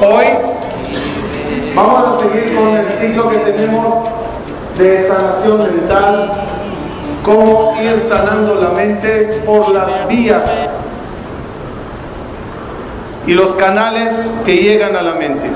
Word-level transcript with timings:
Hoy 0.00 0.26
vamos 1.74 2.04
a 2.04 2.22
seguir 2.22 2.54
con 2.54 2.68
el 2.68 2.86
ciclo 3.00 3.30
que 3.30 3.38
tenemos 3.38 4.08
de 4.76 5.08
sanación 5.08 5.58
mental, 5.58 6.30
cómo 7.24 7.74
ir 7.82 8.00
sanando 8.02 8.54
la 8.54 8.68
mente 8.68 9.42
por 9.44 9.74
las 9.74 10.06
vías 10.06 10.40
y 13.26 13.32
los 13.32 13.54
canales 13.54 14.14
que 14.46 14.58
llegan 14.58 14.94
a 14.94 15.02
la 15.02 15.14
mente. 15.14 15.50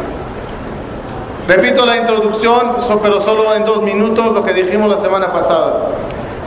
Repito 1.46 1.86
la 1.86 1.98
introducción, 1.98 2.78
pero 3.00 3.20
solo 3.20 3.54
en 3.54 3.64
dos 3.64 3.80
minutos 3.82 4.34
lo 4.34 4.42
que 4.42 4.54
dijimos 4.54 4.90
la 4.90 5.00
semana 5.00 5.32
pasada. 5.32 5.90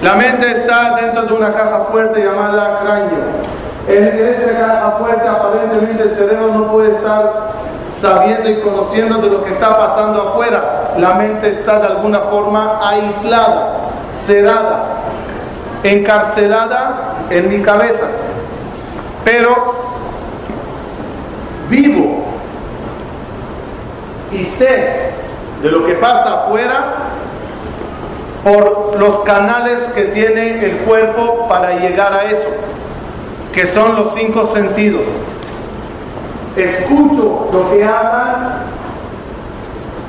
La 0.01 0.15
mente 0.15 0.51
está 0.51 0.97
dentro 1.01 1.27
de 1.27 1.33
una 1.33 1.53
caja 1.53 1.85
fuerte 1.89 2.25
llamada 2.25 2.79
cráneo. 2.81 3.55
En 3.87 4.03
esa 4.03 4.59
caja 4.59 4.97
fuerte 4.99 5.25
aparentemente 5.25 6.03
el 6.03 6.09
cerebro 6.09 6.47
no 6.47 6.71
puede 6.73 6.91
estar 6.91 7.54
sabiendo 8.05 8.51
y 8.51 8.55
conociendo 8.57 9.17
de 9.17 9.29
lo 9.31 9.43
que 9.43 9.51
está 9.51 9.75
pasando 9.75 10.21
afuera. 10.21 10.93
La 10.99 11.15
mente 11.15 11.49
está 11.49 11.79
de 11.79 11.87
alguna 11.87 12.19
forma 12.19 12.79
aislada, 12.87 13.89
cerrada, 14.25 14.85
encarcelada 15.83 17.15
en 17.31 17.49
mi 17.49 17.63
cabeza. 17.63 18.05
Pero 19.23 19.73
vivo 21.67 22.25
y 24.31 24.43
sé 24.43 25.11
de 25.63 25.71
lo 25.71 25.83
que 25.87 25.93
pasa 25.93 26.43
afuera 26.43 26.83
por 28.43 28.99
los 28.99 29.21
canales 29.21 29.81
que 29.95 30.03
tiene 30.03 30.63
el 30.63 30.77
cuerpo 30.79 31.47
para 31.49 31.79
llegar 31.79 32.13
a 32.13 32.25
eso, 32.25 32.49
que 33.51 33.65
son 33.65 33.95
los 33.95 34.13
cinco 34.13 34.45
sentidos. 34.53 35.07
Escucho 36.55 37.49
lo 37.51 37.71
que 37.71 37.83
hablan, 37.83 38.59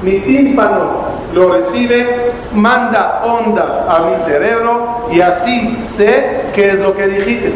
mi 0.02 0.20
tímpano 0.20 1.06
lo 1.34 1.52
recibe, 1.52 2.32
manda 2.52 3.22
ondas 3.24 3.88
a 3.88 4.00
mi 4.00 4.16
cerebro 4.24 5.08
y 5.10 5.20
así 5.20 5.78
sé 5.96 6.46
qué 6.54 6.70
es 6.70 6.78
lo 6.78 6.94
que 6.94 7.08
dijiste. 7.08 7.52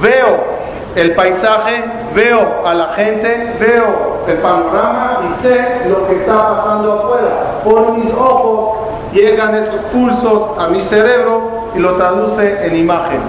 Veo 0.00 0.52
el 0.96 1.14
paisaje, 1.14 1.84
veo 2.14 2.66
a 2.66 2.74
la 2.74 2.88
gente, 2.94 3.54
veo 3.60 4.24
el 4.26 4.38
panorama 4.38 5.20
y 5.30 5.42
sé 5.42 5.82
lo 5.88 6.06
que 6.08 6.16
está 6.16 6.56
pasando 6.56 6.92
afuera. 6.94 7.62
Por 7.64 7.92
mis 7.92 8.12
ojos 8.12 8.78
llegan 9.12 9.54
esos 9.54 9.80
pulsos 9.92 10.58
a 10.58 10.68
mi 10.68 10.80
cerebro 10.80 11.68
y 11.74 11.78
lo 11.78 11.94
traduce 11.96 12.66
en 12.66 12.76
imagen. 12.76 13.20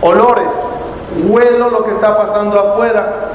Olores, 0.00 0.63
huelo 1.22 1.70
lo 1.70 1.84
que 1.84 1.92
está 1.92 2.16
pasando 2.16 2.58
afuera. 2.58 3.30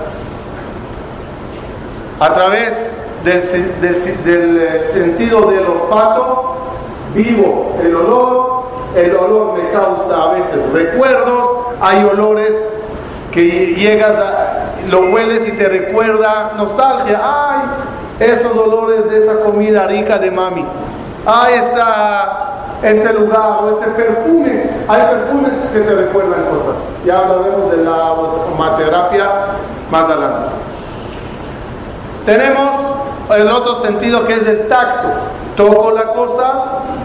A 2.20 2.34
través 2.34 2.76
del, 3.24 4.58
eh, 4.58 4.90
sentido 4.94 5.50
del 5.50 5.66
olfato, 5.66 6.56
vivo 7.14 7.78
el 7.82 7.96
olor, 7.96 8.64
el 8.96 9.16
olor 9.16 9.58
me 9.58 9.70
causa 9.70 10.24
a 10.24 10.34
veces 10.34 10.72
recuerdos, 10.74 11.50
hay 11.82 12.04
olores 12.04 12.58
que 13.32 13.76
llegas 13.76 14.16
a, 14.16 14.76
lo 14.90 15.02
hueles 15.12 15.48
y 15.48 15.52
te 15.52 15.68
recuerda 15.68 16.54
nostalgia, 16.58 17.20
ay, 17.22 17.62
esos 18.20 18.58
olores 18.58 19.10
de 19.10 19.20
esa 19.20 19.42
comida 19.42 19.88
rica 19.88 20.18
de 20.18 20.32
mami, 20.32 20.66
ay, 21.26 21.54
esta, 21.56 22.49
este 22.82 23.14
lugar 23.14 23.64
o 23.64 23.70
este 23.72 23.92
perfume, 23.92 24.70
hay 24.88 25.02
perfumes 25.02 25.52
que 25.74 25.80
te 25.80 25.96
recuerdan 25.96 26.46
cosas, 26.46 26.76
ya 27.06 27.20
hablaremos 27.20 27.72
de 27.72 27.78
la 27.84 28.08
aromaterapia 28.08 29.30
más 29.92 30.04
adelante. 30.06 30.50
Tenemos 32.26 32.72
el 33.38 33.50
otro 33.50 33.76
sentido 33.82 34.26
que 34.26 34.34
es 34.34 34.48
el 34.48 34.68
tacto. 34.68 35.08
Toco 35.56 35.92
la 35.92 36.14
cosa, 36.14 36.54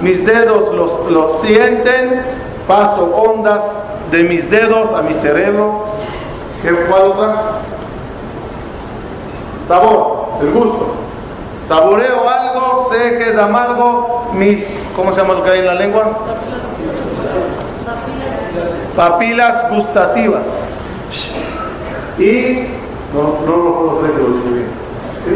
mis 0.00 0.24
dedos 0.24 0.74
los, 0.74 1.10
los 1.10 1.40
sienten, 1.40 2.22
paso 2.68 3.04
ondas 3.14 3.62
de 4.10 4.24
mis 4.24 4.50
dedos 4.50 4.92
a 4.92 5.02
mi 5.02 5.14
cerebro. 5.14 5.86
¿Qué, 6.62 6.70
¿Cuál 6.70 7.02
otra? 7.02 7.42
Sabor, 9.66 10.26
el 10.40 10.52
gusto. 10.52 11.03
Saboreo 11.68 12.28
algo, 12.28 12.88
sé 12.92 13.18
que 13.18 13.30
es 13.30 13.38
amargo, 13.38 14.30
mis, 14.34 14.64
¿cómo 14.94 15.12
se 15.12 15.22
llama 15.22 15.34
lo 15.34 15.44
que 15.44 15.50
hay 15.50 15.60
en 15.60 15.66
la 15.66 15.74
lengua? 15.74 16.10
Papilas 18.94 19.70
gustativas. 19.70 20.46
Y 22.18 22.66
no, 23.14 23.38
no 23.46 23.56
lo 23.56 23.74
puedo 23.74 24.00
creer 24.00 24.14
bien. 24.52 24.84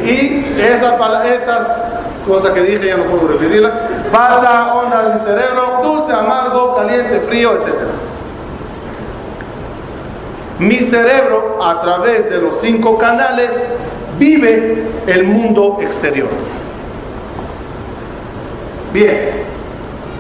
Y 0.05 0.61
esas, 0.61 0.95
esas 1.25 1.67
cosas 2.27 2.53
que 2.53 2.61
dije 2.61 2.89
ya 2.89 2.99
no 2.99 3.05
puedo 3.05 3.29
repetirlas. 3.29 3.73
Pasa 4.13 4.75
onda 4.75 5.07
en 5.07 5.15
mi 5.15 5.27
cerebro, 5.27 5.81
dulce, 5.83 6.13
amargo, 6.13 6.77
caliente, 6.77 7.21
frío, 7.21 7.53
etc. 7.55 7.75
Mi 10.59 10.79
cerebro, 10.81 11.59
a 11.63 11.81
través 11.81 12.29
de 12.31 12.39
los 12.39 12.61
cinco 12.61 12.99
canales, 12.99 13.51
vive 14.19 14.85
el 15.07 15.25
mundo 15.25 15.79
exterior. 15.81 16.29
Bien. 18.93 19.47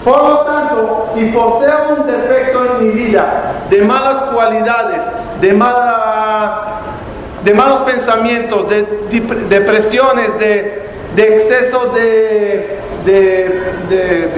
Por 0.05 0.23
lo 0.23 0.39
tanto, 0.41 1.07
si 1.15 1.27
poseo 1.27 1.97
un 1.99 2.07
defecto 2.07 2.65
en 2.81 2.87
mi 2.87 2.93
vida 2.93 3.55
de 3.69 3.83
malas 3.83 4.23
cualidades, 4.33 5.03
de 5.41 5.53
mala 5.53 6.65
de 7.45 7.55
malos 7.55 7.83
pensamientos, 7.83 8.69
de 8.69 8.87
dep- 9.11 9.49
depresiones, 9.49 10.39
de, 10.39 10.89
de 11.15 11.37
exceso 11.37 11.93
de, 11.95 12.79
de, 13.05 13.63
de 13.89 14.33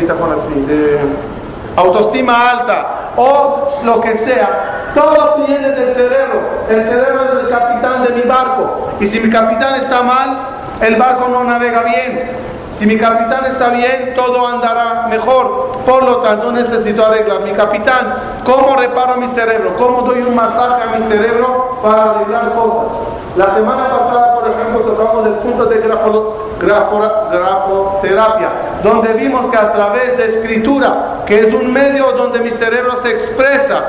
autoestima 1.80 2.50
alta 2.50 2.86
o 3.16 3.68
lo 3.84 4.00
que 4.00 4.14
sea, 4.18 4.92
todo 4.94 5.44
viene 5.46 5.70
del 5.70 5.94
cerebro. 5.94 6.41
El 6.68 6.84
cerebro 6.84 7.24
es 7.24 7.44
el 7.44 7.48
capitán 7.48 8.04
de 8.04 8.14
mi 8.14 8.22
barco. 8.22 8.91
Y 9.00 9.06
si 9.06 9.20
mi 9.20 9.30
capitán 9.30 9.76
está 9.76 10.02
mal, 10.02 10.38
el 10.80 10.96
barco 10.96 11.28
no 11.28 11.44
navega 11.44 11.82
bien. 11.82 12.30
Si 12.78 12.86
mi 12.86 12.96
capitán 12.96 13.44
está 13.44 13.68
bien, 13.68 14.14
todo 14.16 14.46
andará 14.46 15.06
mejor. 15.08 15.80
Por 15.84 16.02
lo 16.02 16.16
tanto, 16.18 16.50
necesito 16.50 17.04
arreglar 17.04 17.41
mi 17.41 17.52
capitán. 17.52 18.14
¿Cómo 18.44 18.74
reparo 18.76 19.16
mi 19.16 19.28
cerebro? 19.28 19.76
¿Cómo 19.76 20.02
doy 20.02 20.22
un 20.22 20.34
masaje 20.34 20.82
a 20.84 20.98
mi 20.98 21.04
cerebro 21.04 21.78
para 21.82 22.02
arreglar 22.10 22.54
cosas? 22.54 22.98
La 23.36 23.54
semana 23.54 23.84
pasada, 23.91 24.39
por 24.72 24.82
ejemplo, 24.82 24.92
tocamos 25.04 25.26
el 25.26 25.32
punto 25.34 25.66
de 25.66 25.82
grafo- 25.82 26.34
grafo- 26.60 27.31
grafoterapia, 27.31 28.48
donde 28.82 29.12
vimos 29.14 29.47
que 29.47 29.56
a 29.56 29.72
través 29.72 30.16
de 30.16 30.26
escritura, 30.28 31.22
que 31.26 31.41
es 31.41 31.54
un 31.54 31.72
medio 31.72 32.12
donde 32.12 32.41
mi 32.41 32.50
cerebro 32.50 32.97
se 33.03 33.10
expresa, 33.10 33.83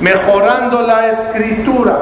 mejorando 0.00 0.82
la 0.82 1.08
escritura, 1.08 1.98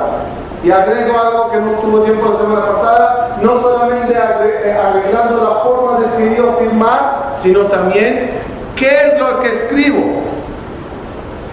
y 0.65 0.71
agrego 0.71 1.19
algo 1.19 1.51
que 1.51 1.57
no 1.59 1.73
tuvo 1.81 2.01
tiempo 2.03 2.33
la 2.33 2.39
semana 2.39 2.67
pasada, 2.73 3.37
no 3.43 3.61
solamente 3.61 4.15
eh, 4.15 4.77
arreglando 4.81 5.43
la 5.43 5.57
forma 5.65 5.99
de 5.99 6.07
escribir 6.07 6.41
o 6.41 6.53
firmar, 6.59 7.33
sino 7.43 7.61
también 7.63 8.31
qué 8.77 8.89
es 9.09 9.19
lo 9.19 9.41
que 9.41 9.49
escribo. 9.57 10.23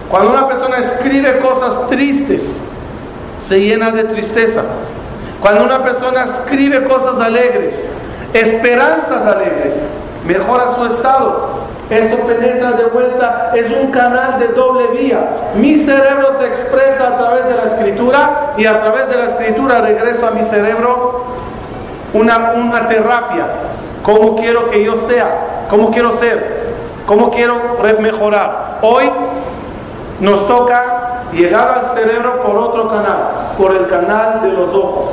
Cuando 0.08 0.30
una 0.32 0.48
persona 0.48 0.78
escribe 0.78 1.38
cosas 1.38 1.88
tristes, 1.88 2.56
se 3.46 3.60
llena 3.60 3.90
de 3.90 4.04
tristeza. 4.04 4.62
Cuando 5.40 5.64
una 5.64 5.82
persona 5.82 6.24
escribe 6.24 6.86
cosas 6.86 7.18
alegres, 7.18 7.88
esperanzas 8.34 9.26
alegres, 9.26 9.74
mejora 10.26 10.74
su 10.74 10.84
estado. 10.84 11.60
Eso 11.88 12.18
penetra 12.18 12.72
de 12.72 12.84
vuelta, 12.84 13.50
es 13.54 13.68
un 13.68 13.90
canal 13.90 14.38
de 14.38 14.48
doble 14.48 14.86
vía. 14.88 15.18
Mi 15.56 15.76
cerebro 15.80 16.38
se 16.38 16.46
expresa 16.46 17.08
a 17.08 17.18
través 17.18 17.46
de 17.46 17.54
la 17.56 17.64
escritura 17.64 18.52
y 18.56 18.66
a 18.66 18.80
través 18.80 19.08
de 19.08 19.16
la 19.16 19.24
escritura 19.24 19.80
regreso 19.80 20.26
a 20.26 20.30
mi 20.30 20.42
cerebro 20.44 21.24
una, 22.12 22.52
una 22.54 22.86
terapia. 22.86 23.46
¿Cómo 24.04 24.36
quiero 24.36 24.70
que 24.70 24.84
yo 24.84 25.08
sea? 25.08 25.66
¿Cómo 25.68 25.90
quiero 25.90 26.16
ser? 26.18 26.70
¿Cómo 27.06 27.30
quiero 27.30 27.56
mejorar? 27.98 28.78
Hoy 28.82 29.10
nos 30.20 30.46
toca 30.46 31.22
llegar 31.32 31.68
al 31.78 31.98
cerebro 31.98 32.42
por 32.42 32.56
otro 32.56 32.88
canal, 32.88 33.30
por 33.58 33.74
el 33.74 33.88
canal 33.88 34.42
de 34.42 34.52
los 34.52 34.70
ojos, 34.70 35.10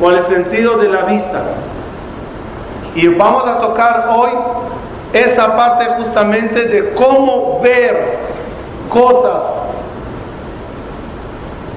por 0.00 0.14
el 0.14 0.24
sentido 0.24 0.76
de 0.78 0.88
la 0.88 1.02
vista. 1.02 1.42
Y 2.94 3.08
vamos 3.08 3.46
a 3.46 3.60
tocar 3.60 4.08
hoy 4.14 4.30
esa 5.12 5.56
parte 5.56 5.86
justamente 5.96 6.64
de 6.66 6.94
cómo 6.94 7.60
ver 7.62 8.18
cosas 8.88 9.42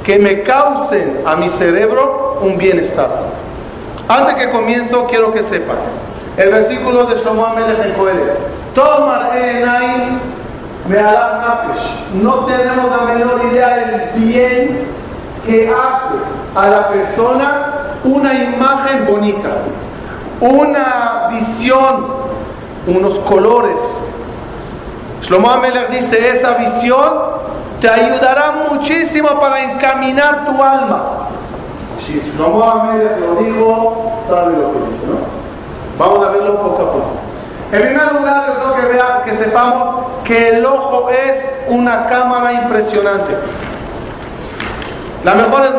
que 0.03 0.19
me 0.19 0.43
causen 0.43 1.21
a 1.25 1.35
mi 1.35 1.49
cerebro 1.49 2.39
un 2.41 2.57
bienestar. 2.57 3.09
Antes 4.07 4.35
que 4.35 4.49
comienzo, 4.51 5.05
quiero 5.07 5.33
que 5.33 5.43
sepan, 5.43 5.77
El 6.37 6.51
versículo 6.51 7.05
de 7.05 7.15
Shlomo 7.19 7.45
Amelech 7.45 7.79
en. 7.79 7.93
Tomar 8.73 9.31
me. 10.87 11.01
No 12.21 12.45
tenemos 12.45 12.89
la 12.89 13.13
menor 13.13 13.41
idea 13.51 13.77
del 13.77 14.21
bien 14.21 14.87
que 15.45 15.67
hace 15.67 16.15
a 16.55 16.69
la 16.69 16.87
persona 16.89 17.86
una 18.03 18.33
imagen 18.33 19.05
bonita, 19.05 19.49
una 20.39 21.29
visión, 21.31 22.07
unos 22.87 23.17
colores. 23.19 23.79
Shlomo 25.21 25.49
Amelech 25.49 25.89
dice, 25.89 26.29
esa 26.29 26.53
visión 26.53 27.13
te 27.81 27.89
ayudará 27.89 28.65
muchísimo 28.69 29.39
para 29.39 29.63
encaminar 29.63 30.45
tu 30.45 30.63
alma. 30.63 31.27
Si 32.05 32.19
Shlomo 32.19 32.63
Amelech 32.63 33.17
lo 33.19 33.35
dijo, 33.35 34.11
sabe 34.27 34.57
lo 34.57 34.73
que 34.73 34.79
dice, 34.91 35.07
¿no? 35.07 35.37
Vamos 35.97 36.25
a 36.25 36.31
verlo 36.31 36.61
poco 36.61 36.81
a 36.81 36.91
poco. 36.91 37.09
En 37.71 37.81
primer 37.81 38.13
lugar, 38.13 38.47
yo 38.47 38.53
creo 38.53 38.75
que, 38.75 38.93
vea, 38.93 39.21
que 39.25 39.33
sepamos 39.33 40.05
que 40.23 40.49
el 40.49 40.65
ojo 40.65 41.09
es 41.09 41.43
una 41.67 42.07
cámara 42.07 42.53
impresionante. 42.53 43.35
Las 45.23 45.35
mejores 45.35 45.71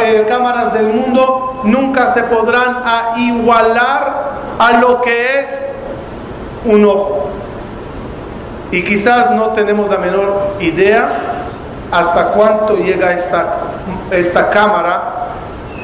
eh, 0.00 0.26
cámaras 0.28 0.72
del 0.74 0.88
mundo 0.88 1.60
nunca 1.64 2.12
se 2.12 2.22
podrán 2.24 2.82
igualar 3.16 4.32
a 4.58 4.72
lo 4.78 5.00
que 5.00 5.40
es 5.40 5.48
un 6.64 6.84
ojo. 6.84 7.30
Y 8.70 8.82
quizás 8.82 9.30
no 9.30 9.48
tenemos 9.50 9.88
la 9.88 9.98
menor 9.98 10.56
idea 10.60 11.08
hasta 11.90 12.28
cuánto 12.28 12.76
llega 12.76 13.12
esta, 13.12 13.56
esta 14.10 14.50
cámara 14.50 15.28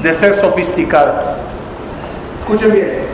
de 0.03 0.13
ser 0.13 0.35
sofisticada. 0.35 1.37
Escuchen 2.41 2.73
bien. 2.73 3.13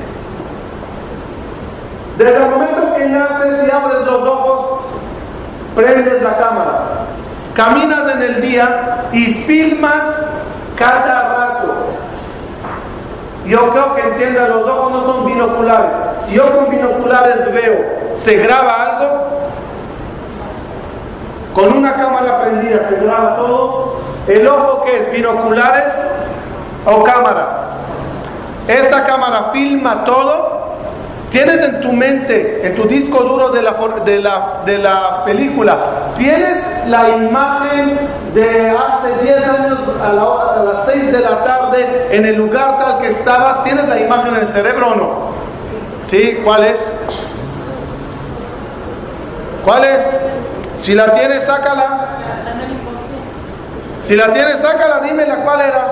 Desde 2.17 2.37
el 2.37 2.51
momento 2.51 2.95
que 2.97 3.05
naces 3.07 3.67
y 3.67 3.71
abres 3.71 4.05
los 4.05 4.29
ojos, 4.29 4.81
prendes 5.77 6.21
la 6.23 6.37
cámara. 6.37 6.83
Caminas 7.59 8.09
en 8.15 8.23
el 8.23 8.41
día 8.41 9.09
y 9.13 9.35
filmas 9.35 10.05
cada 10.77 11.35
rato. 11.35 11.75
Yo 13.47 13.73
creo 13.73 13.97
que 13.97 14.01
entiendan, 14.03 14.49
los 14.51 14.63
ojos 14.65 14.93
no 14.93 15.05
son 15.05 15.27
binoculares. 15.27 15.93
Si 16.21 16.35
yo 16.35 16.57
con 16.57 16.71
binoculares 16.71 17.53
veo, 17.53 18.15
¿se 18.17 18.35
graba 18.37 18.85
algo? 18.85 19.41
Con 21.53 21.79
una 21.79 21.95
cámara 21.95 22.43
prendida 22.43 22.89
se 22.89 22.95
graba 23.05 23.35
todo. 23.35 24.03
El 24.29 24.47
ojo 24.47 24.85
que 24.85 24.97
es 24.97 25.11
binoculares 25.11 25.95
o 26.87 27.03
cámara. 27.03 27.71
Esta 28.69 29.05
cámara 29.05 29.51
filma 29.53 30.05
todo. 30.05 30.68
Tienes 31.31 31.63
en 31.63 31.81
tu 31.81 31.93
mente, 31.93 32.67
en 32.67 32.75
tu 32.75 32.85
disco 32.85 33.23
duro 33.23 33.51
de 33.51 33.61
la, 33.61 33.73
de 34.05 34.19
la, 34.19 34.63
de 34.65 34.79
la 34.79 35.25
película, 35.25 35.79
tienes 36.17 36.65
la 36.87 37.17
imagen 37.17 37.99
de 38.35 38.71
hace 38.71 39.25
10 39.25 39.49
años 39.49 39.79
a, 40.03 40.11
a 40.11 40.65
las 40.65 40.87
6 40.87 41.13
de 41.13 41.21
la 41.21 41.45
tarde 41.45 42.09
en 42.13 42.25
el 42.25 42.37
lugar 42.37 42.79
tal 42.79 42.99
que 43.01 43.09
estabas. 43.09 43.63
¿Tienes 43.63 43.87
la 43.89 44.01
imagen 44.01 44.37
en 44.37 44.43
el 44.43 44.49
cerebro 44.49 44.89
o 44.89 44.95
no? 44.95 45.13
¿Sí? 46.09 46.41
¿Cuál 46.43 46.65
es? 46.65 46.81
¿Cuál 49.65 49.85
es? 49.85 50.01
Si 50.79 50.95
la 50.95 51.13
tienes, 51.13 51.45
sácala. 51.45 52.07
Si 54.03 54.17
la 54.17 54.33
tienes, 54.33 54.61
sácala, 54.61 55.01
dímela 55.01 55.37
cuál 55.45 55.61
era. 55.61 55.89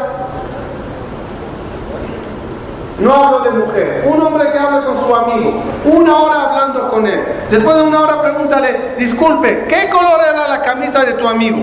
No 2.99 3.13
hablo 3.13 3.41
de 3.41 3.51
mujer. 3.51 4.05
Un 4.07 4.21
hombre 4.23 4.51
que 4.51 4.59
hable 4.59 4.87
con 4.87 4.99
su 4.99 5.15
amigo. 5.15 5.63
Una 5.85 6.17
hora 6.17 6.43
hablando 6.43 6.89
con 6.89 7.07
él. 7.07 7.23
Después 7.51 7.77
de 7.77 7.83
una 7.83 8.01
hora 8.01 8.23
pregúntale, 8.23 8.95
disculpe, 8.99 9.67
¿qué 9.69 9.91
color 9.91 10.21
era 10.27 10.49
la 10.49 10.63
camisa 10.63 11.05
de 11.05 11.13
tu 11.13 11.29
amigo? 11.29 11.59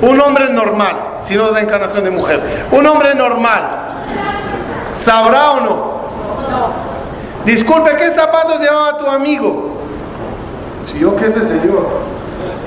Un 0.00 0.20
hombre 0.20 0.48
normal, 0.52 0.96
si 1.26 1.36
no 1.36 1.46
es 1.46 1.52
la 1.52 1.60
encarnación 1.60 2.02
de 2.04 2.10
mujer. 2.10 2.42
Un 2.72 2.84
hombre 2.86 3.14
normal. 3.14 3.62
¿Sabrá 4.94 5.52
o 5.52 5.60
no? 5.60 5.92
Disculpe, 7.44 7.96
¿qué 7.96 8.10
zapatos 8.10 8.60
llevaba 8.60 8.98
tu 8.98 9.06
amigo? 9.06 9.76
Si 10.86 10.98
yo 10.98 11.14
qué 11.14 11.30
sé, 11.30 11.46
Señor. 11.46 11.86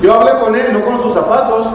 Yo 0.00 0.14
hablé 0.14 0.38
con 0.40 0.54
él, 0.54 0.72
no 0.72 0.84
con 0.84 1.02
sus 1.02 1.12
zapatos. 1.12 1.66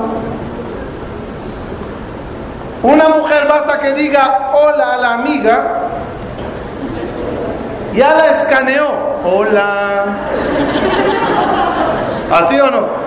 Una 2.83 3.09
mujer 3.09 3.47
basta 3.47 3.79
que 3.79 3.93
diga 3.93 4.51
hola 4.53 4.93
a 4.93 4.97
la 4.97 5.13
amiga, 5.13 5.63
ya 7.93 8.15
la 8.15 8.27
escaneó. 8.31 9.11
Hola. 9.23 10.05
¿Así 12.31 12.59
o 12.59 12.71
no? 12.71 13.01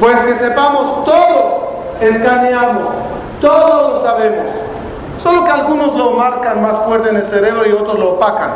Pues 0.00 0.20
que 0.20 0.36
sepamos, 0.36 1.04
todos 1.04 1.62
escaneamos, 2.00 2.88
todos 3.40 3.94
lo 3.94 4.02
sabemos. 4.02 4.46
Solo 5.22 5.44
que 5.44 5.50
algunos 5.50 5.94
lo 5.94 6.12
marcan 6.12 6.62
más 6.62 6.78
fuerte 6.84 7.10
en 7.10 7.16
el 7.16 7.24
cerebro 7.24 7.66
y 7.66 7.72
otros 7.72 7.98
lo 7.98 8.14
opacan. 8.14 8.50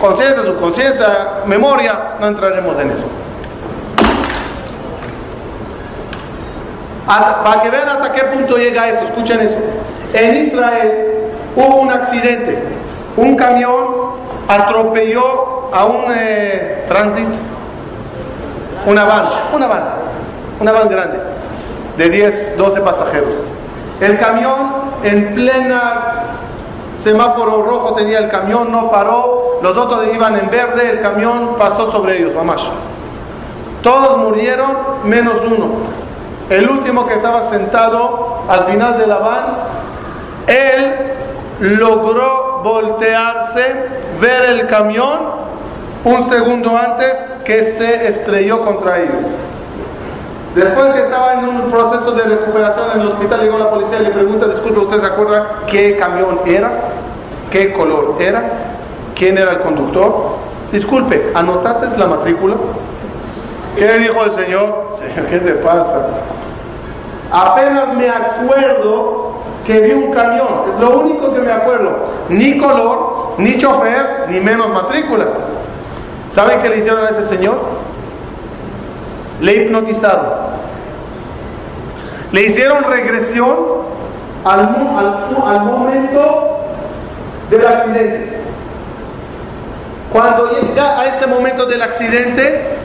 Conciencia, 0.00 0.42
subconsciencia, 0.42 1.28
memoria, 1.46 2.16
no 2.18 2.26
entraremos 2.26 2.78
en 2.80 2.90
eso. 2.90 3.21
Para 7.06 7.62
que 7.62 7.70
vean 7.70 7.88
hasta 7.88 8.12
qué 8.12 8.24
punto 8.24 8.56
llega 8.56 8.88
eso, 8.88 9.04
escuchen 9.04 9.40
eso. 9.40 9.56
En 10.12 10.46
Israel 10.46 11.12
hubo 11.56 11.80
un 11.80 11.90
accidente. 11.90 12.62
Un 13.16 13.36
camión 13.36 14.12
atropelló 14.48 15.68
a 15.72 15.84
un 15.84 16.04
eh, 16.14 16.84
tránsito, 16.88 17.30
una 18.86 19.04
van, 19.04 19.26
una 19.54 19.66
van, 19.66 19.82
una 20.60 20.72
van 20.72 20.88
grande, 20.88 21.18
de 21.96 22.08
10, 22.08 22.56
12 22.56 22.80
pasajeros. 22.80 23.34
El 24.00 24.18
camión 24.18 24.72
en 25.02 25.34
plena 25.34 26.24
semáforo 27.02 27.62
rojo 27.62 27.94
tenía 27.94 28.18
el 28.18 28.28
camión, 28.28 28.70
no 28.70 28.90
paró, 28.90 29.58
los 29.62 29.76
otros 29.76 30.06
iban 30.14 30.38
en 30.38 30.50
verde, 30.50 30.90
el 30.90 31.00
camión 31.00 31.56
pasó 31.58 31.90
sobre 31.90 32.18
ellos, 32.18 32.34
mamás. 32.34 32.60
Todos 33.82 34.18
murieron 34.18 34.70
menos 35.04 35.38
uno. 35.44 35.68
El 36.52 36.68
último 36.68 37.06
que 37.06 37.14
estaba 37.14 37.48
sentado 37.48 38.42
al 38.46 38.64
final 38.64 38.98
de 38.98 39.06
la 39.06 39.16
van, 39.16 39.44
él 40.46 41.78
logró 41.78 42.60
voltearse, 42.62 43.64
ver 44.20 44.50
el 44.50 44.66
camión 44.66 45.18
un 46.04 46.28
segundo 46.28 46.76
antes 46.76 47.16
que 47.46 47.72
se 47.72 48.06
estrelló 48.06 48.66
contra 48.66 49.00
ellos. 49.00 49.24
Después 50.54 50.92
que 50.92 51.00
estaba 51.00 51.40
en 51.40 51.48
un 51.48 51.70
proceso 51.70 52.12
de 52.12 52.24
recuperación 52.24 52.86
en 52.96 53.00
el 53.00 53.08
hospital, 53.08 53.40
llegó 53.40 53.58
la 53.58 53.70
policía 53.70 54.00
y 54.00 54.04
le 54.04 54.10
pregunta, 54.10 54.46
disculpe, 54.46 54.80
¿usted 54.80 55.00
se 55.00 55.06
acuerda 55.06 55.60
qué 55.66 55.96
camión 55.96 56.38
era? 56.44 56.70
¿Qué 57.50 57.72
color 57.72 58.16
era? 58.20 58.42
¿Quién 59.14 59.38
era 59.38 59.52
el 59.52 59.60
conductor? 59.60 60.36
Disculpe, 60.70 61.32
¿anotaste 61.34 61.96
la 61.96 62.08
matrícula? 62.08 62.56
¿Qué 63.74 63.98
dijo 63.98 64.22
el 64.22 64.32
señor? 64.32 64.98
Señor, 64.98 65.30
¿qué 65.30 65.38
te 65.38 65.52
pasa? 65.52 66.08
Apenas 67.32 67.94
me 67.94 68.10
acuerdo 68.10 69.32
que 69.66 69.80
vi 69.80 69.92
un 69.92 70.12
camión, 70.12 70.48
es 70.68 70.78
lo 70.78 71.00
único 71.00 71.32
que 71.32 71.40
me 71.40 71.50
acuerdo. 71.50 72.04
Ni 72.28 72.58
color, 72.58 73.34
ni 73.38 73.58
chofer, 73.58 74.26
ni 74.28 74.38
menos 74.40 74.68
matrícula. 74.68 75.26
¿Saben 76.34 76.60
qué 76.60 76.68
le 76.68 76.78
hicieron 76.78 77.06
a 77.06 77.08
ese 77.08 77.24
señor? 77.24 77.56
Le 79.40 79.54
hipnotizaron. 79.54 80.26
Le 82.32 82.42
hicieron 82.42 82.84
regresión 82.84 83.56
al, 84.44 84.60
al, 85.46 85.64
momento 85.64 86.60
del 87.50 87.66
accidente. 87.66 88.38
Cuando 90.12 90.50
llega 90.50 91.00
a 91.00 91.06
ese 91.06 91.26
momento 91.26 91.66
del 91.66 91.80
accidente, 91.82 92.76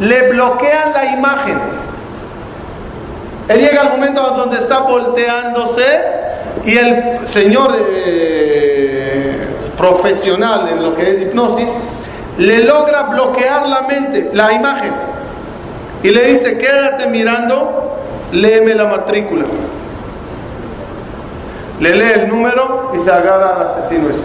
le 0.00 0.30
bloquean 0.30 0.92
la 0.92 1.04
imagen. 1.16 1.58
Él 3.48 3.60
llega 3.60 3.80
al 3.80 3.90
momento 3.90 4.20
donde 4.20 4.58
está 4.58 4.80
volteándose 4.80 5.86
y 6.64 6.76
el 6.76 7.26
señor 7.28 7.76
eh, 7.78 9.46
profesional 9.76 10.68
en 10.68 10.82
lo 10.82 10.94
que 10.94 11.10
es 11.10 11.22
hipnosis 11.22 11.68
le 12.36 12.64
logra 12.64 13.02
bloquear 13.04 13.66
la 13.66 13.82
mente, 13.82 14.30
la 14.32 14.52
imagen 14.52 14.92
y 16.02 16.10
le 16.10 16.26
dice, 16.26 16.58
quédate 16.58 17.06
mirando, 17.06 17.96
léeme 18.32 18.74
la 18.74 18.84
matrícula. 18.84 19.44
Le 21.80 21.94
lee 21.94 22.12
el 22.14 22.28
número 22.28 22.92
y 22.94 22.98
se 23.00 23.10
agarra 23.10 23.56
al 23.56 23.66
asesino 23.68 24.10
ese. 24.10 24.22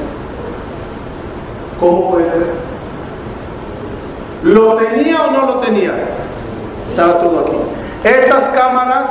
¿Cómo 1.80 2.12
puede 2.12 2.30
ser? 2.30 2.48
¿Lo 4.44 4.76
tenía 4.76 5.22
o 5.24 5.32
no 5.32 5.46
lo 5.46 5.60
tenía? 5.60 5.94
Estaba 6.90 7.20
todo 7.22 7.40
aquí. 7.40 7.83
Estas 8.04 8.50
cámaras 8.50 9.10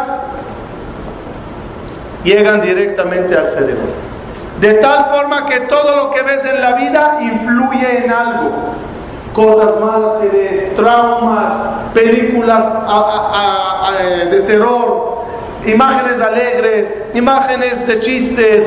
llegan 2.25 2.61
directamente 2.61 3.37
al 3.37 3.47
cerebro. 3.47 4.13
De 4.61 4.75
tal 4.75 5.07
forma 5.07 5.47
que 5.47 5.61
todo 5.61 5.97
lo 5.97 6.11
que 6.11 6.23
ves 6.23 6.45
en 6.45 6.61
la 6.61 6.75
vida 6.75 7.19
influye 7.21 8.05
en 8.05 8.11
algo. 8.11 8.51
Cosas 9.35 9.81
malas 9.81 10.13
que 10.21 10.29
ves, 10.29 10.77
traumas, 10.77 11.55
películas 11.95 12.63
eh, 13.99 14.27
de 14.31 14.41
terror, 14.43 15.25
imágenes 15.65 16.21
alegres, 16.21 16.89
imágenes 17.15 17.87
de 17.87 18.01
chistes, 18.01 18.67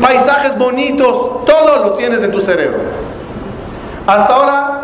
paisajes 0.00 0.56
bonitos, 0.56 1.44
todo 1.44 1.84
lo 1.84 1.92
tienes 1.94 2.22
en 2.22 2.32
tu 2.32 2.40
cerebro. 2.40 2.78
Hasta 4.06 4.34
ahora 4.34 4.80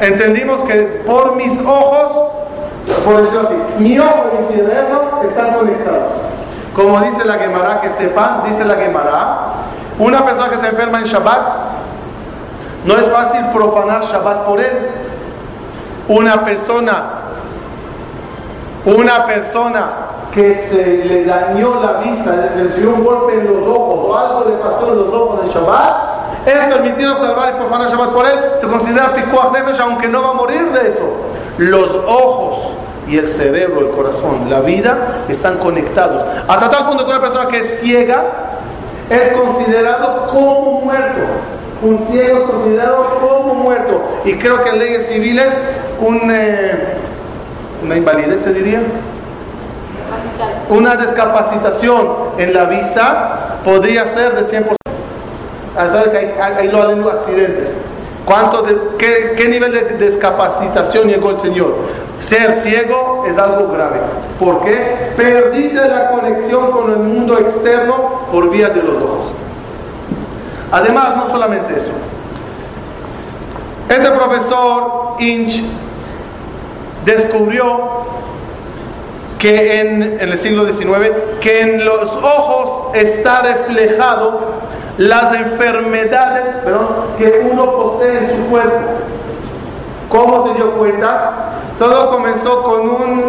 entendimos 0.00 0.62
que 0.62 1.02
por 1.06 1.36
mis 1.36 1.60
ojos, 1.60 2.39
por 3.04 3.16
así, 3.16 3.56
mi 3.78 3.98
ojo 3.98 4.30
y 4.32 4.42
mi 4.42 4.48
cerebro 4.48 5.20
están 5.28 5.54
conectados. 5.54 6.12
Como 6.74 7.00
dice 7.00 7.24
la 7.24 7.34
Gemara, 7.34 7.80
que 7.80 7.90
sepan, 7.90 8.42
dice 8.44 8.64
la 8.64 8.76
Gemara, 8.76 9.36
una 9.98 10.24
persona 10.24 10.50
que 10.50 10.56
se 10.58 10.68
enferma 10.68 10.98
en 10.98 11.04
Shabbat, 11.04 11.40
no 12.84 12.96
es 12.96 13.06
fácil 13.08 13.44
profanar 13.52 14.04
Shabbat 14.04 14.44
por 14.44 14.60
él. 14.60 14.88
Una 16.08 16.44
persona, 16.44 17.04
una 18.84 19.26
persona 19.26 19.90
que 20.32 20.54
se 20.54 21.04
le 21.04 21.24
dañó 21.24 21.80
la 21.80 22.00
vista, 22.00 22.30
le 22.32 22.62
recibió 22.62 22.94
un 22.94 23.04
golpe 23.04 23.34
en 23.34 23.46
los 23.52 23.66
ojos 23.66 24.06
o 24.08 24.16
algo 24.16 24.48
le 24.48 24.56
pasó 24.56 24.92
en 24.92 24.98
los 25.00 25.08
ojos 25.08 25.40
en 25.44 25.50
Shabbat, 25.50 26.46
es 26.46 26.74
permitido 26.74 27.16
salvar 27.16 27.54
y 27.54 27.58
profanar 27.58 27.88
Shabbat 27.88 28.10
por 28.10 28.26
él, 28.26 28.38
se 28.60 28.66
considera 28.66 29.14
pikuach 29.14 29.52
nefesh, 29.52 29.80
aunque 29.80 30.08
no 30.08 30.22
va 30.22 30.30
a 30.30 30.34
morir 30.34 30.72
de 30.72 30.88
eso. 30.88 31.30
Los 31.58 31.90
ojos 32.06 32.72
y 33.08 33.18
el 33.18 33.28
cerebro, 33.28 33.80
el 33.80 33.90
corazón, 33.90 34.48
la 34.48 34.60
vida 34.60 35.24
están 35.28 35.58
conectados. 35.58 36.24
Hasta 36.46 36.70
tal 36.70 36.86
punto 36.86 37.04
que 37.04 37.10
una 37.10 37.20
persona 37.20 37.48
que 37.48 37.58
es 37.58 37.80
ciega 37.80 38.22
es 39.10 39.32
considerado 39.32 40.28
como 40.28 40.80
muerto. 40.82 41.20
Un 41.82 41.98
ciego 42.06 42.38
es 42.38 42.44
considerado 42.44 43.18
como 43.20 43.54
muerto. 43.54 44.02
Y 44.24 44.34
creo 44.34 44.62
que 44.62 44.70
en 44.70 44.78
leyes 44.78 45.08
civiles 45.08 45.48
un, 46.00 46.30
eh, 46.30 46.94
una 47.82 47.96
invalidez 47.96 48.42
se 48.42 48.52
diría. 48.52 48.80
Una 50.68 50.96
descapacitación 50.96 52.08
en 52.38 52.54
la 52.54 52.64
vista 52.64 53.58
podría 53.64 54.06
ser 54.06 54.34
de 54.34 54.58
100% 54.58 54.74
a 55.76 55.88
saber 55.88 56.10
que 56.10 56.18
hay, 56.18 56.34
hay, 56.40 56.68
hay 56.68 57.08
accidentes. 57.08 57.72
¿Cuánto 58.24 58.62
de, 58.62 58.76
qué, 58.98 59.34
qué, 59.36 59.48
nivel 59.48 59.72
de 59.72 60.06
discapacitación 60.06 61.08
llegó 61.08 61.30
el 61.30 61.40
Señor? 61.40 61.74
Ser 62.20 62.62
ciego 62.62 63.24
es 63.26 63.36
algo 63.38 63.72
grave. 63.72 64.00
¿Por 64.38 64.62
qué? 64.62 65.12
Perdiste 65.16 65.88
la 65.88 66.10
conexión 66.10 66.70
con 66.70 66.90
el 66.90 66.98
mundo 66.98 67.38
externo 67.38 68.26
por 68.30 68.50
vía 68.50 68.68
de 68.68 68.82
los 68.82 69.02
ojos. 69.02 69.26
Además, 70.70 71.16
no 71.16 71.30
solamente 71.30 71.72
eso. 71.76 71.92
Este 73.88 74.10
profesor 74.10 75.16
Inch 75.18 75.62
descubrió 77.04 77.90
que 79.38 79.80
en, 79.80 80.02
en 80.02 80.20
el 80.20 80.38
siglo 80.38 80.70
XIX, 80.70 81.16
que 81.40 81.60
en 81.62 81.84
los 81.84 82.12
ojos 82.12 82.94
está 82.94 83.40
reflejado 83.42 84.38
las 85.00 85.34
enfermedades 85.34 86.56
que 87.16 87.48
uno 87.50 87.72
posee 87.72 88.18
en 88.18 88.36
su 88.36 88.50
cuerpo. 88.50 88.86
¿Cómo 90.10 90.46
se 90.46 90.54
dio 90.56 90.72
cuenta? 90.72 91.54
Todo 91.78 92.10
comenzó 92.10 92.62
con 92.62 92.80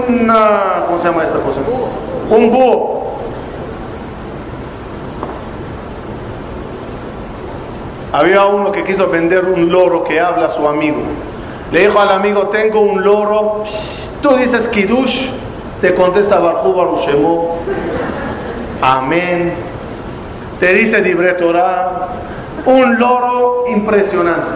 una, 0.10 0.84
¿cómo 0.88 0.98
se 0.98 1.06
llama 1.06 1.24
esta 1.24 1.40
cosa? 1.40 1.62
Un 2.30 2.52
búho. 2.52 3.12
Había 8.12 8.46
uno 8.48 8.74
que 8.74 8.84
quiso 8.84 9.08
vender 9.08 9.46
un 9.46 9.72
loro 9.72 10.04
que 10.04 10.20
habla 10.20 10.48
a 10.48 10.50
su 10.50 10.68
amigo. 10.68 11.00
Le 11.72 11.88
dijo 11.88 12.02
al 12.02 12.10
amigo, 12.10 12.48
tengo 12.48 12.82
un 12.82 13.02
loro. 13.02 13.64
Tú 14.22 14.36
dices 14.36 14.68
Kidush, 14.68 15.30
te 15.80 15.96
contesta 15.96 16.38
Barjú 16.38 16.74
Barushemu. 16.74 17.46
Amén 18.82 19.71
te 20.62 20.74
dice 20.76 21.02
libre 21.02 21.36
un 22.68 23.00
loro 23.00 23.64
impresionante. 23.68 24.52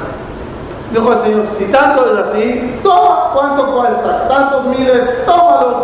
Dijo 0.91 1.11
el 1.11 1.21
Señor, 1.23 1.45
si 1.57 1.65
tanto 1.65 2.13
es 2.13 2.27
así, 2.27 2.79
toma, 2.83 3.31
¿cuánto 3.33 3.75
cuesta? 3.75 4.27
Tantos 4.27 4.65
miles, 4.67 5.25
tómalos. 5.25 5.83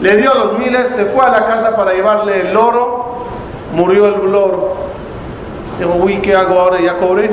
Le 0.00 0.16
dio 0.16 0.34
los 0.34 0.58
miles, 0.58 0.88
se 0.96 1.04
fue 1.06 1.24
a 1.24 1.30
la 1.30 1.46
casa 1.46 1.76
para 1.76 1.92
llevarle 1.92 2.40
el 2.40 2.52
loro, 2.52 3.14
murió 3.72 4.06
el 4.06 4.32
loro. 4.32 4.74
Dijo, 5.78 5.94
uy, 6.02 6.20
¿qué 6.20 6.34
hago 6.34 6.58
ahora? 6.58 6.80
Ya 6.80 6.98
cobré. 6.98 7.30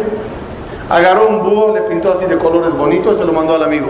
Agarró 0.91 1.27
un 1.27 1.41
búho, 1.41 1.73
le 1.73 1.81
pintó 1.81 2.13
así 2.13 2.25
de 2.25 2.37
colores 2.37 2.71
bonitos 2.71 3.15
y 3.15 3.17
se 3.17 3.25
lo 3.25 3.33
mandó 3.33 3.55
al 3.55 3.63
amigo. 3.63 3.87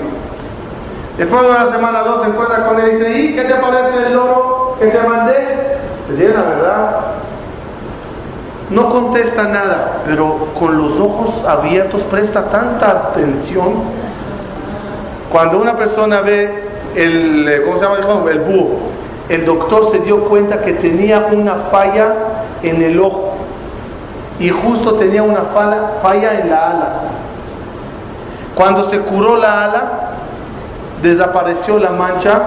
Después 1.18 1.42
de 1.42 1.50
una 1.50 1.70
semana, 1.70 2.04
dos, 2.04 2.22
se 2.24 2.30
encuentra 2.30 2.66
con 2.66 2.80
él 2.80 2.88
y 2.88 2.96
dice, 2.96 3.20
¿y 3.20 3.36
qué 3.36 3.44
te 3.44 3.56
parece 3.56 4.08
el 4.08 4.14
loro 4.14 4.78
que 4.80 4.88
te 4.88 5.00
mandé? 5.06 5.36
Se 6.08 6.14
dice 6.14 6.34
la 6.34 6.44
verdad, 6.44 7.00
no 8.70 8.90
contesta 8.90 9.44
nada, 9.48 10.02
pero 10.06 10.50
con 10.58 10.78
los 10.78 11.00
ojos 11.00 11.44
abiertos 11.46 12.04
presta 12.04 12.50
tanta 12.50 12.92
atención. 12.92 13.74
Cuando 15.32 15.60
una 15.60 15.76
persona 15.76 16.22
ve 16.22 16.64
el, 16.96 17.48
eh, 17.48 17.62
¿cómo 17.64 17.80
se 17.80 17.86
llama? 17.86 18.30
El 18.32 18.40
búho, 18.40 18.78
el 19.28 19.46
doctor 19.46 19.92
se 19.92 20.00
dio 20.00 20.26
cuenta 20.26 20.62
que 20.62 20.74
tenía 20.74 21.30
una 21.32 21.56
falla 21.56 22.14
en 22.62 22.82
el 22.82 23.00
ojo 23.00 23.36
y 24.40 24.50
justo 24.50 24.96
tenía 24.96 25.24
una 25.24 25.42
falla, 25.54 25.94
falla 26.02 26.40
en 26.40 26.50
la 26.50 26.72
ala. 26.72 26.90
Cuando 28.56 28.84
se 28.90 29.00
curó 29.00 29.38
la 29.38 29.66
ala, 29.66 29.92
desapareció 31.02 31.80
la 31.80 31.92
mancha 31.92 32.42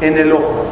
en 0.00 0.16
el 0.18 0.32
ojo. 0.32 0.66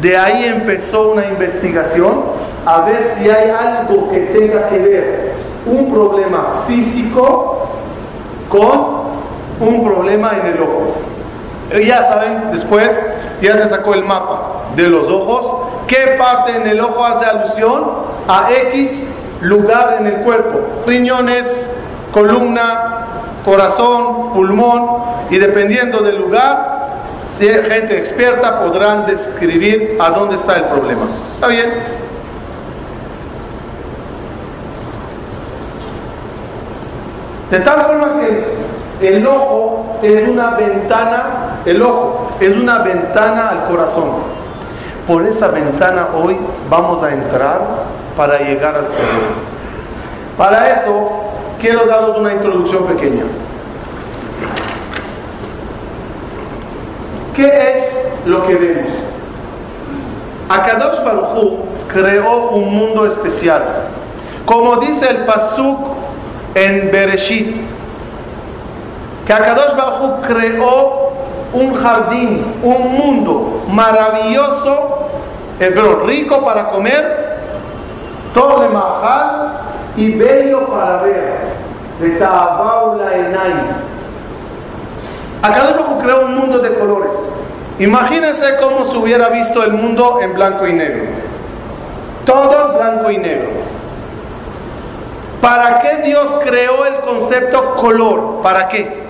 De 0.00 0.16
ahí 0.16 0.44
empezó 0.44 1.12
una 1.12 1.26
investigación 1.26 2.22
a 2.66 2.80
ver 2.80 3.14
si 3.16 3.30
hay 3.30 3.48
algo 3.48 4.10
que 4.10 4.18
tenga 4.18 4.68
que 4.68 4.78
ver 4.78 5.32
un 5.64 5.92
problema 5.92 6.62
físico 6.66 7.68
con 8.48 9.06
un 9.60 9.84
problema 9.84 10.32
en 10.40 10.46
el 10.54 10.62
ojo. 10.62 10.94
Ya 11.84 12.04
saben, 12.08 12.50
después 12.52 12.90
ya 13.40 13.56
se 13.56 13.68
sacó 13.68 13.94
el 13.94 14.04
mapa 14.04 14.64
de 14.74 14.88
los 14.88 15.08
ojos, 15.08 15.68
qué 15.86 16.16
parte 16.18 16.56
en 16.56 16.66
el 16.66 16.80
ojo 16.80 17.04
hace 17.04 17.24
alusión 17.24 17.84
a 18.28 18.48
X 18.72 18.90
lugar 19.40 19.98
en 20.00 20.06
el 20.06 20.14
cuerpo, 20.16 20.60
riñones, 20.86 21.46
columna, 22.12 23.06
corazón, 23.44 24.32
pulmón, 24.32 25.02
y 25.30 25.38
dependiendo 25.38 26.00
del 26.00 26.18
lugar, 26.18 26.76
si 27.36 27.46
gente 27.46 27.98
experta 27.98 28.60
podrán 28.60 29.06
describir 29.06 29.98
a 30.00 30.10
dónde 30.10 30.36
está 30.36 30.56
el 30.56 30.64
problema. 30.64 31.02
¿Está 31.34 31.48
bien? 31.48 32.05
De 37.50 37.60
tal 37.60 37.82
forma 37.82 38.20
que 38.20 39.08
el 39.08 39.26
ojo 39.26 39.98
es 40.02 40.28
una 40.28 40.50
ventana, 40.50 41.60
el 41.64 41.80
ojo 41.80 42.32
es 42.40 42.56
una 42.56 42.78
ventana 42.78 43.50
al 43.50 43.64
corazón. 43.68 44.36
Por 45.06 45.24
esa 45.26 45.48
ventana 45.48 46.08
hoy 46.16 46.36
vamos 46.68 47.02
a 47.02 47.12
entrar 47.12 47.60
para 48.16 48.38
llegar 48.38 48.74
al 48.74 48.88
cerebro. 48.88 49.56
Para 50.36 50.72
eso 50.72 51.10
quiero 51.60 51.86
daros 51.86 52.18
una 52.18 52.32
introducción 52.32 52.84
pequeña. 52.86 53.24
¿Qué 57.34 57.46
es 57.46 58.26
lo 58.26 58.46
que 58.46 58.54
vemos? 58.54 58.92
Akadosh 60.48 61.04
Baruj 61.04 61.60
creó 61.92 62.50
un 62.50 62.74
mundo 62.74 63.06
especial. 63.06 63.62
Como 64.44 64.76
dice 64.76 65.10
el 65.10 65.18
Pasuk 65.26 65.95
en 66.56 66.90
Bereshit, 66.90 67.54
que 69.26 69.32
Akadosh 69.32 69.76
Baruj 69.76 70.26
creó 70.26 71.12
un 71.52 71.74
jardín, 71.74 72.46
un 72.62 72.92
mundo 72.96 73.62
maravilloso, 73.68 75.08
eh, 75.60 75.70
pero 75.74 76.06
rico 76.06 76.42
para 76.42 76.70
comer, 76.70 77.36
todo 78.32 78.62
de 78.62 78.68
majal 78.70 79.52
y 79.96 80.12
bello 80.12 80.66
para 80.66 81.02
ver. 81.02 81.56
De 82.00 82.10
Tabaula 82.18 83.14
Enay. 83.14 83.54
Akadosh 85.42 85.76
Baruj 85.76 86.02
creó 86.02 86.24
un 86.24 86.38
mundo 86.38 86.58
de 86.58 86.74
colores. 86.74 87.12
Imagínense 87.78 88.56
cómo 88.62 88.90
se 88.90 88.96
hubiera 88.96 89.28
visto 89.28 89.62
el 89.62 89.74
mundo 89.74 90.20
en 90.22 90.32
blanco 90.32 90.66
y 90.66 90.72
negro. 90.72 91.04
Todo 92.24 92.78
blanco 92.78 93.10
y 93.10 93.18
negro. 93.18 93.75
¿Para 95.40 95.78
qué 95.80 96.02
Dios 96.02 96.28
creó 96.44 96.84
el 96.86 96.96
concepto 97.00 97.76
color? 97.76 98.40
¿Para 98.42 98.68
qué? 98.68 99.06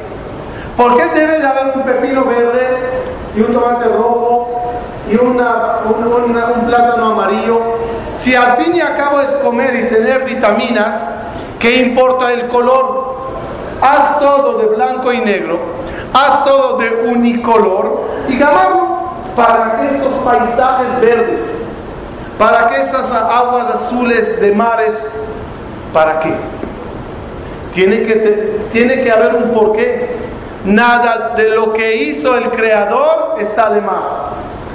¿Por 0.76 0.97
qué 0.97 1.06
debe 1.18 1.38
de 1.38 1.47
haber 1.47 1.76
un 1.76 1.83
pepino 1.83 2.25
verde 2.25 2.78
y 3.35 3.40
un 3.40 3.52
tomate 3.52 3.88
rojo 3.88 4.49
y 5.11 5.16
una, 5.16 5.78
un 5.87 6.66
plátano 6.66 7.06
amarillo? 7.12 7.61
Si 8.16 8.35
al 8.35 8.56
fin 8.56 8.76
y 8.76 8.80
al 8.80 8.97
cabo 8.97 9.21
es 9.21 9.30
comer 9.37 9.75
y 9.75 9.95
tener 9.95 10.25
vitaminas, 10.25 10.97
¿qué 11.59 11.76
importa 11.76 12.33
el 12.33 12.49
color? 12.49 13.16
Haz 13.80 14.18
todo 14.18 14.59
de 14.59 14.66
blanco 14.66 15.12
y 15.12 15.21
negro, 15.21 15.59
haz 16.12 16.45
todo 16.45 16.78
de 16.78 17.09
unicolor 17.09 18.09
y 18.28 18.38
gamarlo 18.38 18.97
para 19.37 19.78
que 19.78 19.97
esos 19.97 20.12
paisajes 20.25 21.00
verdes, 21.00 21.42
para 22.38 22.68
que 22.68 22.80
esas 22.80 23.12
aguas 23.12 23.75
azules 23.75 24.40
de 24.40 24.52
mares, 24.54 24.95
¿para 25.93 26.21
qué? 26.21 26.35
Tiene 27.73 28.02
que, 28.02 28.69
tiene 28.73 29.02
que 29.02 29.11
haber 29.11 29.35
un 29.37 29.52
porqué. 29.52 30.16
Nada 30.64 31.35
de 31.37 31.50
lo 31.50 31.73
que 31.73 31.97
hizo 31.97 32.37
el 32.37 32.50
creador 32.50 33.37
está 33.40 33.71
de 33.71 33.81
más. 33.81 34.05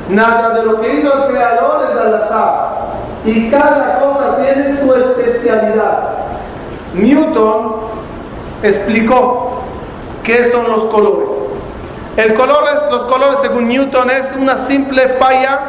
Nada 0.10 0.54
de 0.54 0.66
lo 0.66 0.80
que 0.80 1.00
hizo 1.00 1.12
el 1.14 1.34
creador 1.34 1.90
es 1.90 1.98
al 1.98 2.16
azar. 2.16 2.70
Y 3.26 3.50
cada 3.50 4.00
cosa 4.00 4.38
tiene 4.42 4.80
su 4.80 4.94
especialidad. 4.94 6.10
Newton 6.94 7.76
explicó 8.64 9.62
qué 10.24 10.52
son 10.52 10.72
los 10.72 10.86
colores. 10.86 11.30
El 12.18 12.34
color 12.34 12.66
es, 12.76 12.92
los 12.92 13.04
colores 13.04 13.40
según 13.42 13.68
Newton 13.70 14.10
es 14.12 14.36
una 14.38 14.58
simple 14.58 15.08
falla, 15.20 15.60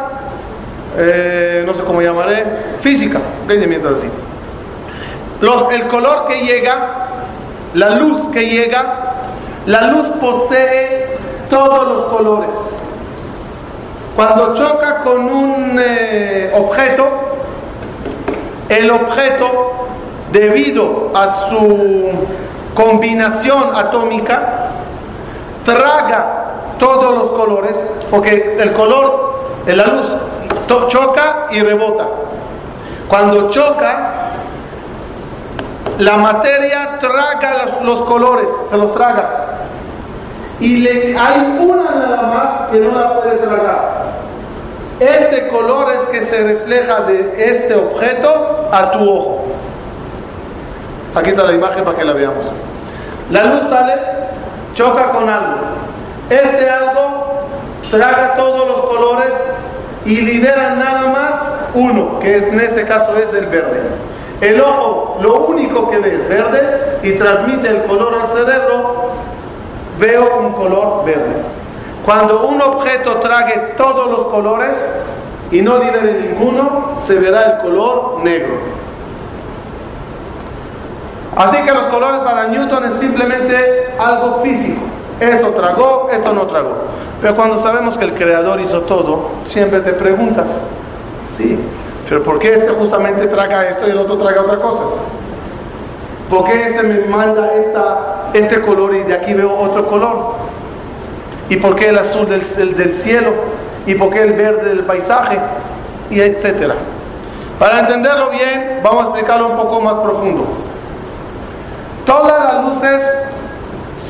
eh, 0.99 1.63
no 1.65 1.75
sé 1.75 1.83
cómo 1.83 2.03
llamaré, 2.03 2.45
física. 2.81 3.19
Así. 3.49 4.09
El 5.43 5.89
color 5.89 6.29
que 6.29 6.41
llega, 6.43 7.09
la 7.75 7.91
luz 7.97 8.29
que 8.29 8.47
llega, 8.47 9.15
la 9.67 9.89
luz 9.89 10.07
posee 10.21 11.19
todos 11.51 11.89
los 11.89 12.05
colores. 12.05 12.51
Cuando 14.15 14.55
choca 14.55 15.01
con 15.01 15.25
un 15.25 15.81
eh, 15.81 16.53
objeto, 16.55 17.09
el 18.69 18.89
objeto, 18.89 19.73
debido 20.31 21.11
a 21.13 21.49
su 21.49 22.11
combinación 22.75 23.75
atómica, 23.75 24.69
traga 25.65 26.53
todos 26.79 27.19
los 27.19 27.31
colores, 27.33 27.75
porque 28.13 28.59
el 28.61 28.73
color 28.75 29.41
de 29.67 29.75
la 29.75 29.87
luz 29.87 30.07
choca 30.89 31.49
y 31.51 31.61
rebota. 31.61 32.07
Cuando 33.09 33.51
choca, 33.51 34.32
la 35.99 36.17
materia 36.17 36.99
traga 37.01 37.81
los, 37.83 38.03
colores, 38.03 38.49
se 38.71 38.77
los 38.77 38.93
traga. 38.93 39.29
Y 40.61 40.79
le, 40.79 41.17
hay 41.19 41.59
una 41.61 41.91
nada 41.91 42.23
más 42.23 42.71
que 42.71 42.79
no 42.79 42.99
la 42.99 43.21
puede 43.21 43.37
tragar. 43.37 44.03
Ese 45.01 45.49
color 45.49 45.91
es 45.93 46.07
que 46.07 46.23
se 46.23 46.45
refleja 46.45 47.01
de 47.03 47.35
este 47.37 47.75
objeto 47.75 48.69
a 48.73 48.93
tu 48.93 49.11
ojo. 49.11 49.47
Aquí 51.15 51.31
está 51.31 51.45
la 51.45 51.53
imagen 51.53 51.85
para 51.85 51.99
que 51.99 52.05
la 52.05 52.13
veamos. 52.13 52.47
La 53.31 53.45
luz 53.45 53.65
sale, 53.69 53.95
choca 54.75 55.11
con 55.11 55.29
algo. 55.29 55.57
Este 56.31 56.71
algo 56.71 57.49
traga 57.91 58.35
todos 58.37 58.69
los 58.69 58.81
colores 58.87 59.35
y 60.05 60.21
libera 60.21 60.76
nada 60.76 61.09
más 61.09 61.35
uno, 61.75 62.21
que 62.21 62.37
en 62.37 62.61
este 62.61 62.85
caso 62.87 63.17
es 63.17 63.35
el 63.35 63.47
verde. 63.47 63.83
El 64.43 64.61
ojo 64.61 65.19
lo 65.23 65.45
único 65.45 65.89
que 65.89 65.99
ve 65.99 66.17
es 66.17 66.28
verde 66.28 66.99
y 67.05 67.13
transmite 67.13 67.69
el 67.69 67.85
color 67.85 68.13
al 68.13 68.26
cerebro, 68.26 69.13
veo 70.00 70.39
un 70.41 70.52
color 70.52 71.05
verde. 71.05 71.37
Cuando 72.05 72.49
un 72.49 72.61
objeto 72.61 73.19
trague 73.19 73.75
todos 73.76 74.11
los 74.11 74.26
colores 74.26 74.76
y 75.52 75.63
no 75.63 75.78
libere 75.78 76.28
ninguno, 76.28 76.97
se 76.99 77.15
verá 77.21 77.52
el 77.52 77.59
color 77.61 78.19
negro. 78.25 78.55
Así 81.37 81.63
que 81.63 81.73
los 81.73 81.85
colores 81.85 82.21
para 82.23 82.49
Newton 82.49 82.85
es 82.87 82.99
simplemente 82.99 83.95
algo 83.97 84.41
físico. 84.43 84.81
Esto 85.21 85.50
tragó, 85.50 86.11
esto 86.13 86.33
no 86.33 86.49
tragó. 86.49 86.78
Pero 87.21 87.37
cuando 87.37 87.63
sabemos 87.63 87.97
que 87.97 88.07
el 88.07 88.15
creador 88.15 88.61
hizo 88.61 88.81
todo, 88.81 89.28
siempre 89.45 89.83
te 89.83 89.93
preguntas, 89.93 90.49
sí, 91.31 91.61
pero 92.13 92.25
¿por 92.25 92.39
qué 92.41 92.53
este 92.53 92.69
justamente 92.69 93.27
traga 93.27 93.71
esto 93.71 93.87
y 93.87 93.91
el 93.91 93.97
otro 93.97 94.19
traga 94.19 94.43
otra 94.43 94.59
cosa? 94.59 94.83
¿Por 96.29 96.45
qué 96.45 96.69
este 96.69 96.83
me 96.83 97.07
manda 97.07 97.55
esta, 97.55 98.29
este 98.35 98.61
color 98.61 98.95
y 98.95 99.03
de 99.05 99.15
aquí 99.15 99.33
veo 99.33 99.51
otro 99.59 99.87
color? 99.87 100.35
¿Y 101.49 101.57
por 101.57 101.75
qué 101.75 101.89
el 101.89 101.97
azul 101.97 102.29
del, 102.29 102.77
del 102.77 102.93
cielo? 102.93 103.31
¿Y 103.87 103.95
por 103.95 104.11
qué 104.11 104.25
el 104.25 104.35
verde 104.35 104.69
del 104.69 104.81
paisaje? 104.81 105.39
Y 106.11 106.21
etcétera. 106.21 106.75
Para 107.59 107.81
entenderlo 107.81 108.29
bien, 108.29 108.81
vamos 108.85 109.05
a 109.05 109.09
explicarlo 109.09 109.49
un 109.49 109.57
poco 109.57 109.81
más 109.81 109.95
profundo. 109.95 110.45
Todas 112.05 112.45
las 112.45 112.65
luces 112.67 113.03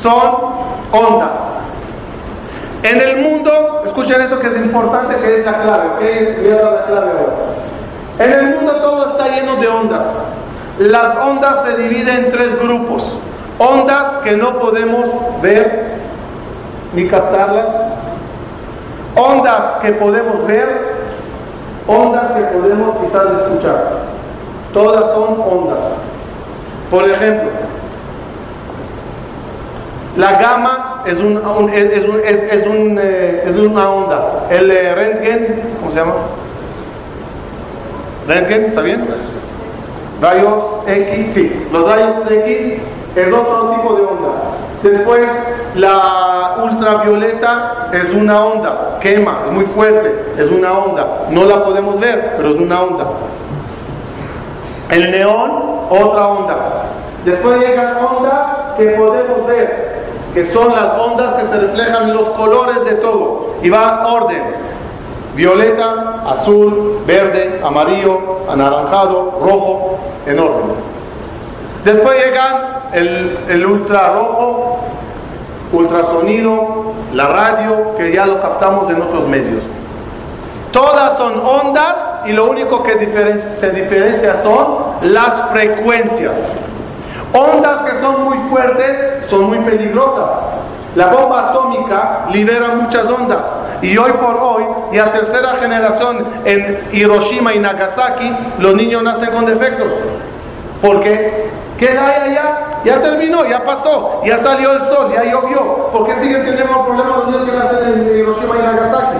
son 0.01 0.55
ondas. 0.91 1.37
En 2.83 2.99
el 2.99 3.21
mundo, 3.21 3.83
escuchen 3.85 4.19
eso 4.19 4.39
que 4.39 4.47
es 4.47 4.57
importante, 4.57 5.15
que 5.15 5.39
es 5.39 5.45
la 5.45 5.61
clave, 5.61 5.87
¿ok? 5.87 6.41
Voy 6.41 6.51
a 6.51 6.55
dar 6.55 6.73
la 6.73 6.85
clave. 6.85 7.11
En 8.19 8.31
el 8.31 8.55
mundo 8.55 8.73
todo 8.75 9.11
está 9.11 9.35
lleno 9.35 9.55
de 9.55 9.67
ondas. 9.67 10.05
Las 10.77 11.17
ondas 11.17 11.65
se 11.65 11.77
dividen 11.77 12.25
en 12.25 12.31
tres 12.31 12.59
grupos. 12.59 13.17
Ondas 13.57 14.21
que 14.23 14.37
no 14.37 14.59
podemos 14.59 15.09
ver 15.41 15.97
ni 16.93 17.07
captarlas. 17.07 17.69
Ondas 19.15 19.77
que 19.81 19.91
podemos 19.93 20.45
ver. 20.45 20.93
Ondas 21.87 22.31
que 22.33 22.43
podemos 22.43 22.97
quizás 22.97 23.25
escuchar. 23.41 24.03
Todas 24.73 25.05
son 25.13 25.41
ondas. 25.41 25.93
Por 26.89 27.09
ejemplo, 27.09 27.49
la 30.15 30.33
gama 30.33 31.03
es, 31.05 31.17
un, 31.17 31.41
eh, 31.73 33.41
es, 33.45 33.57
una 33.57 33.89
onda. 33.89 34.45
El 34.49 34.69
eh, 34.69 34.93
rentgen, 34.93 35.63
¿cómo 35.79 35.91
se 35.91 35.97
llama? 35.97 36.13
¿Rentgen? 38.27 38.65
¿Está 38.65 38.81
bien? 38.81 39.05
Rayos 40.21 40.63
X, 40.87 41.27
sí. 41.33 41.67
Los 41.71 41.85
rayos 41.85 42.29
X 42.29 42.81
es 43.15 43.33
otro 43.33 43.71
tipo 43.71 43.95
de 43.95 44.01
onda. 44.03 44.29
Después, 44.81 45.27
la 45.75 46.55
ultravioleta 46.63 47.89
es 47.93 48.13
una 48.13 48.45
onda, 48.45 48.99
quema, 49.01 49.43
es 49.47 49.51
muy 49.51 49.65
fuerte, 49.65 50.33
es 50.37 50.51
una 50.51 50.71
onda. 50.73 51.27
No 51.29 51.45
la 51.45 51.63
podemos 51.63 51.99
ver, 51.99 52.33
pero 52.37 52.53
es 52.53 52.59
una 52.59 52.81
onda. 52.81 53.05
El 54.89 55.11
neón, 55.11 55.51
otra 55.89 56.27
onda. 56.27 56.55
Después 57.25 57.59
llegan 57.59 57.97
ondas 57.97 58.57
que 58.77 58.85
podemos 58.89 59.45
ver, 59.47 60.03
que 60.33 60.45
son 60.45 60.73
las 60.73 60.93
ondas 60.99 61.33
que 61.35 61.45
se 61.45 61.59
reflejan 61.59 62.13
los 62.13 62.29
colores 62.29 62.83
de 62.85 62.95
todo. 62.95 63.55
Y 63.61 63.69
va 63.69 64.05
orden 64.05 64.43
violeta, 65.35 66.23
azul, 66.27 66.99
verde, 67.05 67.59
amarillo, 67.63 68.39
anaranjado, 68.49 69.39
rojo, 69.41 69.97
en 70.25 70.39
orden. 70.39 70.75
Después 71.83 72.25
llegan 72.25 72.55
el, 72.93 73.37
el 73.49 73.65
ultrarrojo, 73.65 74.79
ultrasonido, 75.71 76.93
la 77.13 77.27
radio, 77.27 77.95
que 77.97 78.13
ya 78.13 78.25
lo 78.25 78.41
captamos 78.41 78.89
en 78.89 79.01
otros 79.01 79.27
medios. 79.27 79.63
Todas 80.71 81.17
son 81.17 81.39
ondas 81.45 81.95
y 82.25 82.31
lo 82.31 82.49
único 82.49 82.81
que 82.83 82.93
se 82.93 83.69
diferencia 83.71 84.41
son 84.41 84.77
las 85.01 85.49
frecuencias. 85.51 86.33
Ondas 87.33 87.81
que 87.81 88.01
son 88.01 88.23
muy 88.25 88.37
fuertes 88.49 89.29
son 89.29 89.45
muy 89.45 89.59
peligrosas. 89.59 90.29
La 90.95 91.07
bomba 91.07 91.49
atómica 91.49 92.25
libera 92.31 92.69
muchas 92.75 93.05
ondas. 93.07 93.45
Y 93.83 93.97
hoy 93.97 94.11
por 94.13 94.37
hoy, 94.37 94.63
y 94.93 94.97
a 94.97 95.11
tercera 95.11 95.55
generación 95.59 96.25
en 96.45 96.87
Hiroshima 96.93 97.53
y 97.53 97.59
Nagasaki, 97.59 98.33
los 98.59 98.75
niños 98.75 99.03
nacen 99.03 99.29
con 99.31 99.45
defectos. 99.45 99.91
¿Por 100.81 101.01
qué? 101.01 101.49
¿Qué 101.77 101.89
hay 101.89 102.31
allá? 102.31 102.81
Ya 102.85 103.01
terminó, 103.01 103.45
ya 103.45 103.65
pasó, 103.65 104.21
ya 104.25 104.37
salió 104.37 104.71
el 104.71 104.81
sol, 104.83 105.11
ya 105.13 105.25
llovió. 105.25 105.89
¿Por 105.91 106.05
qué 106.05 106.15
siguen 106.15 106.45
teniendo 106.45 106.85
problemas 106.85 107.17
los 107.17 107.27
niños 107.27 107.49
que 107.49 107.57
nacen 107.57 107.93
en 107.93 108.17
Hiroshima 108.19 108.55
y 108.55 108.61
Nagasaki? 108.63 109.17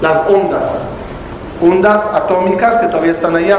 Las 0.00 0.20
ondas. 0.28 0.82
Ondas 1.60 2.02
atómicas 2.14 2.76
que 2.76 2.86
todavía 2.86 3.12
están 3.12 3.34
allá. 3.34 3.58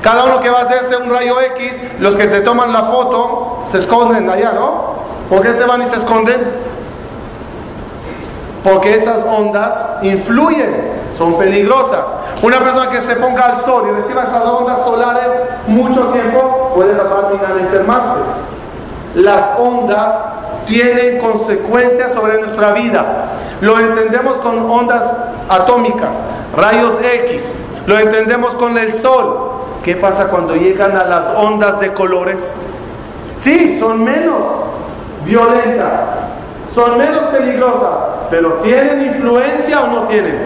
Cada 0.00 0.24
uno 0.24 0.40
que 0.40 0.48
va 0.48 0.60
a 0.60 0.62
hacerse 0.62 0.96
un 0.96 1.10
rayo 1.10 1.40
X, 1.40 1.72
los 1.98 2.14
que 2.14 2.28
te 2.28 2.40
toman 2.42 2.72
la 2.72 2.84
foto 2.84 3.64
se 3.72 3.78
esconden 3.78 4.30
allá, 4.30 4.52
¿no? 4.52 4.94
¿Por 5.28 5.42
qué 5.42 5.54
se 5.54 5.64
van 5.64 5.82
y 5.82 5.86
se 5.86 5.96
esconden? 5.96 6.70
Porque 8.62 8.96
esas 8.96 9.24
ondas 9.24 9.74
influyen, 10.02 10.92
son 11.16 11.38
peligrosas. 11.38 12.04
Una 12.42 12.58
persona 12.58 12.90
que 12.90 13.00
se 13.02 13.16
ponga 13.16 13.46
al 13.46 13.64
sol 13.64 13.84
y 13.88 14.00
reciba 14.00 14.24
esas 14.24 14.44
ondas 14.44 14.80
solares 14.84 15.28
mucho 15.66 16.08
tiempo 16.08 16.72
puede 16.74 16.94
terminar 16.94 17.54
de 17.54 17.60
enfermarse. 17.60 18.20
Las 19.14 19.58
ondas 19.58 20.14
tienen 20.66 21.18
consecuencias 21.18 22.12
sobre 22.12 22.40
nuestra 22.40 22.72
vida. 22.72 23.04
Lo 23.60 23.78
entendemos 23.78 24.34
con 24.36 24.70
ondas 24.70 25.02
atómicas, 25.48 26.16
rayos 26.56 26.94
X. 27.02 27.42
Lo 27.86 27.98
entendemos 27.98 28.52
con 28.52 28.78
el 28.78 28.94
sol. 28.94 29.50
¿Qué 29.84 29.96
pasa 29.96 30.28
cuando 30.28 30.54
llegan 30.54 30.96
a 30.96 31.04
las 31.04 31.26
ondas 31.36 31.80
de 31.80 31.92
colores? 31.92 32.52
Sí, 33.36 33.78
son 33.80 34.04
menos 34.04 34.42
violentas, 35.24 36.00
son 36.74 36.98
menos 36.98 37.24
peligrosas, 37.32 38.19
pero 38.30 38.54
¿tienen 38.62 39.06
influencia 39.06 39.82
o 39.82 39.86
no 39.88 40.02
tienen? 40.04 40.38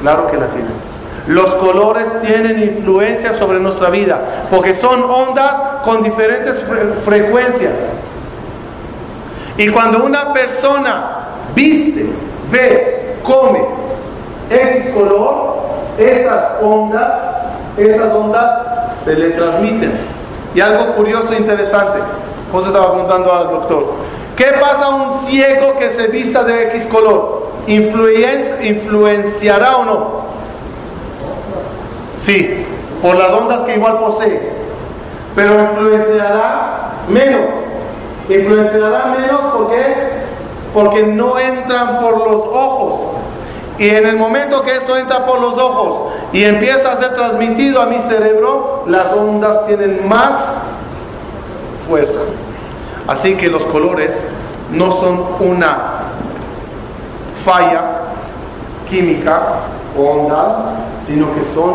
Claro 0.00 0.26
que 0.26 0.36
la 0.36 0.46
tienen. 0.48 0.72
Los 1.26 1.54
colores 1.54 2.06
tienen 2.20 2.62
influencia 2.62 3.34
sobre 3.34 3.58
nuestra 3.58 3.90
vida, 3.90 4.46
porque 4.50 4.74
son 4.74 5.02
ondas 5.02 5.52
con 5.84 6.02
diferentes 6.02 6.62
frecuencias. 7.04 7.74
Y 9.56 9.68
cuando 9.70 10.04
una 10.04 10.32
persona 10.32 11.26
viste, 11.54 12.10
ve, 12.50 13.16
come 13.24 13.60
X 14.50 14.90
color, 14.94 15.56
esas 15.98 16.44
ondas, 16.62 17.18
esas 17.76 18.12
ondas 18.14 18.52
se 19.02 19.16
le 19.16 19.30
transmiten. 19.30 19.92
Y 20.54 20.60
algo 20.60 20.94
curioso 20.94 21.32
e 21.32 21.38
interesante, 21.38 21.98
José 22.52 22.68
estaba 22.68 22.92
preguntando 22.92 23.32
al 23.32 23.48
doctor, 23.48 23.94
¿qué 24.36 24.46
pasa 24.60 24.86
a 24.86 24.88
un 24.90 25.26
ciego 25.26 25.78
que 25.78 25.90
se 25.90 26.08
vista 26.08 26.44
de 26.44 26.68
X 26.68 26.86
color? 26.86 27.46
¿Influenciará 27.66 29.76
o 29.76 29.84
no? 29.84 30.26
Sí, 32.18 32.64
por 33.02 33.16
las 33.16 33.32
ondas 33.32 33.62
que 33.62 33.76
igual 33.76 33.98
posee, 33.98 34.52
pero 35.34 35.62
influenciará 35.62 36.92
menos. 37.08 37.50
Influenciará 38.28 39.14
menos 39.18 39.40
¿por 39.52 39.70
Porque 40.74 41.02
no 41.04 41.38
entran 41.38 42.00
por 42.00 42.18
los 42.18 42.42
ojos. 42.46 43.16
Y 43.78 43.90
en 43.90 44.06
el 44.06 44.16
momento 44.16 44.62
que 44.62 44.72
esto 44.72 44.96
entra 44.96 45.26
por 45.26 45.40
los 45.40 45.58
ojos 45.58 46.12
y 46.32 46.44
empieza 46.44 46.92
a 46.92 46.96
ser 46.96 47.14
transmitido 47.14 47.82
a 47.82 47.86
mi 47.86 47.98
cerebro, 48.08 48.84
las 48.86 49.12
ondas 49.12 49.66
tienen 49.66 50.08
más 50.08 50.54
fuerza. 51.86 52.20
Así 53.08 53.34
que 53.34 53.48
los 53.48 53.62
colores 53.66 54.26
no 54.72 54.92
son 55.00 55.24
una 55.40 55.76
falla 57.44 57.82
química 58.88 59.40
o 59.96 60.02
onda, 60.02 60.74
sino 61.06 61.32
que 61.34 61.44
son 61.54 61.74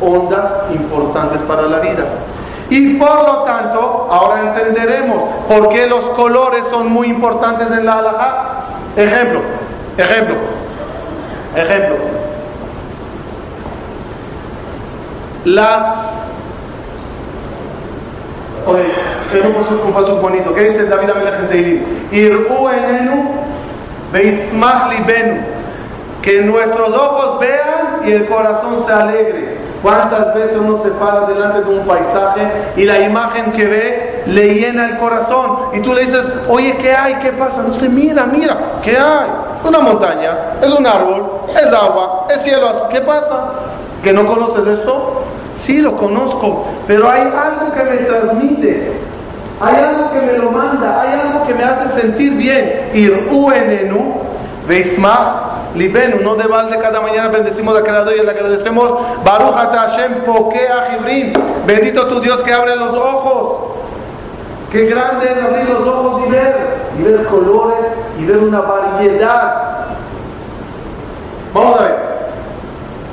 ondas 0.00 0.70
importantes 0.72 1.42
para 1.42 1.62
la 1.62 1.80
vida. 1.80 2.04
Y 2.70 2.94
por 2.94 3.14
lo 3.24 3.42
tanto, 3.44 4.08
ahora 4.10 4.40
entenderemos 4.40 5.22
por 5.48 5.68
qué 5.68 5.86
los 5.86 6.04
colores 6.10 6.64
son 6.70 6.90
muy 6.90 7.08
importantes 7.08 7.70
en 7.70 7.84
la 7.84 7.98
halajá. 7.98 8.64
Ejemplo, 8.96 9.40
ejemplo, 9.98 10.34
ejemplo. 11.54 11.96
Las. 15.44 16.23
Oye, 18.66 18.84
es 19.32 19.44
un 19.84 19.92
paso, 19.92 20.16
bonito. 20.16 20.54
¿Qué 20.54 20.70
dice 20.70 20.86
David 20.86 21.10
Amelech 21.10 21.52
en 21.52 22.06
Ir'u 22.12 22.68
enenu 22.68 23.30
beismach 24.12 24.90
libenu. 24.90 25.42
Que 26.22 26.40
nuestros 26.40 26.88
ojos 26.88 27.40
vean 27.40 28.00
y 28.06 28.12
el 28.12 28.26
corazón 28.26 28.84
se 28.86 28.92
alegre. 28.92 29.58
¿Cuántas 29.82 30.34
veces 30.34 30.56
uno 30.58 30.82
se 30.82 30.88
para 30.92 31.26
delante 31.26 31.60
de 31.60 31.78
un 31.78 31.86
paisaje 31.86 32.40
y 32.74 32.84
la 32.84 33.00
imagen 33.00 33.52
que 33.52 33.66
ve 33.66 34.22
le 34.26 34.54
llena 34.54 34.88
el 34.88 34.96
corazón? 34.96 35.58
Y 35.74 35.80
tú 35.80 35.92
le 35.92 36.06
dices, 36.06 36.26
oye, 36.48 36.74
¿qué 36.80 36.94
hay? 36.94 37.16
¿Qué 37.16 37.32
pasa? 37.32 37.62
No 37.62 37.74
se 37.74 37.90
mira, 37.90 38.24
mira, 38.24 38.56
¿qué 38.82 38.96
hay? 38.96 39.28
Una 39.62 39.80
montaña, 39.80 40.54
es 40.62 40.70
un 40.70 40.86
árbol, 40.86 41.40
es 41.48 41.70
agua, 41.70 42.26
es 42.30 42.42
cielo. 42.42 42.88
¿Qué 42.88 43.02
pasa? 43.02 43.50
¿Que 44.02 44.14
no 44.14 44.24
conoces 44.24 44.66
esto? 44.66 45.24
Sí, 45.64 45.80
lo 45.80 45.96
conozco, 45.96 46.66
pero 46.86 47.08
hay 47.10 47.22
algo 47.22 47.72
que 47.74 47.84
me 47.84 47.96
transmite. 47.96 48.92
Hay 49.60 49.76
algo 49.76 50.10
que 50.12 50.20
me 50.20 50.38
lo 50.38 50.50
manda, 50.50 51.00
hay 51.00 51.20
algo 51.20 51.46
que 51.46 51.54
me 51.54 51.64
hace 51.64 52.00
sentir 52.00 52.32
bien. 52.34 52.90
Ir 52.92 53.28
uenenu, 53.30 54.14
veisma 54.68 55.54
Libenu, 55.74 56.20
no 56.22 56.36
de 56.36 56.46
balde 56.46 56.78
cada 56.78 57.00
mañana 57.00 57.28
bendecimos 57.28 57.76
a 57.76 57.82
Creador 57.82 58.14
y 58.14 58.22
le 58.22 58.30
agradecemos. 58.30 58.92
Baruch 59.24 59.54
Hashem 59.54 60.22
Pokea 60.24 60.90
Jibrim. 60.90 61.32
Bendito 61.66 62.06
tu 62.06 62.20
Dios 62.20 62.42
que 62.42 62.52
abre 62.52 62.76
los 62.76 62.94
ojos. 62.94 63.72
Qué 64.70 64.86
grande 64.86 65.26
es 65.30 65.42
abrir 65.42 65.68
los 65.68 65.86
ojos 65.86 66.22
y 66.26 66.30
ver, 66.30 66.56
y 66.98 67.02
ver 67.02 67.24
colores 67.24 67.86
y 68.18 68.24
ver 68.24 68.38
una 68.38 68.60
variedad. 68.60 69.86
Vamos 71.52 71.80
a 71.80 71.82
ver. 71.82 71.96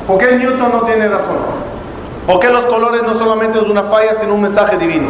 ¿Por 0.06 0.18
qué 0.20 0.36
Newton 0.38 0.72
no 0.72 0.82
tiene 0.82 1.08
razón? 1.08 1.71
¿Por 2.32 2.39
qué 2.39 2.48
los 2.48 2.63
colores 2.63 3.04
no 3.04 3.13
solamente 3.15 3.60
es 3.60 3.67
una 3.67 3.84
falla, 3.84 4.15
sino 4.15 4.36
un 4.36 4.44
mensaje 4.44 4.78
divino? 4.78 5.10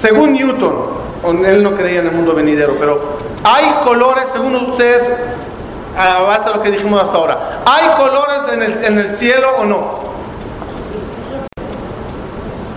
Según 0.00 0.32
Newton, 0.32 0.72
él 1.44 1.62
no 1.62 1.72
creía 1.72 2.00
en 2.00 2.06
el 2.06 2.12
mundo 2.12 2.34
venidero, 2.34 2.76
pero 2.80 2.98
hay 3.44 3.66
colores, 3.84 4.24
según 4.32 4.56
ustedes, 4.56 5.02
a 5.98 6.22
base 6.22 6.48
de 6.48 6.56
lo 6.56 6.62
que 6.62 6.70
dijimos 6.70 7.02
hasta 7.02 7.14
ahora, 7.14 7.60
¿hay 7.66 7.88
colores 8.02 8.82
en 8.84 8.98
el, 8.98 9.10
cielo 9.10 9.48
o 9.58 9.64
no? 9.66 9.90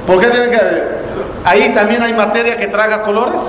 ¿Por 0.06 0.20
qué 0.20 0.28
tienen 0.28 0.52
que 0.52 0.60
Ahí 1.46 1.74
también 1.74 2.04
hay 2.04 2.14
materia 2.14 2.58
que 2.58 2.68
traga 2.68 3.04
colores. 3.04 3.42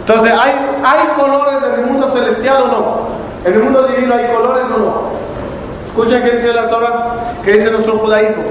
Entonces, 0.00 0.34
¿hay, 0.38 0.52
¿hay 0.84 1.06
colores 1.16 1.62
en 1.64 1.80
el 1.80 1.86
mundo 1.86 2.10
celestial 2.10 2.64
o 2.64 2.66
no? 2.66 3.08
¿En 3.46 3.54
el 3.54 3.62
mundo 3.62 3.84
divino 3.84 4.14
hay 4.14 4.26
colores 4.26 4.64
o 4.64 4.78
no? 4.78 5.18
Escuchen 5.98 6.22
qué 6.22 6.36
dice 6.36 6.52
la 6.52 6.68
Torah, 6.68 7.17
qué 7.44 7.52
dice 7.52 7.70
nuestro 7.70 7.98
judaísmo. 7.98 8.42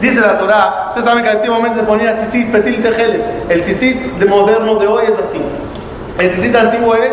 Dice 0.00 0.20
la 0.20 0.38
Torah, 0.38 0.86
ustedes 0.88 1.06
saben 1.06 1.24
que 1.24 1.30
antiguamente 1.30 1.82
ponía 1.82 2.16
tzitzit, 2.16 2.52
petil, 2.52 2.82
tejele. 2.82 3.24
El 3.48 3.62
tzitzit 3.62 4.18
de 4.18 4.26
moderno 4.26 4.74
de 4.76 4.86
hoy 4.86 5.04
es 5.06 5.26
así. 5.26 5.40
El 6.18 6.30
tzitzit 6.32 6.54
antiguo 6.54 6.94
es 6.94 7.12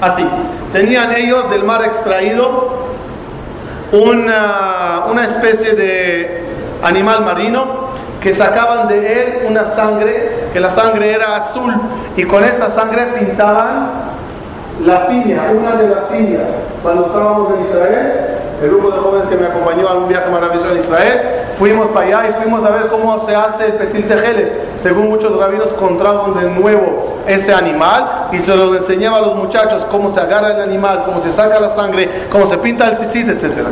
así. 0.00 0.24
Tenían 0.72 1.12
ellos 1.12 1.50
del 1.50 1.64
mar 1.64 1.84
extraído 1.84 2.86
una, 3.92 5.04
una 5.10 5.24
especie 5.24 5.74
de 5.74 6.44
animal 6.82 7.24
marino 7.24 7.92
que 8.22 8.32
sacaban 8.32 8.88
de 8.88 9.22
él 9.22 9.46
una 9.48 9.66
sangre, 9.66 10.48
que 10.52 10.60
la 10.60 10.70
sangre 10.70 11.12
era 11.12 11.36
azul, 11.36 11.74
y 12.16 12.22
con 12.24 12.44
esa 12.44 12.70
sangre 12.70 13.06
pintaban 13.18 13.90
la 14.84 15.06
piña, 15.08 15.42
una 15.54 15.76
de 15.76 15.88
las 15.88 16.04
piñas. 16.04 16.46
Cuando 16.82 17.06
estábamos 17.06 17.54
en 17.54 17.66
Israel, 17.66 18.41
el 18.62 18.70
grupo 18.70 18.90
de 18.92 18.98
jóvenes 18.98 19.28
que 19.28 19.36
me 19.36 19.46
acompañó 19.46 19.88
a 19.88 19.94
un 19.94 20.08
viaje 20.08 20.30
maravilloso 20.30 20.72
a 20.72 20.74
Israel, 20.74 21.20
fuimos 21.58 21.88
para 21.88 22.06
allá 22.06 22.28
y 22.30 22.42
fuimos 22.42 22.64
a 22.64 22.70
ver 22.70 22.86
cómo 22.88 23.18
se 23.26 23.34
hace 23.34 23.66
el 23.66 23.72
petit 23.72 24.06
tejele. 24.06 24.52
Según 24.80 25.08
muchos 25.08 25.36
rabinos, 25.36 25.68
encontraron 25.72 26.38
de 26.38 26.48
nuevo 26.48 27.18
ese 27.26 27.52
animal 27.52 28.28
y 28.32 28.38
se 28.38 28.56
lo 28.56 28.74
enseñaba 28.76 29.18
a 29.18 29.20
los 29.22 29.36
muchachos 29.36 29.84
cómo 29.90 30.14
se 30.14 30.20
agarra 30.20 30.52
el 30.52 30.62
animal, 30.62 31.02
cómo 31.04 31.22
se 31.22 31.32
saca 31.32 31.58
la 31.58 31.70
sangre, 31.70 32.08
cómo 32.30 32.46
se 32.46 32.56
pinta 32.58 32.88
el 32.88 32.98
tzitzit, 32.98 33.28
etc. 33.28 33.66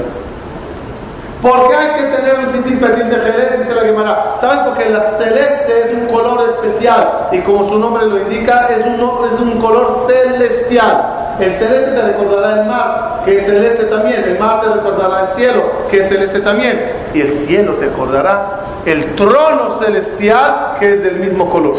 ¿Por 1.40 1.68
qué 1.68 1.76
hay 1.76 2.02
que 2.02 2.16
tener 2.16 2.38
un 2.40 2.52
tzitzit 2.52 2.80
petit 2.80 3.10
tejele? 3.10 3.58
Dice 3.58 3.74
la 3.74 3.82
Gemara. 3.82 4.24
¿Sabes? 4.40 4.58
Porque 4.66 4.90
la 4.90 5.02
celeste 5.18 5.84
es 5.86 5.94
un 5.94 6.06
color 6.08 6.50
especial 6.50 7.28
y 7.32 7.38
como 7.40 7.68
su 7.68 7.78
nombre 7.78 8.06
lo 8.06 8.18
indica, 8.18 8.68
es 8.68 8.84
un, 8.84 8.94
es 8.94 9.40
un 9.40 9.60
color 9.60 10.04
celestial. 10.08 11.19
El 11.40 11.54
celeste 11.54 11.92
te 11.92 12.02
recordará 12.02 12.60
el 12.60 12.66
mar, 12.66 13.22
que 13.24 13.38
es 13.38 13.46
celeste 13.46 13.84
también. 13.84 14.22
El 14.24 14.38
mar 14.38 14.60
te 14.60 14.68
recordará 14.68 15.22
el 15.22 15.28
cielo, 15.36 15.62
que 15.90 16.00
es 16.00 16.08
celeste 16.08 16.40
también. 16.40 16.80
Y 17.14 17.22
el 17.22 17.32
cielo 17.32 17.74
te 17.74 17.86
recordará 17.86 18.60
el 18.84 19.14
trono 19.14 19.78
celestial, 19.80 20.76
que 20.78 20.94
es 20.94 21.02
del 21.02 21.16
mismo 21.16 21.48
color. 21.48 21.76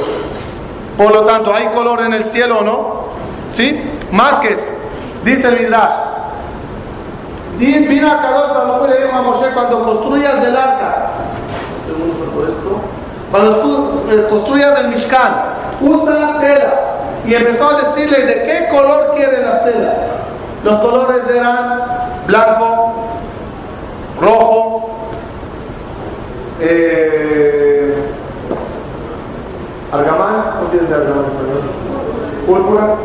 Por 0.98 1.14
lo 1.14 1.26
tanto, 1.26 1.54
¿hay 1.54 1.68
color 1.68 2.02
en 2.02 2.14
el 2.14 2.26
cielo 2.26 2.60
o 2.60 2.64
no? 2.64 3.02
¿Sí? 3.56 3.82
Más 4.12 4.40
que 4.40 4.54
eso. 4.54 4.64
Dice 5.24 5.48
el 5.48 5.60
Midrash. 5.60 6.12
Vino 7.58 8.12
a 8.12 8.22
Kadosh 8.22 8.90
le 8.90 9.06
dijo 9.06 9.16
a 9.16 9.22
Moshe, 9.22 9.52
cuando 9.54 9.84
construyas 9.84 10.44
el 10.44 10.58
arca, 10.58 11.12
cuando 13.30 13.56
tú 13.58 14.02
eh, 14.10 14.26
construyas 14.30 14.80
el 14.80 14.88
Mishkan, 14.88 15.34
usa 15.80 16.40
telas 16.40 17.01
y 17.26 17.34
empezó 17.34 17.70
a 17.70 17.82
decirle 17.82 18.26
de 18.26 18.44
qué 18.44 18.68
color 18.70 19.14
quieren 19.16 19.46
las 19.46 19.64
telas. 19.64 19.96
Los 20.64 20.80
colores 20.80 21.22
eran 21.34 21.82
blanco, 22.28 22.94
rojo, 24.20 24.90
eh, 26.60 27.96
argamán, 29.92 30.54
¿cómo 30.58 30.72
se 30.72 30.80
dice 30.80 30.94
argamán? 30.94 31.26
Púrpura, 32.46 32.96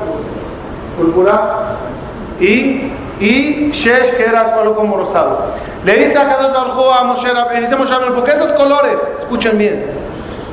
púrpura 0.97 1.77
y 2.41 2.93
y 3.21 3.71
Shesh 3.73 4.17
que 4.17 4.25
era 4.25 4.55
algo 4.55 4.77
como 4.77 4.99
rosado. 4.99 5.39
Le 5.85 5.95
dice 5.95 6.19
a 6.19 6.29
Kadosh 6.29 6.53
Baruj 6.53 7.01
a 7.01 7.05
Moshe 7.05 7.29
le 7.33 7.61
dice 7.61 7.77
Moshe 7.77 7.95
¿por 8.15 8.25
qué 8.25 8.33
esos 8.33 8.53
colores? 8.53 8.99
Escuchen 9.21 9.57
bien. 9.57 9.87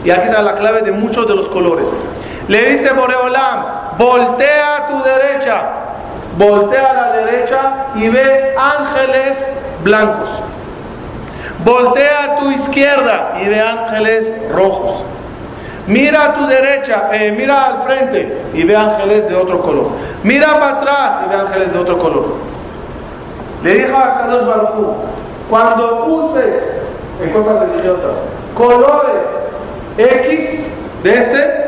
Y 0.06 0.12
aquí 0.12 0.28
está 0.28 0.42
la 0.42 0.54
clave 0.54 0.82
de 0.82 0.92
muchos 0.92 1.28
de 1.28 1.36
los 1.36 1.50
colores. 1.50 1.90
Le 2.48 2.66
dice 2.66 2.92
Boreolam, 2.94 3.66
voltea 3.98 4.78
a 4.78 4.88
tu 4.88 5.04
derecha. 5.04 5.62
Voltea 6.38 6.90
a 6.90 6.94
la 6.94 7.12
derecha 7.14 7.74
y 7.96 8.10
ve 8.10 8.56
ángeles 8.58 9.38
blancos. 9.84 10.30
Voltea 11.64 12.24
a 12.24 12.40
tu 12.40 12.52
izquierda 12.52 13.34
y 13.42 13.48
ve 13.48 13.62
ángeles 13.62 14.32
rojos. 14.52 15.04
Mira 15.86 16.24
a 16.24 16.34
tu 16.36 16.48
derecha, 16.48 17.10
eh, 17.12 17.32
mira 17.38 17.66
al 17.66 17.84
frente 17.84 18.42
y 18.54 18.64
ve 18.64 18.76
ángeles 18.76 19.28
de 19.28 19.36
otro 19.36 19.62
color. 19.62 19.90
Mira 20.24 20.54
para 20.54 20.78
atrás 20.78 21.12
y 21.26 21.30
ve 21.30 21.36
ángeles 21.36 21.74
de 21.74 21.80
otro 21.80 21.98
color. 22.00 22.26
Le 23.64 23.74
dijo 23.76 23.98
a 23.98 24.20
Kadosh 24.20 24.44
cuando 25.50 26.06
uses 26.06 26.84
en 27.22 27.30
cosas 27.32 27.70
religiosas 27.70 28.16
colores 28.56 29.28
X 29.98 30.60
de 31.04 31.14
este, 31.14 31.63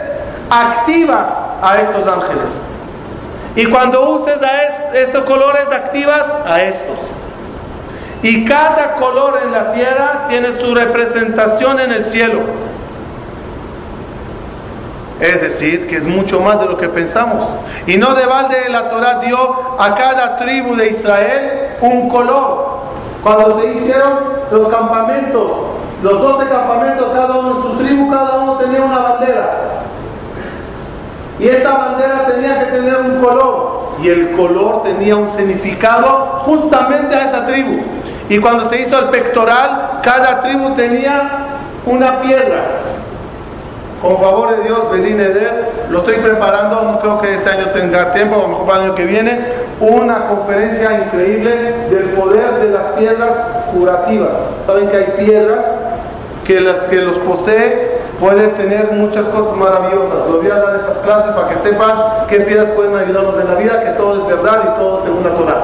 activas 0.49 1.31
a 1.61 1.81
estos 1.81 2.07
ángeles. 2.07 2.51
Y 3.55 3.65
cuando 3.67 4.09
uses 4.11 4.37
a 4.41 4.97
estos 4.97 5.23
colores, 5.23 5.65
activas 5.71 6.25
a 6.45 6.61
estos. 6.61 6.99
Y 8.21 8.43
cada 8.45 8.95
color 8.95 9.39
en 9.43 9.51
la 9.51 9.73
tierra 9.73 10.25
tiene 10.27 10.59
su 10.59 10.73
representación 10.73 11.79
en 11.79 11.91
el 11.91 12.05
cielo. 12.05 12.41
Es 15.19 15.41
decir, 15.41 15.87
que 15.87 15.97
es 15.97 16.03
mucho 16.03 16.41
más 16.41 16.59
de 16.59 16.65
lo 16.65 16.77
que 16.77 16.89
pensamos. 16.89 17.47
Y 17.87 17.97
no 17.97 18.13
de 18.15 18.25
balde 18.25 18.67
la 18.69 18.89
Torah 18.89 19.19
dio 19.19 19.37
a 19.79 19.95
cada 19.95 20.37
tribu 20.37 20.75
de 20.75 20.89
Israel 20.89 21.77
un 21.79 22.09
color. 22.09 22.79
Cuando 23.23 23.59
se 23.59 23.71
hicieron 23.71 24.13
los 24.51 24.67
campamentos, 24.67 25.51
los 26.03 26.21
doce 26.21 26.47
campamentos, 26.49 27.07
cada 27.13 27.39
uno 27.39 27.55
en 27.55 27.61
su 27.61 27.77
tribu, 27.77 28.11
cada 28.11 28.39
uno 28.39 28.57
tenía 28.57 28.81
una 28.81 28.99
bandera. 28.99 29.65
Y 31.39 31.47
esta 31.47 31.73
bandera 31.73 32.25
tenía 32.25 32.59
que 32.59 32.65
tener 32.77 32.95
un 32.97 33.17
color. 33.19 33.89
Y 34.01 34.09
el 34.09 34.31
color 34.31 34.83
tenía 34.83 35.15
un 35.15 35.29
significado 35.29 36.41
justamente 36.45 37.15
a 37.15 37.25
esa 37.25 37.45
tribu. 37.45 37.81
Y 38.29 38.39
cuando 38.39 38.69
se 38.69 38.81
hizo 38.81 38.97
el 38.99 39.05
pectoral, 39.09 39.99
cada 40.01 40.41
tribu 40.41 40.71
tenía 40.75 41.45
una 41.85 42.21
piedra. 42.21 42.81
Con 44.01 44.17
favor 44.19 44.57
de 44.57 44.63
Dios, 44.63 44.91
Belín 44.91 45.19
Eder, 45.19 45.71
lo 45.89 45.99
estoy 45.99 46.17
preparando, 46.17 46.81
no 46.83 46.99
creo 46.99 47.19
que 47.19 47.33
este 47.33 47.49
año 47.49 47.67
tenga 47.67 48.11
tiempo, 48.11 48.35
a 48.35 48.39
lo 48.39 48.47
mejor 48.49 48.65
para 48.65 48.79
el 48.79 48.85
año 48.85 48.95
que 48.95 49.05
viene, 49.05 49.39
una 49.79 50.27
conferencia 50.27 51.05
increíble 51.05 51.51
del 51.89 52.09
poder 52.09 52.55
de 52.61 52.69
las 52.69 52.83
piedras 52.97 53.35
curativas. 53.73 54.35
Saben 54.65 54.89
que 54.89 54.97
hay 54.97 55.25
piedras 55.25 55.65
que 56.45 56.61
las 56.61 56.81
que 56.81 56.97
los 56.97 57.17
posee 57.17 57.94
pueden 58.19 58.55
tener 58.55 58.91
muchas 58.91 59.25
cosas 59.25 59.55
maravillosas. 59.57 60.27
Les 60.27 60.41
voy 60.41 60.51
a 60.51 60.59
dar 60.59 60.75
esas 60.75 60.97
clases 60.99 61.31
para 61.31 61.49
que 61.49 61.57
sepan 61.57 61.91
qué 62.27 62.41
piedras 62.41 62.69
pueden 62.75 62.95
ayudarnos 62.95 63.37
en 63.39 63.47
la 63.47 63.55
vida, 63.55 63.79
que 63.81 63.91
todo 63.91 64.21
es 64.21 64.27
verdad 64.27 64.61
y 64.63 64.79
todo 64.79 65.03
según 65.03 65.23
la 65.23 65.31
Torah. 65.31 65.63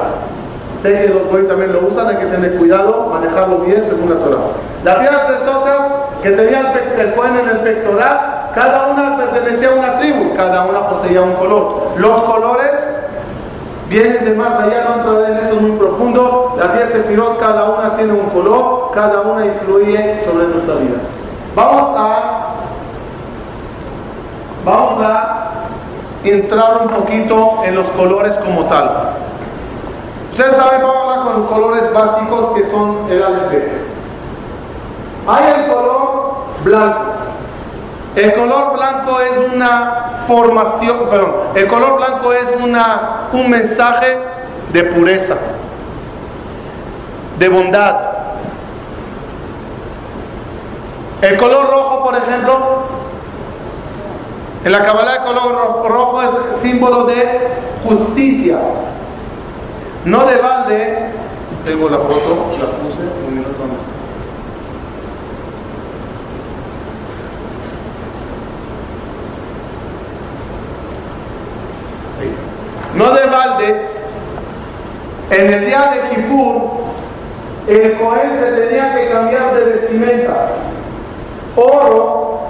Sé 0.80 1.00
que 1.00 1.08
los 1.08 1.28
goy 1.28 1.46
también 1.46 1.72
lo 1.72 1.86
usan, 1.86 2.08
hay 2.08 2.16
que 2.16 2.26
tener 2.26 2.56
cuidado, 2.56 3.06
manejarlo 3.06 3.58
bien 3.58 3.84
según 3.88 4.10
la 4.10 4.16
Torah. 4.16 4.38
La 4.84 4.98
piedra 4.98 5.26
preciosa 5.26 5.88
que 6.22 6.30
tenía 6.30 6.60
el, 6.60 7.00
el 7.00 7.14
en 7.14 7.48
el 7.48 7.60
pectoral, 7.60 8.50
cada 8.54 8.88
una 8.88 9.16
pertenecía 9.16 9.70
a 9.70 9.74
una 9.74 9.98
tribu, 9.98 10.34
cada 10.36 10.64
una 10.64 10.88
poseía 10.88 11.22
un 11.22 11.34
color. 11.34 11.92
Los 11.96 12.22
colores 12.22 12.72
vienen 13.88 14.24
de 14.24 14.34
más 14.34 14.58
allá, 14.58 14.84
no 14.88 15.10
entraré 15.10 15.32
en 15.32 15.46
eso 15.46 15.56
muy 15.60 15.72
profundo. 15.72 16.56
Las 16.58 16.74
10 16.74 16.88
sefirot, 16.90 17.38
cada 17.38 17.64
una 17.64 17.96
tiene 17.96 18.12
un 18.12 18.28
color, 18.30 18.90
cada 18.92 19.20
una 19.22 19.46
influye 19.46 20.20
sobre 20.24 20.48
nuestra 20.48 20.74
vida. 20.74 20.96
Vamos 21.54 21.94
a, 21.98 22.31
vamos 24.64 25.02
a 25.04 25.50
entrar 26.24 26.82
un 26.82 26.88
poquito 26.88 27.62
en 27.64 27.74
los 27.74 27.90
colores 27.90 28.34
como 28.38 28.64
tal. 28.66 29.12
Ustedes 30.32 30.56
saben, 30.56 30.82
vamos 30.82 30.96
a 30.96 31.00
hablar 31.02 31.34
con 31.34 31.46
colores 31.46 31.92
básicos 31.92 32.52
que 32.54 32.70
son 32.70 33.10
el 33.10 33.22
ALP. 33.22 33.52
Hay 35.26 35.60
el 35.60 35.72
color 35.72 36.34
blanco. 36.64 37.00
El 38.14 38.34
color 38.34 38.74
blanco 38.74 39.20
es 39.20 39.54
una 39.54 40.22
formación, 40.26 40.96
perdón, 41.10 41.34
el 41.54 41.66
color 41.66 41.96
blanco 41.96 42.32
es 42.32 42.46
una, 42.62 43.28
un 43.32 43.48
mensaje 43.48 44.18
de 44.72 44.84
pureza, 44.84 45.36
de 47.38 47.48
bondad. 47.48 47.96
El 51.22 51.36
color 51.38 51.70
rojo, 51.70 52.04
por 52.04 52.16
ejemplo, 52.16 52.58
en 54.64 54.72
la 54.72 54.84
Kabbalah 54.84 55.16
el 55.16 55.22
color 55.22 55.82
rojo 55.88 56.22
es 56.22 56.60
símbolo 56.60 57.04
de 57.04 57.40
justicia. 57.84 58.58
No 60.04 60.24
de 60.24 60.36
balde, 60.36 61.10
tengo 61.64 61.88
la 61.88 61.98
foto, 61.98 62.48
la 62.58 62.66
puse, 62.78 63.02
un 63.26 63.34
minuto 63.34 63.50
No 72.94 73.14
de 73.14 73.26
balde, 73.26 73.86
en 75.30 75.52
el 75.52 75.64
día 75.64 75.92
de 75.92 76.14
Kippur, 76.14 76.82
el 77.66 77.98
Cohen 77.98 78.38
se 78.38 78.52
tenía 78.52 78.94
que 78.94 79.08
cambiar 79.10 79.54
de 79.54 79.64
vestimenta. 79.64 80.50
Oro, 81.56 82.41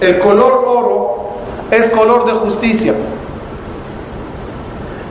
el 0.00 0.18
color 0.18 0.64
oro, 0.66 1.28
es 1.70 1.88
color 1.90 2.26
de 2.26 2.32
justicia. 2.32 2.94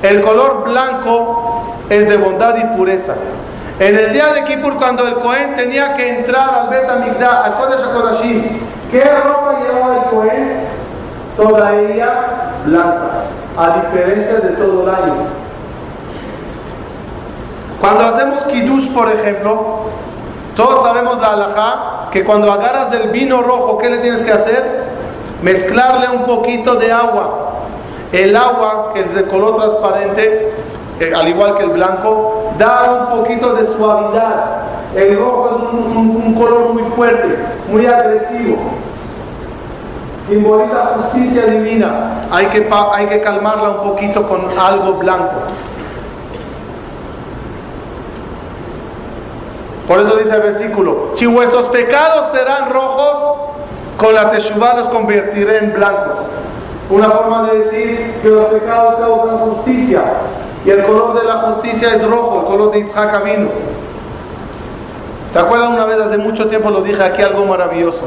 El 0.01 0.21
color 0.21 0.63
blanco 0.63 1.75
es 1.89 2.07
de 2.07 2.17
bondad 2.17 2.55
y 2.57 2.77
pureza. 2.77 3.15
En 3.79 3.97
el 3.97 4.13
día 4.13 4.33
de 4.33 4.43
Kippur, 4.43 4.75
cuando 4.75 5.07
el 5.07 5.15
Cohen 5.15 5.55
tenía 5.55 5.95
que 5.95 6.19
entrar 6.19 6.49
al 6.53 6.69
Bet 6.69 6.89
al 6.89 7.55
Kodesh 7.55 7.81
HaKodashim, 7.81 8.43
¿qué 8.91 9.03
ropa 9.03 9.59
llevaba 9.61 9.95
el 9.95 10.03
Cohen? 10.09 10.59
Toda 11.37 11.75
ella 11.75 12.51
blanca, 12.65 13.23
a 13.57 13.81
diferencia 13.81 14.39
de 14.39 14.49
todo 14.55 14.83
el 14.83 14.89
año. 14.89 15.13
Cuando 17.79 18.03
hacemos 18.03 18.43
Kiddush, 18.43 18.91
por 18.91 19.09
ejemplo, 19.09 19.83
todos 20.57 20.85
sabemos 20.85 21.21
la 21.21 21.27
halajá, 21.27 22.09
que 22.11 22.25
cuando 22.25 22.51
agarras 22.51 22.91
el 22.93 23.09
vino 23.09 23.41
rojo, 23.41 23.77
¿qué 23.77 23.89
le 23.89 23.99
tienes 23.99 24.21
que 24.23 24.31
hacer? 24.33 24.78
Mezclarle 25.41 26.09
un 26.09 26.25
poquito 26.25 26.75
de 26.75 26.91
agua 26.91 27.49
el 28.11 28.35
agua, 28.35 28.91
que 28.93 29.01
es 29.01 29.13
de 29.13 29.23
color 29.25 29.57
transparente, 29.57 30.53
eh, 30.99 31.13
al 31.15 31.27
igual 31.27 31.57
que 31.57 31.63
el 31.63 31.69
blanco, 31.69 32.51
da 32.57 33.07
un 33.07 33.19
poquito 33.19 33.53
de 33.53 33.67
suavidad. 33.77 34.63
El 34.95 35.17
rojo 35.17 35.49
es 35.49 35.95
un, 35.95 36.33
color 36.33 36.73
muy 36.73 36.83
fuerte, 36.95 37.37
muy 37.69 37.85
agresivo. 37.85 38.57
Simboliza 40.27 40.93
justicia 40.95 41.45
divina. 41.45 42.27
Hay 42.31 42.47
que, 42.47 42.67
hay 42.93 43.07
que 43.07 43.21
calmarla 43.21 43.69
un 43.69 43.89
poquito 43.89 44.27
con 44.27 44.47
algo 44.57 44.93
blanco. 44.93 45.35
Por 49.87 49.99
eso 49.99 50.15
dice 50.17 50.35
el 50.35 50.41
versículo, 50.41 51.11
si 51.13 51.25
vuestros 51.25 51.65
pecados 51.67 52.31
serán 52.31 52.71
rojos, 52.71 53.48
con 53.99 54.15
la 54.15 54.31
teshuvah 54.31 54.75
los 54.75 54.87
convertiré 54.87 55.57
en 55.57 55.73
blancos. 55.73 56.15
Una 56.89 57.09
forma 57.09 57.51
de 57.51 57.59
decir 57.59 58.15
que 58.21 58.29
los 58.29 58.45
pecados 58.45 58.95
causan 58.95 59.37
justicia. 59.39 60.01
Y 60.65 60.69
el 60.69 60.83
color 60.83 61.19
de 61.19 61.27
la 61.27 61.33
justicia 61.35 61.93
es 61.93 62.09
rojo, 62.09 62.39
el 62.39 62.45
color 62.45 62.71
de 62.71 62.79
vino. 62.79 63.49
¿Se 65.31 65.39
acuerdan 65.39 65.73
una 65.73 65.85
vez 65.85 65.99
hace 65.99 66.17
mucho 66.17 66.47
tiempo 66.47 66.71
lo 66.71 66.81
dije 66.81 67.03
aquí 67.03 67.21
algo 67.21 67.45
maravilloso? 67.45 68.01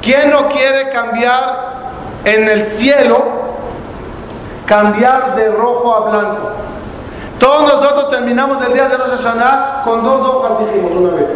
¿Quién 0.00 0.30
no 0.30 0.48
quiere 0.48 0.90
cambiar 0.90 1.82
en 2.24 2.48
el 2.48 2.64
cielo, 2.64 3.18
cambiar 4.66 5.34
de 5.36 5.50
rojo 5.50 5.94
a 5.94 6.10
blanco? 6.10 6.50
Todos 7.38 7.62
nosotros 7.62 8.10
terminamos 8.10 8.64
el 8.64 8.72
día 8.72 8.88
de 8.88 8.96
Rosh 8.96 9.10
Hashanah 9.20 9.82
con 9.84 10.04
dos 10.04 10.28
hojas, 10.28 10.52
dijimos 10.60 10.92
una 10.92 11.14
vez. 11.16 11.28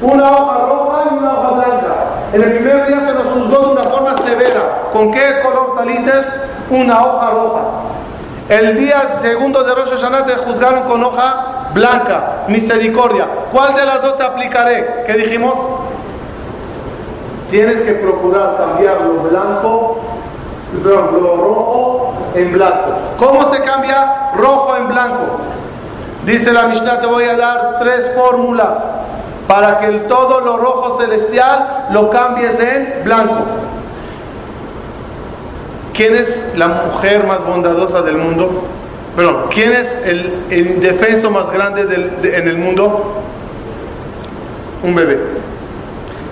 Una 0.00 0.30
hoja 0.30 0.58
roja 0.66 1.02
y 1.10 1.18
una 1.18 1.32
hoja 1.32 1.50
blanca. 1.50 1.89
En 2.32 2.42
el 2.42 2.52
primer 2.52 2.86
día 2.86 3.00
se 3.00 3.12
nos 3.12 3.24
juzgó 3.24 3.66
de 3.66 3.72
una 3.72 3.82
forma 3.84 4.16
severa. 4.18 4.90
¿Con 4.92 5.10
qué 5.10 5.40
color 5.42 5.74
salites? 5.76 6.26
Una 6.70 7.04
hoja 7.04 7.30
roja. 7.30 7.60
El 8.48 8.78
día 8.78 9.18
segundo 9.20 9.64
de 9.64 9.74
Rosh 9.74 9.90
Hashanah 9.90 10.26
te 10.26 10.34
juzgaron 10.36 10.84
con 10.84 11.02
hoja 11.02 11.70
blanca, 11.74 12.44
misericordia. 12.46 13.26
¿Cuál 13.52 13.74
de 13.74 13.84
las 13.84 14.02
dos 14.02 14.16
te 14.16 14.24
aplicaré? 14.24 15.04
¿Qué 15.06 15.14
dijimos? 15.14 15.54
Tienes 17.50 17.80
que 17.80 17.94
procurar 17.94 18.56
cambiar 18.56 19.00
lo 19.00 19.28
blanco, 19.28 19.98
lo 20.84 21.36
rojo 21.36 22.14
en 22.34 22.52
blanco. 22.52 22.92
¿Cómo 23.18 23.52
se 23.52 23.60
cambia 23.62 24.30
rojo 24.36 24.76
en 24.76 24.88
blanco? 24.88 25.40
Dice 26.24 26.52
la 26.52 26.64
Mishnah, 26.64 27.00
te 27.00 27.06
voy 27.06 27.24
a 27.24 27.36
dar 27.36 27.78
tres 27.80 28.12
fórmulas 28.14 28.78
para 29.50 29.80
que 29.80 29.86
el 29.86 30.02
todo 30.02 30.42
lo 30.42 30.58
rojo 30.58 31.00
celestial 31.00 31.88
lo 31.90 32.08
cambies 32.08 32.56
en 32.60 33.02
blanco. 33.02 33.34
¿Quién 35.92 36.14
es 36.14 36.52
la 36.56 36.68
mujer 36.68 37.26
más 37.26 37.44
bondadosa 37.44 38.00
del 38.02 38.16
mundo? 38.16 38.62
Bueno, 39.16 39.46
¿quién 39.50 39.72
es 39.72 39.92
el, 40.04 40.44
indefenso 40.52 41.32
más 41.32 41.50
grande 41.50 41.82
en 41.82 42.46
el 42.46 42.58
mundo? 42.58 43.14
Un 44.84 44.94
bebé. 44.94 45.18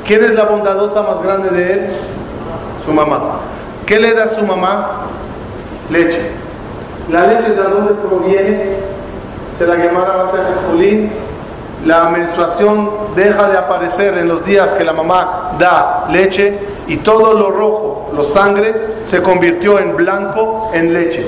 ¿Quién 0.07 0.22
es 0.22 0.35
la 0.35 0.44
bondadosa 0.44 1.02
más 1.02 1.20
grande 1.20 1.50
de 1.50 1.72
él? 1.72 1.87
Su 2.85 2.92
mamá. 2.92 3.40
¿Qué 3.85 3.98
le 3.98 4.14
da 4.14 4.26
a 4.26 4.28
su 4.28 4.46
mamá? 4.46 4.90
Leche. 5.90 6.31
¿La 7.11 7.26
leche 7.26 7.50
de 7.50 7.62
dónde 7.64 7.94
proviene? 7.94 8.76
Se 9.59 9.66
la 9.66 9.74
llamará 9.74 10.22
a 10.22 10.70
Julín. 10.70 11.11
La 11.86 12.04
menstruación 12.04 12.90
deja 13.14 13.48
de 13.48 13.56
aparecer 13.56 14.18
en 14.18 14.28
los 14.28 14.44
días 14.44 14.70
que 14.70 14.84
la 14.84 14.92
mamá 14.92 15.52
da 15.58 16.06
leche 16.10 16.58
y 16.88 16.96
todo 16.98 17.34
lo 17.34 17.50
rojo, 17.50 18.10
lo 18.14 18.24
sangre, 18.24 18.74
se 19.04 19.22
convirtió 19.22 19.78
en 19.78 19.96
blanco, 19.96 20.70
en 20.74 20.92
leche. 20.92 21.26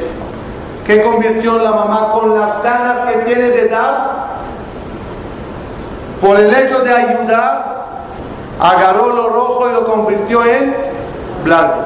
¿Qué 0.86 1.02
convirtió 1.02 1.58
la 1.58 1.70
mamá 1.70 2.12
con 2.12 2.38
las 2.38 2.62
ganas 2.62 3.00
que 3.08 3.18
tiene 3.20 3.50
de 3.50 3.68
dar? 3.68 4.30
Por 6.20 6.38
el 6.38 6.52
hecho 6.52 6.80
de 6.80 6.92
ayudar, 6.92 7.86
agarró 8.60 9.08
lo 9.08 9.28
rojo 9.28 9.70
y 9.70 9.72
lo 9.72 9.86
convirtió 9.86 10.44
en 10.44 10.74
blanco. 11.44 11.76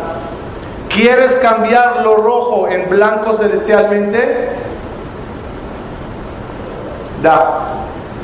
¿Quieres 0.89 1.33
cambiar 1.35 2.03
lo 2.03 2.17
rojo 2.17 2.69
en 2.69 2.89
blanco 2.89 3.37
celestialmente? 3.37 4.49
Da. 7.23 7.64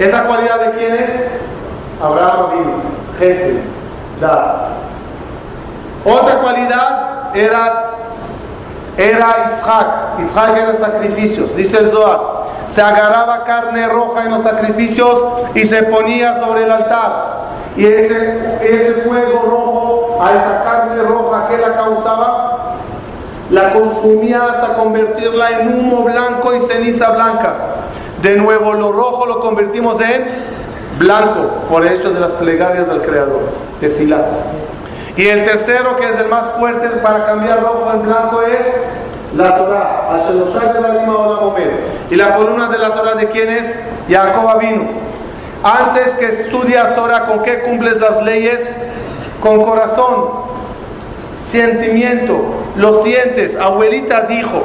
¿Esa 0.01 0.25
cualidad 0.25 0.59
de 0.61 0.71
quién 0.79 0.95
es? 0.95 1.11
Abraham 2.03 2.47
vino. 2.53 3.01
Da. 4.19 4.69
Otra 6.07 6.37
cualidad 6.37 7.37
era, 7.37 7.91
era 8.97 9.53
Isaac. 9.53 9.87
Isaac 10.27 10.57
era 10.57 10.75
sacrificios. 10.77 11.55
Dice 11.55 11.79
el 11.81 11.91
Zohar. 11.91 12.19
Se 12.71 12.81
agarraba 12.81 13.45
carne 13.45 13.87
roja 13.89 14.25
en 14.25 14.31
los 14.31 14.43
sacrificios 14.43 15.23
y 15.55 15.67
se 15.67 15.83
ponía 15.83 16.39
sobre 16.39 16.65
el 16.65 16.73
altar. 16.73 17.51
Y 17.77 17.85
ese, 17.85 18.59
ese 18.63 19.03
fuego 19.03 19.43
rojo, 19.43 20.19
a 20.23 20.31
esa 20.31 20.65
carne 20.65 21.03
roja 21.03 21.47
que 21.49 21.59
la 21.59 21.75
causaba, 21.75 22.77
la 23.51 23.73
consumía 23.75 24.45
hasta 24.45 24.75
convertirla 24.75 25.61
en 25.61 25.79
humo 25.79 26.05
blanco 26.05 26.55
y 26.55 26.61
ceniza 26.61 27.11
blanca. 27.11 27.55
De 28.23 28.37
nuevo 28.37 28.75
lo 28.75 28.93
rojo 28.93 29.27
lo 29.27 29.41
convertimos 29.41 30.01
en 30.01 30.25
blanco 30.99 31.65
por 31.69 31.87
hecho 31.87 32.11
de 32.11 32.21
las 32.21 32.33
plegarias 32.33 32.87
del 32.89 33.01
Creador, 33.01 33.41
de 33.81 33.89
filar. 33.89 34.29
Y 35.17 35.27
el 35.27 35.45
tercero, 35.45 35.97
que 35.97 36.09
es 36.09 36.19
el 36.19 36.29
más 36.29 36.47
fuerte 36.59 36.89
para 37.03 37.25
cambiar 37.27 37.63
rojo 37.63 37.91
en 37.95 38.03
blanco, 38.03 38.43
es 38.43 39.37
la 39.37 39.57
Torah. 39.57 40.19
Y 42.11 42.15
la 42.15 42.37
columna 42.37 42.69
de 42.69 42.79
la 42.79 42.95
Torah 42.95 43.15
de 43.15 43.29
quién 43.29 43.49
es? 43.49 43.79
Jacob 44.09 44.59
vino. 44.61 44.85
Antes 45.63 46.11
que 46.19 46.27
estudias 46.27 46.95
Torah, 46.95 47.27
¿con 47.27 47.43
qué 47.43 47.61
cumples 47.61 48.01
las 48.01 48.23
leyes? 48.23 48.61
Con 49.41 49.63
corazón, 49.63 50.31
sentimiento, 51.51 52.41
lo 52.77 53.03
sientes. 53.03 53.59
Abuelita 53.59 54.23
dijo, 54.23 54.63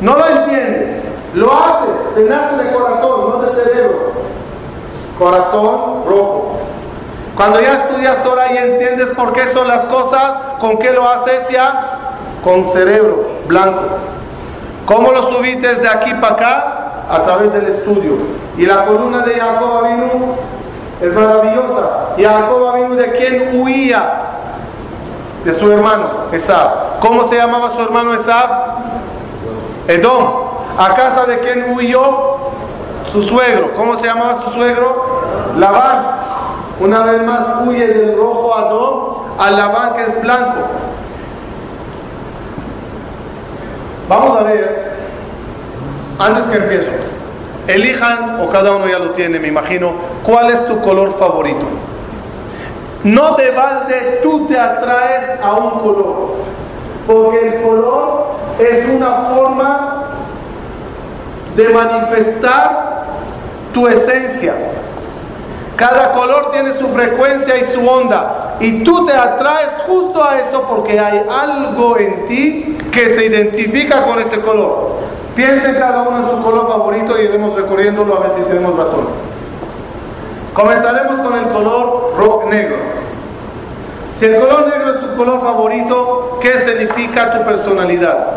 no 0.00 0.16
lo 0.16 0.26
entiendes, 0.26 1.02
lo 1.34 1.52
haces, 1.52 2.14
te 2.14 2.24
nace 2.24 2.56
de 2.62 2.72
corazón, 2.72 3.30
no 3.30 3.38
de 3.42 3.52
cerebro. 3.52 4.12
Corazón 5.18 6.04
rojo. 6.06 6.58
Cuando 7.36 7.60
ya 7.60 7.74
estudias 7.74 8.22
Torah 8.22 8.52
y 8.52 8.58
entiendes 8.58 9.08
por 9.16 9.32
qué 9.32 9.52
son 9.52 9.66
las 9.66 9.84
cosas, 9.86 10.34
¿con 10.60 10.78
qué 10.78 10.92
lo 10.92 11.08
haces 11.08 11.48
ya? 11.48 12.16
Con 12.44 12.70
cerebro 12.72 13.26
blanco. 13.46 13.82
¿Cómo 14.86 15.12
lo 15.12 15.30
subiste 15.30 15.74
de 15.74 15.88
aquí 15.88 16.12
para 16.14 16.34
acá? 16.34 16.80
A 17.10 17.22
través 17.24 17.52
del 17.52 17.66
estudio. 17.66 18.12
Y 18.56 18.66
la 18.66 18.84
columna 18.84 19.24
de 19.24 19.34
Jacob 19.34 19.82
vino 19.82 20.36
es 21.00 21.12
maravillosa. 21.12 22.14
Jacob 22.16 22.74
vino 22.74 22.94
de 22.94 23.10
quien 23.12 23.60
huía 23.60 24.20
de 25.44 25.52
su 25.52 25.70
hermano 25.72 26.06
Esab. 26.32 27.00
¿Cómo 27.00 27.28
se 27.28 27.36
llamaba 27.36 27.70
su 27.70 27.80
hermano 27.82 28.14
Esab? 28.14 28.48
Edom. 29.88 30.44
¿A 30.78 30.94
casa 30.94 31.26
de 31.26 31.38
quién 31.38 31.72
huyó? 31.72 32.38
Su 33.10 33.22
suegro. 33.22 33.72
¿Cómo 33.76 33.96
se 33.96 34.06
llamaba 34.06 34.42
su 34.44 34.50
suegro? 34.50 35.22
Labán. 35.58 36.16
Una 36.80 37.04
vez 37.04 37.22
más 37.22 37.40
huye 37.64 37.86
del 37.86 38.16
rojo 38.16 38.54
Adón 38.54 39.14
al 39.38 39.56
Labán 39.56 39.94
que 39.94 40.02
es 40.02 40.20
blanco. 40.20 40.60
Vamos 44.08 44.38
a 44.38 44.42
ver, 44.42 44.92
antes 46.18 46.44
que 46.46 46.56
empiezo, 46.56 46.90
elijan, 47.66 48.38
o 48.40 48.50
cada 48.50 48.72
uno 48.76 48.86
ya 48.86 48.98
lo 48.98 49.10
tiene, 49.10 49.38
me 49.38 49.48
imagino, 49.48 49.92
cuál 50.24 50.50
es 50.50 50.66
tu 50.66 50.80
color 50.82 51.14
favorito. 51.18 51.64
No 53.02 53.34
de 53.36 53.50
balde 53.52 54.20
tú 54.22 54.46
te 54.46 54.58
atraes 54.58 55.40
a 55.42 55.54
un 55.54 55.80
color, 55.80 56.34
porque 57.06 57.48
el 57.48 57.62
color 57.62 58.26
es 58.58 58.88
una 58.88 59.10
forma 59.34 60.03
de 61.56 61.68
manifestar 61.68 63.04
tu 63.72 63.86
esencia. 63.88 64.54
Cada 65.76 66.12
color 66.12 66.52
tiene 66.52 66.72
su 66.74 66.88
frecuencia 66.88 67.56
y 67.56 67.64
su 67.74 67.88
onda. 67.88 68.56
Y 68.60 68.84
tú 68.84 69.04
te 69.06 69.12
atraes 69.12 69.70
justo 69.86 70.22
a 70.22 70.38
eso 70.38 70.62
porque 70.68 70.98
hay 70.98 71.22
algo 71.28 71.98
en 71.98 72.26
ti 72.26 72.78
que 72.92 73.10
se 73.10 73.26
identifica 73.26 74.04
con 74.04 74.20
este 74.20 74.40
color. 74.40 74.92
Piensen 75.34 75.74
cada 75.74 76.02
uno 76.02 76.18
en 76.18 76.30
su 76.30 76.44
color 76.44 76.68
favorito 76.68 77.20
y 77.20 77.24
iremos 77.24 77.56
recorriéndolo 77.56 78.16
a 78.16 78.20
ver 78.20 78.30
si 78.36 78.42
tenemos 78.42 78.76
razón. 78.76 79.08
Comenzaremos 80.54 81.18
con 81.26 81.36
el 81.36 81.46
color 81.48 82.46
negro. 82.48 82.76
Si 84.16 84.26
el 84.26 84.36
color 84.36 84.68
negro 84.68 84.94
es 84.94 85.00
tu 85.00 85.16
color 85.16 85.40
favorito, 85.40 86.38
¿qué 86.40 86.60
significa 86.60 87.32
tu 87.32 87.44
personalidad? 87.44 88.28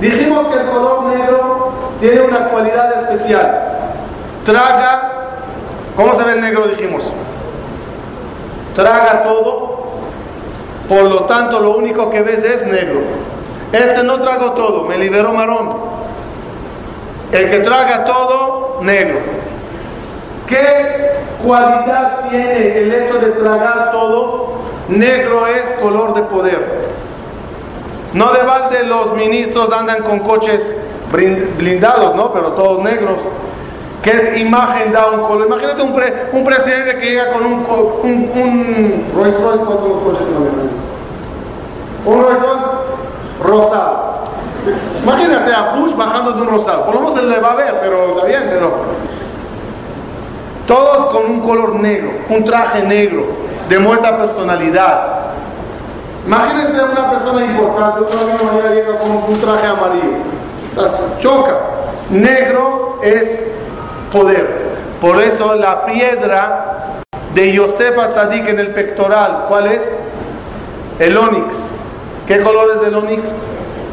Dijimos 0.00 0.48
que 0.48 0.60
el 0.60 0.66
color 0.68 1.04
negro 1.04 1.72
tiene 2.00 2.20
una 2.20 2.48
cualidad 2.48 2.92
especial. 3.02 3.62
Traga, 4.44 5.12
¿cómo 5.96 6.14
se 6.14 6.22
ve 6.22 6.32
el 6.32 6.40
negro? 6.40 6.68
Dijimos. 6.68 7.02
Traga 8.74 9.22
todo, 9.22 9.86
por 10.88 11.04
lo 11.04 11.24
tanto 11.24 11.60
lo 11.60 11.76
único 11.76 12.10
que 12.10 12.20
ves 12.20 12.44
es 12.44 12.66
negro. 12.66 13.00
Este 13.72 14.02
no 14.02 14.20
trago 14.20 14.52
todo, 14.52 14.82
me 14.82 14.98
liberó 14.98 15.32
marrón. 15.32 15.70
El 17.32 17.50
que 17.50 17.58
traga 17.60 18.04
todo, 18.04 18.78
negro. 18.82 19.18
¿Qué 20.46 21.10
cualidad 21.42 22.28
tiene 22.30 22.78
el 22.78 22.92
hecho 22.92 23.18
de 23.18 23.30
tragar 23.32 23.90
todo? 23.90 24.56
Negro 24.88 25.46
es 25.46 25.64
color 25.80 26.14
de 26.14 26.22
poder. 26.22 26.86
No 28.16 28.32
de 28.32 28.42
balde 28.44 28.82
los 28.84 29.14
ministros 29.14 29.70
andan 29.70 30.02
con 30.02 30.20
coches 30.20 30.74
blindados, 31.58 32.16
¿no? 32.16 32.32
Pero 32.32 32.52
todos 32.52 32.82
negros. 32.82 33.18
¿Qué 34.02 34.38
imagen 34.38 34.90
da 34.90 35.10
un 35.10 35.20
color? 35.20 35.46
Imagínate 35.46 35.82
un, 35.82 36.44
presidente 36.44 36.98
que 36.98 37.10
llega 37.10 37.32
con 37.32 37.44
un, 37.44 37.66
Rolls 39.14 39.38
Royce, 39.38 39.64
¿cuántos 39.64 40.02
coches 40.02 40.26
que 40.26 42.08
Un 42.08 42.22
Rolls 42.22 42.40
Royce 42.40 42.64
rosado. 43.42 44.24
Imagínate 45.02 45.52
a 45.52 45.74
Bush 45.76 45.94
bajando 45.94 46.32
de 46.32 46.40
un 46.40 46.48
rosado. 46.48 46.86
Por 46.86 46.94
lo 46.94 47.00
menos 47.00 47.16
se 47.16 47.22
le 47.22 47.38
va 47.38 47.52
a 47.52 47.56
ver, 47.56 47.80
pero 47.82 48.16
está 48.16 48.26
bien, 48.28 48.44
todos 50.66 51.06
con 51.10 51.30
un 51.30 51.40
color 51.40 51.74
negro, 51.76 52.12
un 52.30 52.44
traje 52.46 52.82
negro, 52.82 53.26
demuestra 53.68 54.16
personalidad. 54.16 55.26
Imagínense 56.26 56.82
una 56.82 57.10
persona 57.10 57.44
importante, 57.44 58.00
otro 58.00 58.20
amigo 58.20 58.60
llega 58.68 58.98
con 58.98 59.10
un 59.10 59.40
traje 59.40 59.66
amarillo. 59.66 60.16
O 60.76 61.20
choca. 61.20 61.54
Negro 62.10 62.98
es 63.02 63.40
poder. 64.12 64.66
Por 65.00 65.22
eso 65.22 65.54
la 65.54 65.86
piedra 65.86 67.02
de 67.32 67.52
Yosef 67.52 67.96
Atzadik 67.98 68.48
en 68.48 68.58
el 68.58 68.74
pectoral, 68.74 69.44
¿cuál 69.48 69.68
es? 69.68 69.82
El 70.98 71.16
onix. 71.16 71.54
¿Qué 72.26 72.42
color 72.42 72.76
es 72.76 72.88
el 72.88 72.94
onix? 72.96 73.30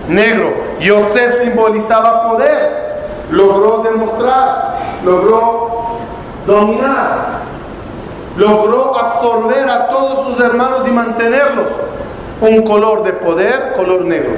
Negro. 0.07 0.53
Yosef 0.79 1.39
simbolizaba 1.41 2.29
poder. 2.31 2.84
Logró 3.29 3.84
demostrar, 3.84 4.75
logró 5.05 5.97
dominar, 6.45 7.41
logró 8.38 8.97
absorber 8.97 9.69
a 9.69 9.88
todos 9.88 10.27
sus 10.27 10.43
hermanos 10.43 10.88
y 10.88 10.91
mantenerlos. 10.91 11.67
Un 12.43 12.61
color 12.63 13.03
de 13.03 13.13
poder, 13.13 13.71
color 13.77 14.01
negro. 14.01 14.33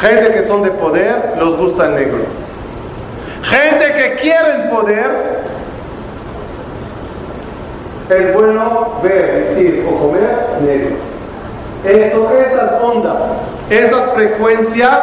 Gente 0.00 0.32
que 0.32 0.42
son 0.42 0.64
de 0.64 0.72
poder, 0.72 1.34
los 1.38 1.56
gusta 1.56 1.86
el 1.86 1.94
negro. 1.94 2.18
Gente 3.44 3.92
que 3.92 4.14
quiere 4.16 4.56
el 4.56 4.70
poder, 4.70 5.44
es 8.08 8.34
bueno 8.34 8.98
ver, 9.04 9.36
vestir 9.36 9.86
o 9.88 9.98
comer 10.00 10.46
negro. 10.62 10.96
Eso, 11.84 12.28
esas 12.32 12.82
ondas, 12.82 13.22
esas 13.70 14.12
frecuencias 14.14 14.98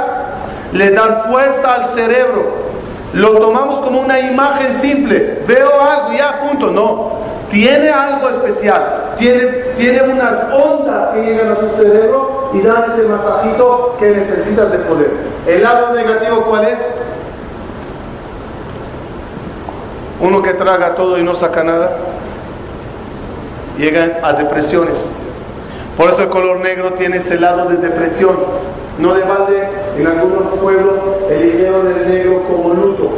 le 0.74 0.92
dan 0.92 1.24
fuerza 1.32 1.74
al 1.74 1.86
cerebro. 1.92 2.68
Lo 3.14 3.38
tomamos 3.38 3.86
como 3.86 4.02
una 4.02 4.20
imagen 4.20 4.82
simple. 4.82 5.40
Veo 5.48 5.82
algo, 5.82 6.18
ya, 6.18 6.42
punto. 6.42 6.70
No. 6.70 7.12
Tiene 7.52 7.90
algo 7.90 8.30
especial. 8.30 9.14
Tiene, 9.18 9.46
tiene 9.78 10.02
unas 10.04 10.52
ondas 10.52 11.10
que 11.14 11.24
llegan 11.24 11.50
a 11.52 11.56
tu 11.56 11.70
cerebro 11.70 12.50
y 12.54 12.62
dan 12.62 12.92
ese 12.92 13.08
masajito 13.08 13.96
que 14.00 14.10
necesitas 14.12 14.72
de 14.72 14.80
poder. 14.80 15.12
¿El 15.46 15.64
lado 15.64 15.94
negativo 15.94 16.44
cuál 16.44 16.66
es? 16.66 16.80
Uno 20.20 20.42
que 20.42 20.54
traga 20.54 20.96
todo 20.96 21.18
y 21.18 21.24
no 21.24 21.36
saca 21.36 21.64
nada. 21.64 21.92
Llegan 23.78 24.14
a 24.24 24.34
depresiones. 24.34 25.12
Por 25.96 26.10
eso 26.10 26.24
el 26.24 26.30
color 26.30 26.60
negro 26.60 26.94
tiene 26.94 27.18
ese 27.18 27.40
lado 27.40 27.70
de 27.70 27.78
depresión. 27.78 28.36
No 29.00 29.14
de 29.14 29.22
en 29.98 30.08
algunos 30.08 30.48
pueblos 30.60 31.00
eligieron 31.30 31.88
el 31.88 32.08
negro 32.08 32.44
como 32.44 32.74
luto. 32.74 33.10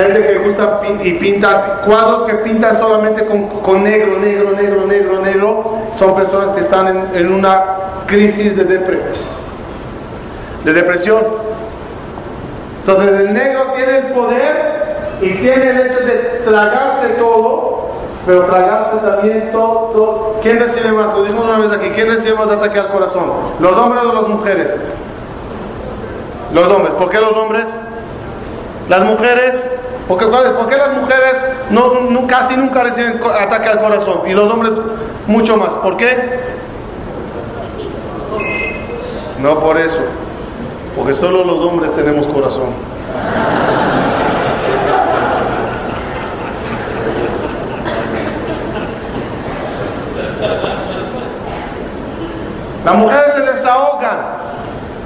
Gente 0.00 0.26
que 0.26 0.38
gusta 0.38 0.80
y 1.02 1.12
pinta 1.14 1.82
cuadros 1.84 2.24
que 2.24 2.36
pintan 2.36 2.78
solamente 2.78 3.26
con, 3.26 3.84
negro, 3.84 4.18
negro, 4.18 4.52
negro, 4.52 4.86
negro, 4.86 5.20
negro, 5.20 5.78
son 5.98 6.14
personas 6.14 6.54
que 6.54 6.62
están 6.62 7.10
en, 7.14 7.32
una 7.32 7.64
crisis 8.06 8.56
de 8.56 8.64
depresión. 8.64 9.14
De 10.64 10.72
depresión. 10.72 11.22
Entonces 12.80 13.16
el 13.16 13.34
negro 13.34 13.72
tiene 13.76 13.98
el 13.98 14.06
poder 14.12 15.18
y 15.20 15.30
tiene 15.34 15.70
el 15.70 15.80
hecho 15.80 16.00
de 16.00 16.42
tragarse 16.44 17.08
todo 17.18 17.80
pero 18.26 18.44
tragarse 18.44 18.96
también 18.98 19.50
todo, 19.50 20.36
¿Quién 20.42 20.58
recibe 20.58 20.92
más? 20.92 21.06
Lo 21.08 21.22
dijimos 21.22 21.44
una 21.44 21.58
vez 21.58 21.74
aquí, 21.74 21.90
¿quién 21.90 22.08
recibe 22.08 22.34
más 22.34 22.48
ataque 22.48 22.78
al 22.78 22.88
corazón? 22.88 23.24
¿Los 23.58 23.76
hombres 23.76 24.02
o 24.02 24.12
las 24.12 24.28
mujeres? 24.28 24.70
Los 26.52 26.72
hombres. 26.72 26.94
¿Por 26.94 27.10
qué 27.10 27.18
los 27.18 27.36
hombres? 27.36 27.64
Las 28.88 29.04
mujeres, 29.04 29.54
¿por 30.10 30.18
qué, 30.18 30.26
¿por 30.26 30.68
qué 30.68 30.76
las 30.76 31.00
mujeres 31.00 31.36
no, 31.70 32.26
casi 32.26 32.56
nunca 32.56 32.82
reciben 32.82 33.20
ataque 33.22 33.68
al 33.68 33.78
corazón? 33.78 34.22
Y 34.26 34.32
los 34.32 34.50
hombres 34.50 34.72
mucho 35.28 35.56
más. 35.56 35.70
¿Por 35.74 35.96
qué? 35.96 36.40
No 39.40 39.60
por 39.60 39.78
eso. 39.78 40.02
Porque 40.96 41.14
solo 41.14 41.44
los 41.44 41.60
hombres 41.60 41.94
tenemos 41.94 42.26
corazón. 42.26 42.70
Las 52.84 52.94
mujeres 52.96 53.34
se 53.34 53.42
desahogan, 53.42 54.18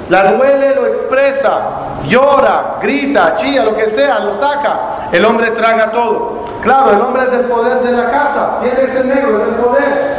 la 0.09 0.33
duele, 0.33 0.75
lo 0.75 0.85
expresa, 0.85 1.61
llora, 2.07 2.77
grita, 2.81 3.35
chilla, 3.37 3.63
lo 3.63 3.75
que 3.75 3.89
sea, 3.89 4.19
lo 4.19 4.35
saca. 4.35 5.09
El 5.11 5.25
hombre 5.25 5.51
traga 5.51 5.91
todo. 5.91 6.45
Claro, 6.61 6.91
el 6.91 7.01
hombre 7.01 7.23
es 7.23 7.33
el 7.33 7.45
poder 7.45 7.79
de 7.81 7.91
la 7.91 8.11
casa, 8.11 8.59
tiene 8.61 8.81
ese 8.83 9.03
negro, 9.03 9.41
es 9.41 9.47
el 9.47 9.55
poder. 9.55 10.15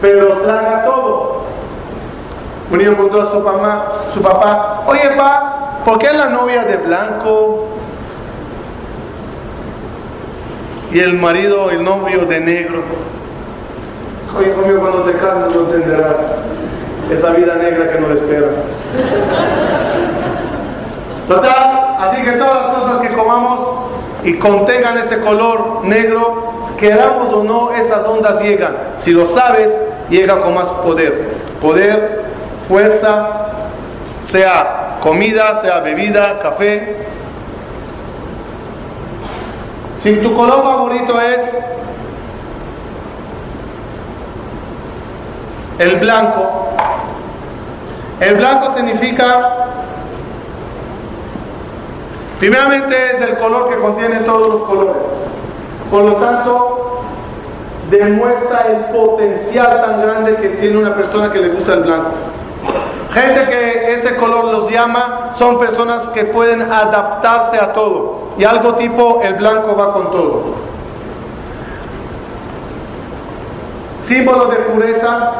Pero 0.00 0.26
traga 0.42 0.84
todo. 0.84 1.44
Un 2.70 2.78
niño 2.78 2.92
preguntó 2.92 3.22
a 3.22 3.30
su 3.30 3.40
mamá, 3.40 3.84
su 4.12 4.20
papá, 4.20 4.82
oye 4.86 5.10
pa, 5.16 5.80
¿por 5.86 5.98
qué 5.98 6.12
la 6.12 6.26
novia 6.26 6.64
de 6.64 6.76
blanco? 6.76 7.68
Y 10.92 11.00
el 11.00 11.14
marido, 11.18 11.70
el 11.70 11.82
novio 11.82 12.26
de 12.26 12.40
negro. 12.40 12.82
Hijo 14.40 14.66
mío, 14.66 14.80
cuando 14.80 15.02
te 15.02 15.12
cases 15.12 15.54
no 15.54 15.60
entenderás 15.62 16.16
esa 17.10 17.30
vida 17.30 17.54
negra 17.56 17.90
que 17.90 18.00
nos 18.00 18.12
espera. 18.12 18.48
Total, 21.28 21.96
así 22.00 22.22
que 22.22 22.32
todas 22.32 22.54
las 22.54 22.76
cosas 22.78 22.98
que 23.06 23.14
comamos 23.14 23.60
y 24.24 24.34
contengan 24.34 24.98
ese 24.98 25.20
color 25.20 25.84
negro, 25.84 26.64
queramos 26.78 27.34
o 27.34 27.44
no, 27.44 27.72
esas 27.72 28.06
ondas 28.06 28.40
llegan. 28.40 28.74
Si 28.96 29.12
lo 29.12 29.26
sabes, 29.26 29.70
llega 30.08 30.40
con 30.40 30.54
más 30.54 30.68
poder. 30.82 31.30
Poder, 31.60 32.24
fuerza, 32.66 33.48
sea 34.30 34.98
comida, 35.02 35.60
sea 35.62 35.80
bebida, 35.80 36.38
café. 36.40 37.06
Si 40.02 40.14
tu 40.16 40.34
color 40.34 40.62
favorito 40.64 41.20
es 41.20 41.38
el 45.78 45.96
blanco. 45.96 46.68
El 48.20 48.34
blanco 48.34 48.74
significa, 48.74 49.68
primeramente 52.40 53.16
es 53.16 53.20
el 53.20 53.38
color 53.38 53.70
que 53.70 53.76
contiene 53.76 54.20
todos 54.20 54.48
los 54.48 54.62
colores. 54.62 55.02
Por 55.90 56.04
lo 56.04 56.16
tanto, 56.16 57.02
demuestra 57.90 58.66
el 58.68 58.84
potencial 58.96 59.80
tan 59.80 60.02
grande 60.02 60.36
que 60.36 60.48
tiene 60.48 60.78
una 60.78 60.94
persona 60.94 61.30
que 61.30 61.38
le 61.38 61.48
gusta 61.50 61.74
el 61.74 61.82
blanco. 61.82 62.10
Gente 63.14 63.44
que 63.44 63.94
ese 63.94 64.16
color 64.16 64.46
los 64.46 64.70
llama 64.70 65.34
son 65.38 65.58
personas 65.58 66.08
que 66.08 66.24
pueden 66.24 66.60
adaptarse 66.60 67.56
a 67.56 67.72
todo. 67.72 68.28
Y 68.36 68.44
algo 68.44 68.74
tipo 68.74 69.20
el 69.22 69.34
blanco 69.34 69.76
va 69.76 69.92
con 69.92 70.10
todo. 70.10 70.42
Símbolo 74.08 74.46
de 74.46 74.56
pureza, 74.56 75.32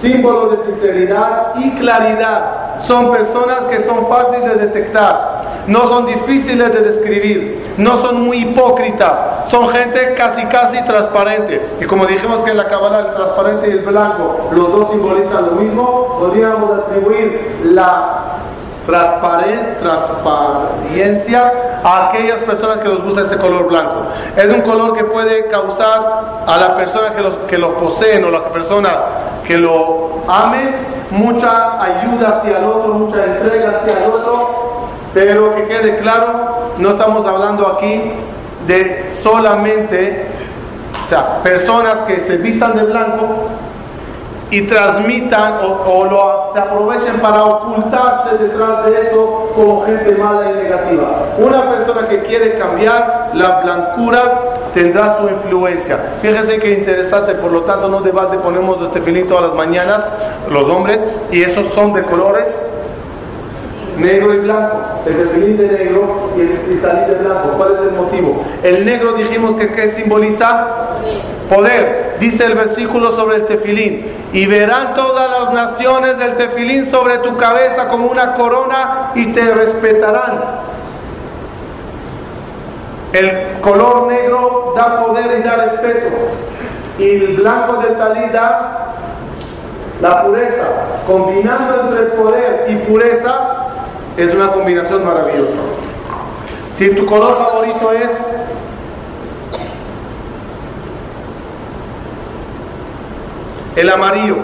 símbolo 0.00 0.48
de 0.48 0.56
sinceridad 0.64 1.52
y 1.56 1.70
claridad. 1.72 2.80
Son 2.86 3.12
personas 3.12 3.64
que 3.70 3.82
son 3.82 4.06
fáciles 4.08 4.44
de 4.44 4.66
detectar, 4.66 5.42
no 5.66 5.82
son 5.82 6.06
difíciles 6.06 6.72
de 6.72 6.80
describir, 6.80 7.74
no 7.76 8.00
son 8.00 8.22
muy 8.22 8.38
hipócritas, 8.38 9.50
son 9.50 9.68
gente 9.68 10.14
casi 10.16 10.46
casi 10.46 10.82
transparente. 10.84 11.60
Y 11.78 11.84
como 11.84 12.06
dijimos 12.06 12.40
que 12.40 12.52
en 12.52 12.56
la 12.56 12.68
Kabbalah 12.68 13.00
el 13.00 13.14
transparente 13.16 13.68
y 13.68 13.72
el 13.72 13.80
blanco, 13.80 14.48
los 14.52 14.72
dos 14.72 14.90
simbolizan 14.92 15.50
lo 15.50 15.52
mismo, 15.56 16.16
podríamos 16.20 16.70
atribuir 16.70 17.60
la 17.64 18.41
transparencia 18.86 21.52
a 21.84 22.08
aquellas 22.08 22.38
personas 22.38 22.78
que 22.78 22.88
les 22.88 23.02
gusta 23.02 23.20
ese 23.22 23.36
color 23.36 23.68
blanco. 23.68 24.02
Es 24.36 24.46
un 24.46 24.62
color 24.62 24.96
que 24.96 25.04
puede 25.04 25.48
causar 25.48 26.44
a 26.46 26.56
las 26.56 26.70
personas 26.70 27.10
que, 27.12 27.22
los, 27.22 27.34
que 27.48 27.58
lo 27.58 27.74
poseen 27.74 28.24
o 28.24 28.30
las 28.30 28.48
personas 28.48 28.96
que 29.46 29.58
lo 29.58 30.22
amen 30.28 30.74
mucha 31.10 31.82
ayuda 31.82 32.38
hacia 32.38 32.58
el 32.58 32.64
otro, 32.64 32.94
mucha 32.94 33.24
entrega 33.24 33.70
hacia 33.70 33.98
el 33.98 34.10
otro, 34.10 34.88
pero 35.12 35.54
que 35.54 35.66
quede 35.66 35.98
claro, 35.98 36.72
no 36.78 36.90
estamos 36.90 37.26
hablando 37.26 37.66
aquí 37.68 38.12
de 38.66 39.10
solamente 39.22 40.28
personas 41.42 41.98
que 42.06 42.20
se 42.20 42.38
vistan 42.38 42.76
de 42.76 42.84
blanco 42.84 43.48
y 44.52 44.60
transmitan 44.62 45.60
o, 45.64 46.50
se 46.52 46.58
aprovechen 46.60 47.18
para 47.20 47.42
ocultarse 47.42 48.36
detrás 48.36 48.84
de 48.84 49.00
eso 49.00 49.50
como 49.54 49.86
gente 49.86 50.12
mala 50.12 50.52
y 50.52 50.62
negativa. 50.62 51.08
Una 51.38 51.70
persona 51.70 52.06
que 52.06 52.20
quiere 52.20 52.58
cambiar 52.58 53.30
la 53.32 53.60
blancura 53.62 54.52
tendrá 54.74 55.16
su 55.18 55.28
influencia. 55.30 55.98
Fíjense 56.20 56.58
qué 56.58 56.72
interesante, 56.74 57.34
por 57.36 57.50
lo 57.50 57.62
tanto 57.62 57.88
no 57.88 58.02
de 58.02 58.12
ponemos 58.12 58.78
este 58.82 59.00
filito 59.00 59.30
todas 59.30 59.44
las 59.44 59.54
mañanas 59.54 60.04
los 60.50 60.64
hombres 60.68 60.98
y 61.30 61.42
esos 61.42 61.72
son 61.72 61.94
de 61.94 62.02
colores 62.02 62.44
negro 63.96 64.34
y 64.34 64.38
blanco. 64.38 65.02
El 65.06 65.28
filín 65.28 65.56
de 65.56 65.68
negro 65.68 66.30
y 66.36 66.40
el 66.40 66.60
cristalín 66.60 67.08
de 67.08 67.14
blanco. 67.16 67.48
¿Cuál 67.56 67.72
es 67.74 67.82
el 67.82 67.92
motivo? 67.92 68.44
El 68.62 68.84
negro 68.84 69.12
dijimos 69.12 69.56
que 69.56 69.68
¿qué 69.68 69.88
simboliza 69.88 70.68
poder. 71.48 72.16
Dice 72.18 72.44
el 72.44 72.54
versículo 72.54 73.12
sobre 73.12 73.36
el 73.36 73.46
tefilín. 73.46 74.12
Y 74.32 74.46
verán 74.46 74.94
todas 74.94 75.30
las 75.30 75.52
naciones 75.52 76.18
del 76.18 76.36
tefilín 76.36 76.90
sobre 76.90 77.18
tu 77.18 77.36
cabeza 77.36 77.88
como 77.88 78.06
una 78.06 78.34
corona 78.34 79.10
y 79.14 79.32
te 79.32 79.42
respetarán. 79.42 80.62
El 83.12 83.60
color 83.60 84.06
negro 84.06 84.72
da 84.74 85.04
poder 85.04 85.38
y 85.38 85.42
da 85.42 85.56
respeto. 85.56 86.08
Y 86.98 87.08
el 87.10 87.36
blanco 87.38 87.82
del 87.82 87.96
talí 87.96 88.28
da 88.30 88.94
la 90.00 90.22
pureza. 90.22 90.64
Combinando 91.06 91.88
entre 91.88 92.16
poder 92.16 92.64
y 92.68 92.76
pureza 92.76 93.71
es 94.16 94.34
una 94.34 94.52
combinación 94.52 95.04
maravillosa. 95.04 95.56
Si 96.76 96.94
tu 96.94 97.06
color 97.06 97.38
favorito 97.38 97.92
es 97.92 98.10
el 103.76 103.88
amarillo, 103.88 104.36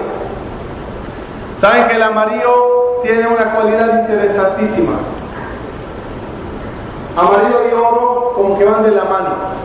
saben 1.60 1.88
que 1.88 1.96
el 1.96 2.02
amarillo 2.02 3.00
tiene 3.02 3.26
una 3.26 3.54
cualidad 3.54 4.00
interesantísima. 4.00 4.98
Amarillo 7.16 7.60
y 7.68 7.74
oro 7.74 8.32
como 8.34 8.58
que 8.58 8.64
van 8.64 8.82
de 8.84 8.92
la 8.92 9.04
mano. 9.04 9.58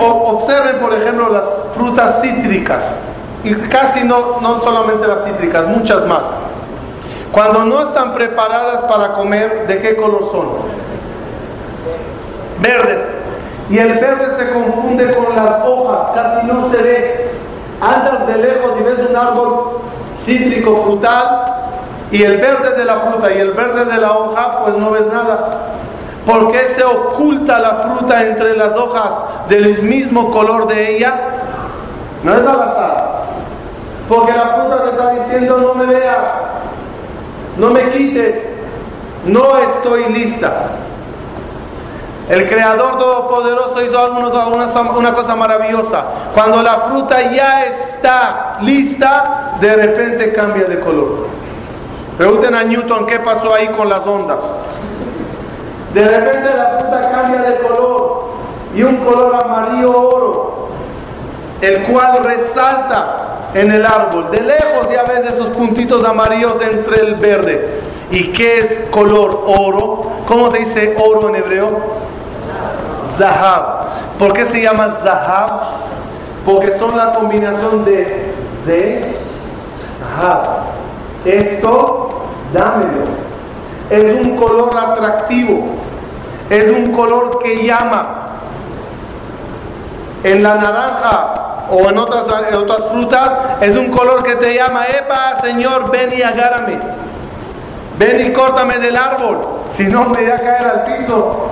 Observen, 0.00 0.80
por 0.80 0.92
ejemplo, 0.92 1.30
las 1.30 1.44
frutas 1.74 2.20
cítricas. 2.20 2.94
Y 3.44 3.54
casi 3.54 4.04
no, 4.04 4.40
no 4.40 4.60
solamente 4.60 5.06
las 5.06 5.24
cítricas, 5.24 5.66
muchas 5.66 6.06
más. 6.06 6.24
Cuando 7.32 7.64
no 7.64 7.82
están 7.82 8.14
preparadas 8.14 8.82
para 8.82 9.12
comer, 9.14 9.66
¿de 9.66 9.80
qué 9.80 9.96
color 9.96 10.28
son? 10.32 10.48
Verdes. 12.60 13.06
Y 13.70 13.78
el 13.78 13.98
verde 13.98 14.26
se 14.38 14.50
confunde 14.50 15.10
con 15.14 15.36
las 15.36 15.62
hojas, 15.62 16.10
casi 16.14 16.46
no 16.46 16.70
se 16.70 16.82
ve. 16.82 17.30
Andas 17.80 18.26
de 18.26 18.38
lejos 18.38 18.70
y 18.80 18.82
ves 18.82 18.98
un 19.10 19.16
árbol 19.16 19.80
cítrico, 20.18 20.82
frutal, 20.84 21.44
y 22.10 22.22
el 22.22 22.38
verde 22.38 22.76
de 22.76 22.84
la 22.84 23.00
fruta 23.00 23.32
y 23.32 23.38
el 23.38 23.52
verde 23.52 23.84
de 23.84 23.98
la 23.98 24.12
hoja, 24.12 24.64
pues 24.64 24.78
no 24.78 24.90
ves 24.90 25.06
nada. 25.12 25.44
¿Por 26.26 26.52
qué 26.52 26.64
se 26.74 26.84
oculta 26.84 27.58
la 27.58 27.76
fruta 27.76 28.26
entre 28.26 28.56
las 28.56 28.76
hojas 28.76 29.48
del 29.48 29.82
mismo 29.82 30.30
color 30.30 30.66
de 30.66 30.96
ella? 30.96 31.14
No 32.22 32.34
es 32.34 32.40
al 32.40 32.62
azar. 32.62 33.22
Porque 34.08 34.32
la 34.32 34.48
fruta 34.54 34.84
te 34.84 34.90
está 34.90 35.10
diciendo 35.10 35.58
no 35.58 35.74
me 35.74 35.86
veas, 35.86 36.32
no 37.58 37.70
me 37.70 37.90
quites, 37.90 38.36
no 39.26 39.58
estoy 39.58 40.06
lista. 40.12 40.70
El 42.28 42.48
Creador 42.48 42.98
Todopoderoso 42.98 43.82
hizo 43.82 44.12
una, 44.12 44.90
una 44.90 45.14
cosa 45.14 45.34
maravillosa. 45.34 46.04
Cuando 46.34 46.62
la 46.62 46.80
fruta 46.88 47.32
ya 47.32 47.60
está 47.60 48.58
lista, 48.60 49.56
de 49.60 49.72
repente 49.74 50.32
cambia 50.32 50.64
de 50.64 50.78
color. 50.80 51.26
Pregunten 52.18 52.54
a 52.54 52.64
Newton 52.64 53.06
qué 53.06 53.18
pasó 53.20 53.54
ahí 53.54 53.68
con 53.68 53.88
las 53.88 54.00
ondas. 54.00 54.44
De 55.94 56.06
repente 56.06 56.50
la 56.54 56.78
fruta 56.78 57.10
cambia 57.10 57.42
de 57.42 57.56
color 57.58 58.28
y 58.74 58.82
un 58.82 58.96
color 58.98 59.42
amarillo 59.42 60.08
oro, 60.08 60.68
el 61.62 61.82
cual 61.84 62.22
resalta 62.22 63.37
en 63.58 63.72
el 63.72 63.84
árbol. 63.84 64.30
De 64.30 64.40
lejos 64.40 64.88
ya 64.90 65.02
ves 65.02 65.32
esos 65.32 65.48
puntitos 65.48 66.04
amarillos 66.04 66.54
entre 66.62 67.00
el 67.00 67.14
verde. 67.16 67.80
¿Y 68.10 68.28
qué 68.28 68.58
es 68.58 68.80
color 68.90 69.44
oro? 69.46 70.02
¿Cómo 70.26 70.50
se 70.50 70.60
dice 70.60 70.96
oro 70.98 71.28
en 71.28 71.36
hebreo? 71.36 71.68
Zahab. 73.16 73.88
¿Por 74.18 74.32
qué 74.32 74.44
se 74.44 74.62
llama 74.62 74.96
Zahab? 75.02 75.50
Porque 76.46 76.78
son 76.78 76.96
la 76.96 77.10
combinación 77.10 77.84
de 77.84 78.32
Z, 78.64 79.08
Zahab. 79.98 80.44
Esto, 81.24 82.26
dámelo. 82.52 83.04
Es 83.90 84.04
un 84.24 84.36
color 84.36 84.70
atractivo. 84.76 85.64
Es 86.48 86.64
un 86.64 86.92
color 86.92 87.40
que 87.42 87.66
llama. 87.66 88.26
En 90.22 90.42
la 90.42 90.54
naranja 90.54 91.48
o 91.70 91.88
en 91.88 91.98
otras, 91.98 92.24
otras 92.56 92.84
frutas 92.90 93.30
es 93.60 93.76
un 93.76 93.90
color 93.90 94.22
que 94.22 94.36
te 94.36 94.54
llama, 94.54 94.86
epa, 94.86 95.38
Señor, 95.40 95.90
ven 95.90 96.10
y 96.16 96.22
agárrame. 96.22 96.78
Ven 97.98 98.30
y 98.30 98.32
córtame 98.32 98.78
del 98.78 98.96
árbol, 98.96 99.40
si 99.70 99.84
no 99.84 100.04
me 100.04 100.22
voy 100.22 100.30
a 100.30 100.36
caer 100.36 100.66
al 100.66 100.82
piso. 100.84 101.48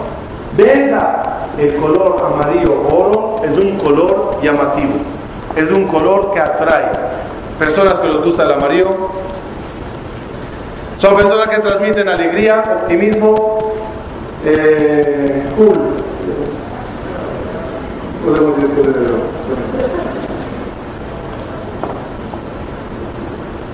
Venga, 0.56 1.22
el 1.58 1.76
color 1.76 2.16
amarillo 2.24 2.86
oro 2.90 3.36
es 3.44 3.52
un 3.52 3.76
color 3.78 4.40
llamativo, 4.40 4.94
es 5.56 5.70
un 5.70 5.86
color 5.86 6.32
que 6.32 6.40
atrae. 6.40 6.92
Personas 7.58 7.94
que 7.94 8.06
les 8.08 8.16
gusta 8.22 8.44
el 8.44 8.52
amarillo 8.52 8.90
son 10.98 11.16
personas 11.16 11.48
que 11.48 11.58
transmiten 11.58 12.08
alegría, 12.08 12.62
optimismo, 12.82 13.58
eh, 14.44 15.42
cool. 15.56 15.72
Podemos 18.26 18.54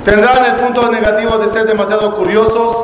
Tendrán 0.05 0.45
el 0.45 0.57
punto 0.57 0.91
negativo 0.91 1.39
de 1.39 1.49
ser 1.49 1.65
demasiado 1.65 2.17
curiosos, 2.17 2.77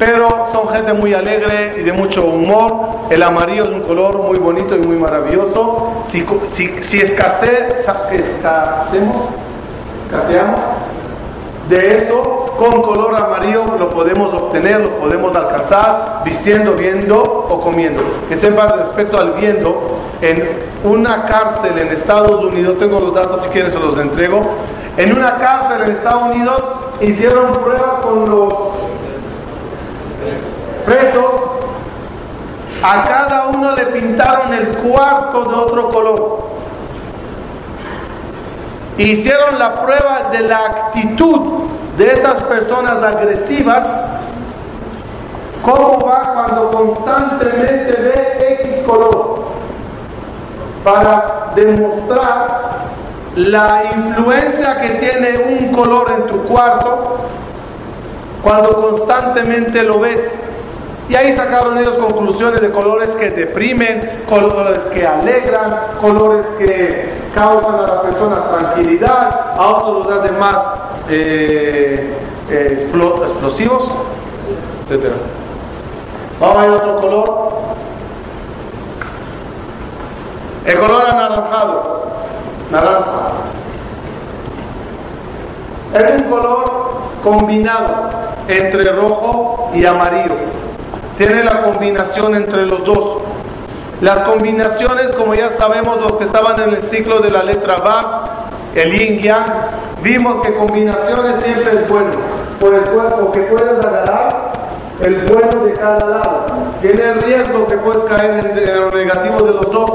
pero 0.00 0.48
son 0.52 0.68
gente 0.70 0.92
muy 0.92 1.14
alegre 1.14 1.76
y 1.78 1.84
de 1.84 1.92
mucho 1.92 2.24
humor. 2.24 2.88
El 3.08 3.22
amarillo 3.22 3.62
es 3.62 3.68
un 3.68 3.82
color 3.82 4.18
muy 4.18 4.38
bonito 4.40 4.74
y 4.74 4.80
muy 4.80 4.96
maravilloso. 4.96 5.92
Si, 6.10 6.26
si, 6.52 6.82
si 6.82 7.00
escasemos, 7.00 7.74
escaseamos 10.06 10.60
de 11.68 11.96
eso, 11.98 12.39
con 12.60 12.82
color 12.82 13.16
amarillo 13.16 13.64
lo 13.78 13.88
podemos 13.88 14.34
obtener, 14.34 14.82
lo 14.82 14.98
podemos 14.98 15.34
alcanzar 15.34 16.20
vistiendo, 16.26 16.74
viendo 16.74 17.22
o 17.22 17.58
comiendo. 17.58 18.02
Que 18.28 18.36
sepan 18.36 18.68
respecto 18.80 19.18
al 19.18 19.32
viendo, 19.32 19.96
en 20.20 20.46
una 20.84 21.24
cárcel 21.24 21.78
en 21.78 21.88
Estados 21.88 22.44
Unidos, 22.44 22.78
tengo 22.78 23.00
los 23.00 23.14
datos 23.14 23.44
si 23.44 23.48
quieren 23.48 23.72
se 23.72 23.78
los 23.78 23.98
entrego, 23.98 24.42
en 24.98 25.16
una 25.16 25.36
cárcel 25.36 25.84
en 25.86 25.92
Estados 25.92 26.36
Unidos 26.36 26.62
hicieron 27.00 27.50
pruebas 27.52 28.04
con 28.04 28.28
los 28.28 28.52
presos, 30.84 31.30
a 32.82 33.02
cada 33.04 33.46
uno 33.56 33.74
le 33.74 33.86
pintaron 33.86 34.52
el 34.52 34.68
cuarto 34.76 35.44
de 35.44 35.54
otro 35.54 35.88
color. 35.88 36.50
Hicieron 38.98 39.58
la 39.58 39.74
prueba 39.74 40.28
de 40.30 40.40
la 40.40 40.58
actitud 40.58 41.70
de 42.00 42.12
esas 42.12 42.42
personas 42.44 43.02
agresivas, 43.02 43.86
cómo 45.62 45.98
va 45.98 46.46
cuando 46.46 46.70
constantemente 46.70 47.92
ve 47.92 48.56
X 48.62 48.86
color, 48.86 49.42
para 50.82 51.50
demostrar 51.54 52.70
la 53.36 53.82
influencia 53.94 54.80
que 54.80 54.88
tiene 54.92 55.58
un 55.58 55.72
color 55.74 56.10
en 56.16 56.26
tu 56.28 56.42
cuarto 56.44 57.26
cuando 58.42 58.80
constantemente 58.80 59.82
lo 59.82 59.98
ves. 60.00 60.38
Y 61.10 61.16
ahí 61.16 61.34
sacaron 61.36 61.76
ellos 61.76 61.96
conclusiones 61.96 62.62
de 62.62 62.70
colores 62.70 63.10
que 63.10 63.28
deprimen, 63.28 64.22
colores 64.26 64.78
que 64.94 65.06
alegran, 65.06 65.68
colores 66.00 66.46
que 66.56 67.12
causan 67.34 67.74
a 67.74 67.82
la 67.82 68.00
persona 68.00 68.36
tranquilidad, 68.56 69.52
a 69.54 69.66
otros 69.66 70.06
los 70.06 70.18
hacen 70.18 70.38
más 70.38 70.56
eh, 71.10 72.14
eh, 72.50 72.88
explosivos, 73.22 73.84
etc. 74.88 75.12
Vamos 76.40 76.56
a 76.56 76.60
ver 76.62 76.70
otro 76.70 77.00
color. 77.00 77.48
El 80.64 80.78
color 80.78 81.04
anaranjado, 81.06 82.06
naranja. 82.70 83.28
Es 85.94 86.22
un 86.22 86.30
color 86.30 86.90
combinado 87.22 88.10
entre 88.48 88.92
rojo 88.92 89.70
y 89.74 89.84
amarillo. 89.84 90.36
Tiene 91.18 91.44
la 91.44 91.62
combinación 91.62 92.34
entre 92.34 92.66
los 92.66 92.84
dos. 92.84 93.22
Las 94.00 94.20
combinaciones, 94.20 95.12
como 95.12 95.34
ya 95.34 95.50
sabemos, 95.50 96.00
los 96.00 96.12
que 96.12 96.24
estaban 96.24 96.60
en 96.62 96.70
el 96.70 96.82
ciclo 96.82 97.20
de 97.20 97.30
la 97.30 97.42
letra 97.42 97.76
Ba, 97.76 98.49
el 98.74 98.92
yin 98.92 99.32
vimos 100.02 100.46
que 100.46 100.54
combinaciones 100.54 101.42
siempre 101.42 101.74
es 101.74 101.88
bueno, 101.88 102.10
o 102.60 103.32
que 103.32 103.40
puedes 103.40 103.84
agarrar 103.84 104.52
el 105.00 105.14
bueno 105.26 105.64
de 105.64 105.72
cada 105.72 105.98
lado. 105.98 106.46
Tiene 106.80 107.14
riesgo 107.14 107.66
que 107.66 107.76
puedes 107.78 108.02
caer 108.04 108.46
en, 108.46 108.80
lo 108.80 108.90
negativo 108.90 109.42
de 109.42 109.52
los 109.52 109.70
dos. 109.72 109.90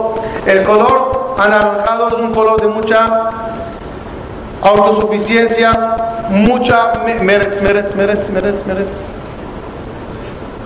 El 0.45 0.63
color 0.63 1.36
anaranjado 1.38 2.07
es 2.09 2.13
un 2.15 2.34
color 2.34 2.59
de 2.61 2.67
mucha 2.67 3.30
autosuficiencia, 4.61 5.95
mucha 6.30 6.93
merets, 7.21 7.61
merets, 7.61 7.95
merets, 7.95 8.30
merets, 8.30 8.65
merets. 8.65 9.11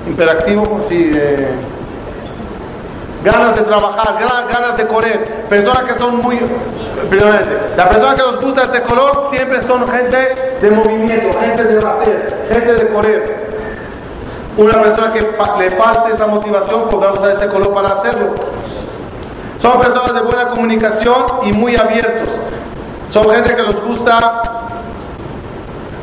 Imperativo, 0.07 0.79
así. 0.83 1.11
Eh, 1.13 1.51
ganas 3.23 3.55
de 3.55 3.61
trabajar, 3.63 4.17
ganas 4.51 4.77
de 4.77 4.87
correr, 4.87 5.45
personas 5.49 5.83
que 5.83 5.99
son 5.99 6.17
muy, 6.17 6.39
la 7.75 7.89
persona 7.89 8.15
que 8.15 8.21
nos 8.21 8.43
gusta 8.43 8.63
ese 8.63 8.81
color 8.83 9.27
siempre 9.29 9.61
son 9.63 9.87
gente 9.87 10.57
de 10.61 10.71
movimiento, 10.71 11.37
gente 11.39 11.63
de 11.63 11.77
hacer, 11.77 12.47
gente 12.51 12.73
de 12.73 12.87
correr. 12.89 13.49
Una 14.57 14.81
persona 14.81 15.13
que 15.13 15.21
le 15.21 15.71
falte 15.71 16.13
esa 16.13 16.27
motivación 16.27 16.89
podrá 16.89 17.13
usar 17.13 17.31
este 17.31 17.47
color 17.47 17.73
para 17.73 17.89
hacerlo. 17.89 18.35
Son 19.61 19.79
personas 19.79 20.13
de 20.13 20.21
buena 20.21 20.47
comunicación 20.47 21.25
y 21.43 21.53
muy 21.53 21.77
abiertos. 21.77 22.29
Son 23.11 23.23
gente 23.29 23.55
que 23.55 23.61
nos 23.61 23.75
gusta 23.83 24.41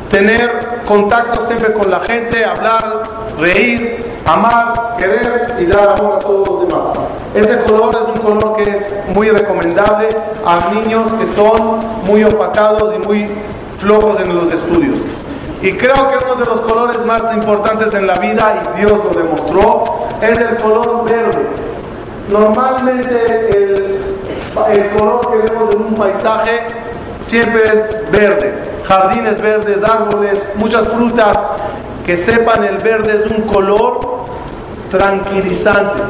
tener 0.09 0.81
contacto 0.85 1.45
siempre 1.47 1.73
con 1.73 1.89
la 1.89 1.99
gente, 2.01 2.43
hablar, 2.43 3.03
reír, 3.39 4.06
amar, 4.27 4.95
querer 4.97 5.55
y 5.59 5.65
dar 5.65 5.89
amor 5.97 6.15
a 6.15 6.19
todos 6.19 6.47
los 6.47 6.67
demás. 6.67 6.83
Este 7.33 7.63
color 7.63 7.95
es 7.95 8.19
un 8.19 8.25
color 8.25 8.55
que 8.57 8.63
es 8.63 8.93
muy 9.15 9.29
recomendable 9.29 10.09
a 10.45 10.73
niños 10.73 11.11
que 11.13 11.25
son 11.33 11.79
muy 12.05 12.23
opacados 12.23 12.93
y 12.95 13.07
muy 13.07 13.31
flojos 13.79 14.19
en 14.19 14.35
los 14.35 14.53
estudios. 14.53 14.99
Y 15.61 15.71
creo 15.73 15.95
que 16.11 16.25
uno 16.25 16.35
de 16.35 16.45
los 16.45 16.59
colores 16.61 17.03
más 17.05 17.21
importantes 17.33 17.93
en 17.93 18.05
la 18.05 18.13
vida, 18.15 18.61
y 18.75 18.79
Dios 18.79 18.91
lo 18.91 19.09
demostró, 19.09 19.83
es 20.21 20.37
el 20.37 20.55
color 20.57 21.05
verde. 21.05 21.47
Normalmente 22.29 23.49
el, 23.55 23.99
el 24.71 24.89
color 24.97 25.21
que 25.31 25.37
vemos 25.51 25.73
en 25.73 25.81
un 25.81 25.95
paisaje 25.95 26.67
siempre 27.21 27.63
es 27.63 28.11
verde. 28.11 28.53
Jardines 28.83 29.41
verdes, 29.41 29.83
árboles, 29.83 30.41
muchas 30.55 30.87
frutas. 30.89 31.37
Que 32.07 32.15
sepan 32.15 32.63
el 32.63 32.77
verde 32.77 33.21
es 33.25 33.31
un 33.31 33.41
color 33.41 33.99
tranquilizante. 34.89 36.03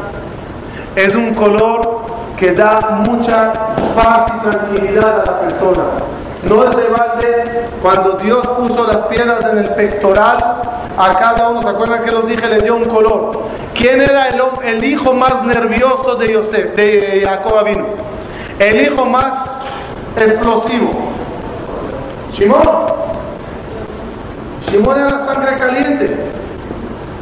Es 0.95 1.15
un 1.15 1.33
color 1.33 2.01
que 2.37 2.51
da 2.51 3.01
mucha 3.03 3.51
paz 3.95 4.31
y 4.35 4.47
tranquilidad 4.47 5.21
a 5.21 5.31
la 5.31 5.39
persona. 5.39 5.83
No 6.47 6.63
es 6.63 6.75
de 6.75 6.87
balde 6.89 7.67
cuando 7.81 8.11
Dios 8.11 8.47
puso 8.47 8.85
las 8.85 8.97
piedras 9.07 9.43
en 9.51 9.57
el 9.57 9.69
pectoral 9.71 10.37
a 10.97 11.13
cada 11.15 11.49
uno, 11.49 11.63
¿se 11.63 11.69
acuerdan 11.69 12.03
que 12.03 12.11
los 12.11 12.27
dije? 12.27 12.47
Le 12.47 12.59
dio 12.59 12.75
un 12.75 12.85
color. 12.85 13.31
¿Quién 13.73 13.99
era 13.99 14.29
el, 14.29 14.83
hijo 14.83 15.13
más 15.13 15.43
nervioso 15.45 16.15
de 16.15 16.31
Yosef, 16.31 16.75
de 16.75 17.23
Jacob 17.25 17.65
vino? 17.65 17.85
El 18.59 18.81
hijo 18.81 19.03
más 19.05 19.33
explosivo. 20.15 20.91
Simón. 22.35 23.07
Simón 24.70 24.97
era 24.97 25.20
sangre 25.26 25.57
caliente. 25.57 26.32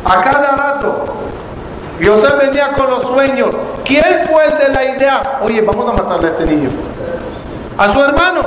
A 0.04 0.22
cada 0.22 0.56
rato. 0.56 1.04
Yosef 2.00 2.38
venía 2.38 2.74
con 2.74 2.90
los 2.90 3.04
sueños. 3.04 3.56
¿Quién 3.84 4.04
fue 4.30 4.46
el 4.46 4.58
de 4.58 4.70
la 4.70 4.84
idea? 4.84 5.40
Oye, 5.42 5.62
vamos 5.62 5.88
a 5.90 6.04
matarle 6.04 6.28
a 6.28 6.32
este 6.32 6.46
niño. 6.46 6.70
A 7.78 7.94
su 7.94 8.02
hermano. 8.02 8.42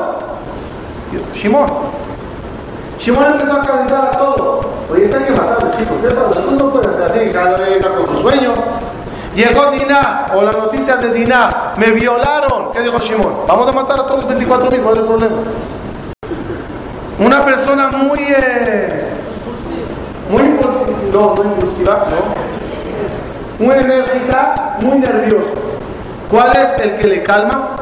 Simón. 1.35 1.67
Simón 2.99 3.25
empezó 3.33 3.53
a 3.53 3.63
calentar 3.63 4.05
a 4.07 4.11
todos. 4.11 4.67
Oye, 4.93 5.05
están 5.05 5.25
que 5.25 5.31
matarle, 5.31 5.71
chicos. 5.79 5.97
¿Qué 6.03 6.15
pasa? 6.15 6.41
Tú 6.41 6.51
no 6.57 6.73
puedes 6.73 6.95
ser 6.95 7.05
así. 7.05 7.31
Cada 7.33 7.57
vez 7.57 7.87
con 7.87 8.07
sus 8.07 8.21
sueños. 8.21 8.59
Llegó 9.35 9.71
Diná, 9.71 10.27
o 10.35 10.43
las 10.43 10.57
noticias 10.57 11.01
de 11.01 11.13
Diná, 11.13 11.73
me 11.77 11.93
violaron. 11.93 12.73
¿Qué 12.73 12.81
dijo 12.81 12.99
Simón? 12.99 13.33
Vamos 13.47 13.69
a 13.69 13.73
matar 13.73 14.01
a 14.01 14.03
todos 14.03 14.25
los 14.25 14.29
24 14.29 14.69
mil, 14.69 14.81
¿cuál 14.81 14.95
es 14.95 14.99
el 14.99 15.07
problema? 15.07 15.37
Una 17.19 17.41
persona 17.41 17.89
muy, 17.89 18.21
eh, 18.21 19.09
muy 20.31 20.43
impulsiva, 20.43 20.99
no, 21.13 21.35
no 21.35 21.45
impulsiva, 21.45 22.07
no, 22.11 23.65
muy 23.67 23.75
enérgica, 23.75 24.77
muy 24.81 24.99
nervioso. 25.01 25.55
¿Cuál 26.31 26.51
es 26.57 26.81
el 26.81 26.97
que 26.99 27.09
le 27.09 27.23
calma? 27.25 27.77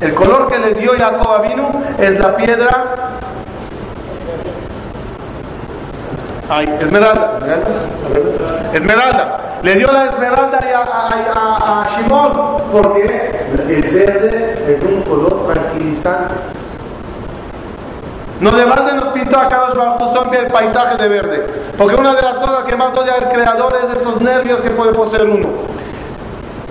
El 0.00 0.12
color 0.14 0.48
que 0.48 0.58
le 0.58 0.74
dio 0.74 0.92
Jacob 0.98 1.42
vino 1.42 1.70
es 1.98 2.18
la 2.18 2.36
piedra 2.36 3.12
Ay, 6.54 6.66
esmeralda, 6.80 7.38
esmeralda. 8.74 9.58
Le 9.62 9.74
dio 9.76 9.90
la 9.90 10.04
esmeralda 10.04 10.58
a, 10.84 11.80
a, 11.80 11.88
Shimon 11.88 12.32
porque 12.70 13.46
el 13.68 13.82
verde 13.90 14.64
es 14.68 14.82
un 14.82 15.00
color 15.02 15.50
tranquilizante. 15.50 16.51
No 18.42 18.50
de 18.50 18.64
balde 18.64 18.92
nos 18.94 19.04
pintó 19.12 19.38
a 19.38 19.46
Carlos 19.46 19.78
Bartosón 19.78 20.34
el 20.34 20.48
paisaje 20.48 20.96
de 20.96 21.08
verde. 21.08 21.46
Porque 21.78 21.94
una 21.94 22.12
de 22.12 22.22
las 22.22 22.38
cosas 22.38 22.64
que 22.64 22.74
más 22.74 22.92
odia 22.98 23.14
el 23.18 23.28
creador 23.28 23.72
es 23.76 23.96
esos 23.96 24.20
nervios 24.20 24.60
que 24.62 24.70
puede 24.70 24.92
poseer 24.92 25.28
uno. 25.28 25.48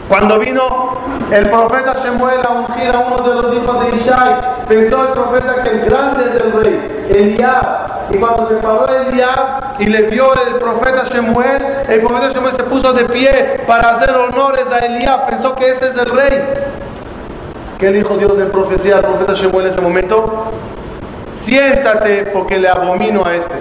Cuando 0.10 0.38
vino 0.38 0.92
el 1.32 1.50
profeta 1.50 1.94
Shemuel 2.04 2.42
a 2.46 2.52
ungir 2.52 2.94
a 2.94 3.00
uno 3.00 3.18
de 3.20 3.42
los 3.42 3.56
hijos 3.56 3.86
de 3.86 3.96
Ishai, 3.96 4.66
pensó 4.68 5.02
el 5.02 5.14
profeta 5.14 5.64
que 5.64 5.70
el 5.70 5.86
grande 5.86 6.26
es 6.26 6.42
el 6.42 6.52
rey, 6.52 7.06
Eliab. 7.08 7.64
Y 8.10 8.18
cuando 8.18 8.50
se 8.50 8.56
paró 8.56 8.88
Eliab 8.90 9.80
y 9.80 9.86
le 9.86 10.02
vio 10.10 10.34
el 10.46 10.56
profeta 10.56 11.06
Shemuel, 11.06 11.66
el 11.88 12.02
profeta 12.02 12.34
Shemuel 12.34 12.54
se 12.58 12.64
puso 12.64 12.92
de 12.92 13.06
pie 13.06 13.64
para 13.66 13.92
hacer 13.92 14.14
honores 14.14 14.66
a 14.70 14.80
Eliab. 14.80 15.30
Pensó 15.30 15.56
que 15.56 15.72
ese 15.72 15.88
es 15.88 15.96
el 15.96 16.08
rey. 16.08 16.44
¿Qué 17.80 17.92
dijo 17.94 18.18
Dios 18.18 18.34
en 18.38 18.52
profecía 18.52 18.98
al 18.98 19.04
profeta 19.04 19.36
Shemuel 19.36 19.68
en 19.68 19.72
ese 19.72 19.82
momento? 19.82 20.52
Siéntate 21.44 22.26
porque 22.34 22.58
le 22.58 22.70
abomino 22.70 23.24
a 23.26 23.36
este. 23.36 23.56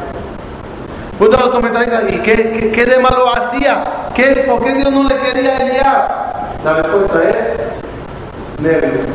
Puta 1.18 1.39
los 1.39 1.51
comentaristas, 1.51 2.05
¿y 2.11 2.18
qué, 2.18 2.72
qué, 2.74 2.85
de 2.87 2.99
malo 2.99 3.26
hacía? 3.35 3.85
¿Qué, 4.14 4.45
¿Por 4.49 4.64
qué 4.64 4.74
Dios 4.74 4.91
no 4.91 5.05
le 5.05 5.14
quería 5.16 5.57
Eliab? 5.57 6.64
La 6.64 6.74
respuesta 6.74 7.20
es 7.28 7.37
nervios. 8.61 9.07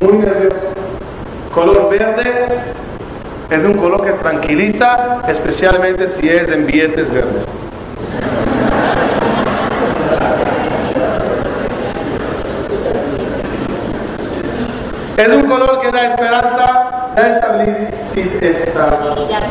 Muy 0.00 0.18
nervioso. 0.18 0.56
Color 1.54 1.90
verde 1.90 2.46
es 3.50 3.64
un 3.64 3.74
color 3.74 4.04
que 4.04 4.12
tranquiliza, 4.12 5.18
especialmente 5.28 6.08
si 6.08 6.28
es 6.28 6.48
en 6.48 6.66
billetes 6.66 7.12
verdes. 7.12 7.44
Es 15.16 15.28
un 15.28 15.42
color 15.42 15.80
que 15.82 15.90
da 15.90 16.12
esperanza, 16.12 16.99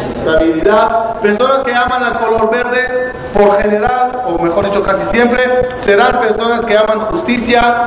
estabilidad. 0.09 1.19
Personas 1.21 1.65
que 1.65 1.73
aman 1.73 2.03
al 2.03 2.17
color 2.17 2.49
verde, 2.49 3.11
por 3.33 3.61
general, 3.61 4.11
o 4.25 4.41
mejor 4.41 4.65
dicho 4.65 4.83
casi 4.83 5.05
siempre, 5.07 5.43
serán 5.79 6.19
personas 6.19 6.65
que 6.65 6.77
aman 6.77 7.01
justicia, 7.11 7.85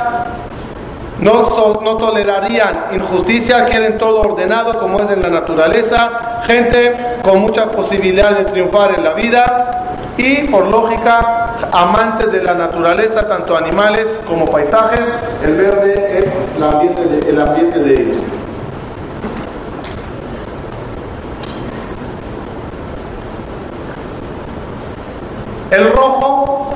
no, 1.21 1.79
no, 1.83 1.97
tolerarían 1.97 2.87
injusticia, 2.93 3.67
quieren 3.67 3.97
todo 3.97 4.21
ordenado 4.21 4.79
como 4.81 5.01
es 5.01 5.11
en 5.11 5.23
la 5.23 5.29
naturaleza, 5.29 6.43
gente 6.47 6.97
con 7.23 7.41
mucha 7.41 7.71
posibilidad 7.71 8.37
de 8.37 8.45
triunfar 8.45 8.95
en 8.97 9.05
la 9.05 9.13
vida 9.13 9.95
y 10.17 10.49
por 10.49 10.67
lógica 10.67 11.55
amantes 11.73 12.33
de 12.33 12.43
la 12.43 12.55
naturaleza, 12.55 13.29
tanto 13.29 13.57
animales 13.57 14.07
como 14.27 14.47
paisajes, 14.47 15.01
el 15.45 15.57
verde 15.57 16.19
es 16.19 16.27
el 16.57 16.63
ambiente 16.63 17.31
el 17.31 17.41
ambiente 17.41 17.79
de 17.79 17.93
ellos. 17.93 18.42
El 25.73 25.91
rojo, 25.91 26.69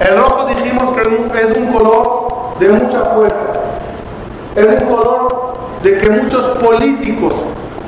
el 0.00 0.18
rojo 0.18 0.46
dijimos 0.48 0.96
que 0.96 1.42
es 1.42 1.56
un 1.56 1.72
color 1.72 2.58
de 2.58 2.68
mucha 2.70 3.04
fuerza. 3.04 3.52
Es 4.56 4.66
un 4.66 4.88
color 4.88 5.52
de 5.80 5.98
que 5.98 6.10
muchos 6.10 6.58
políticos, 6.58 7.32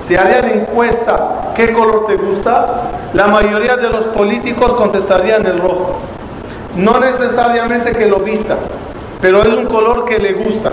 si 0.07 0.14
harían 0.14 0.61
encuesta 0.61 1.53
qué 1.57 1.72
color 1.72 2.07
te 2.07 2.18
gusta, 2.18 2.90
la 3.14 3.26
mayoría 3.26 3.76
de 3.76 3.88
los 3.88 4.05
políticos 4.16 4.74
contestarían 4.74 5.45
el 5.45 5.61
rojo. 5.61 5.99
No 6.76 7.01
necesariamente 7.01 7.90
que 7.90 8.07
lo 8.07 8.20
vista, 8.20 8.57
pero 9.20 9.43
es 9.43 9.49
un 9.49 9.66
color 9.66 10.05
que 10.05 10.20
le 10.20 10.34
gusta. 10.34 10.70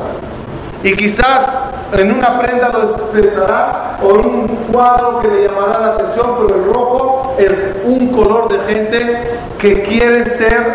Y 0.83 0.95
quizás 0.95 1.68
en 1.93 2.11
una 2.11 2.39
prenda 2.39 2.69
lo 2.69 2.91
expresará 2.91 3.97
o 4.01 4.19
en 4.19 4.25
un 4.25 4.47
cuadro 4.71 5.19
que 5.21 5.27
le 5.27 5.47
llamará 5.47 5.79
la 5.79 5.87
atención, 5.93 6.35
pero 6.37 6.55
el 6.55 6.65
rojo 6.65 7.35
es 7.37 7.51
un 7.83 8.09
color 8.09 8.49
de 8.49 8.73
gente 8.73 9.39
que 9.57 9.81
quiere 9.81 10.25
ser 10.25 10.73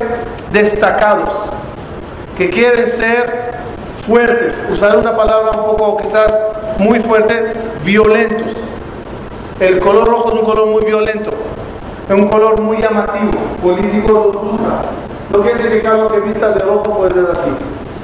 destacados, 0.52 1.50
que 2.36 2.50
quieren 2.50 2.90
ser 2.90 3.54
fuertes, 4.06 4.54
usar 4.72 4.96
una 4.96 5.16
palabra 5.16 5.50
un 5.60 5.76
poco 5.76 5.98
quizás 5.98 6.32
muy 6.78 7.00
fuerte, 7.00 7.52
violentos. 7.84 8.56
El 9.60 9.78
color 9.78 10.08
rojo 10.08 10.28
es 10.28 10.34
un 10.34 10.44
color 10.44 10.66
muy 10.66 10.84
violento, 10.84 11.30
es 12.08 12.14
un 12.14 12.28
color 12.28 12.60
muy 12.60 12.78
llamativo, 12.78 13.30
político 13.62 14.12
lo 14.12 14.40
usa. 14.52 14.80
No 15.32 15.42
quiere 15.42 15.58
decir 15.58 15.70
que 15.70 15.82
cada 15.82 16.08
que 16.08 16.20
vista 16.20 16.50
de 16.50 16.58
rojo 16.58 16.82
puede 16.82 17.10
ser 17.14 17.26
así, 17.30 17.50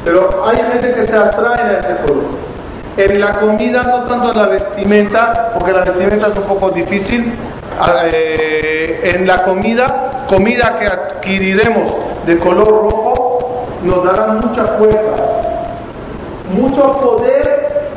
pero 0.05 0.29
hay 0.47 0.57
gente 0.57 0.95
que 0.95 1.07
se 1.07 1.17
atrae 1.17 1.61
a 1.61 1.79
ese 1.79 1.97
color. 2.07 2.50
En 2.97 3.21
la 3.21 3.33
comida, 3.33 3.83
no 3.83 4.05
tanto 4.05 4.33
en 4.33 4.37
la 4.37 4.47
vestimenta, 4.49 5.53
porque 5.55 5.73
la 5.73 5.83
vestimenta 5.83 6.29
es 6.29 6.39
un 6.39 6.45
poco 6.45 6.71
difícil. 6.71 7.33
Eh, 8.13 9.13
en 9.15 9.27
la 9.27 9.43
comida, 9.43 10.11
comida 10.29 10.79
que 10.79 10.87
adquiriremos 10.87 11.95
de 12.27 12.37
color 12.39 12.69
rojo, 12.69 13.65
nos 13.83 14.05
dará 14.05 14.27
mucha 14.27 14.65
fuerza, 14.67 15.15
mucho 16.53 16.93
poder 16.93 17.91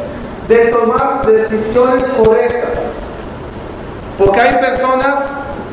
de 0.48 0.58
tomar 0.68 1.26
decisiones 1.26 2.04
correctas. 2.18 2.80
Porque 4.18 4.40
hay 4.40 4.56
personas 4.58 5.26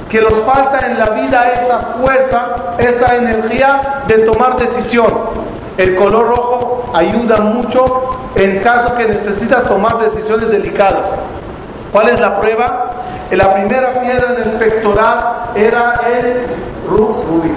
que 0.08 0.20
nos 0.20 0.34
falta 0.44 0.86
en 0.86 0.98
la 0.98 1.10
vida 1.10 1.52
esa 1.52 1.78
fuerza, 1.78 2.54
esa 2.78 3.16
energía 3.16 4.02
de 4.08 4.18
tomar 4.20 4.56
decisión. 4.56 5.39
El 5.80 5.96
color 5.96 6.28
rojo 6.28 6.84
ayuda 6.92 7.38
mucho 7.38 8.10
en 8.34 8.58
caso 8.58 8.94
que 8.96 9.06
necesitas 9.06 9.66
tomar 9.66 9.98
decisiones 9.98 10.50
delicadas. 10.50 11.08
¿Cuál 11.90 12.10
es 12.10 12.20
la 12.20 12.38
prueba? 12.38 12.90
La 13.30 13.54
primera 13.54 13.90
piedra 13.92 14.34
en 14.34 14.42
el 14.42 14.58
pectoral 14.58 15.44
era 15.54 15.94
el 16.06 16.44
rubí. 16.86 17.50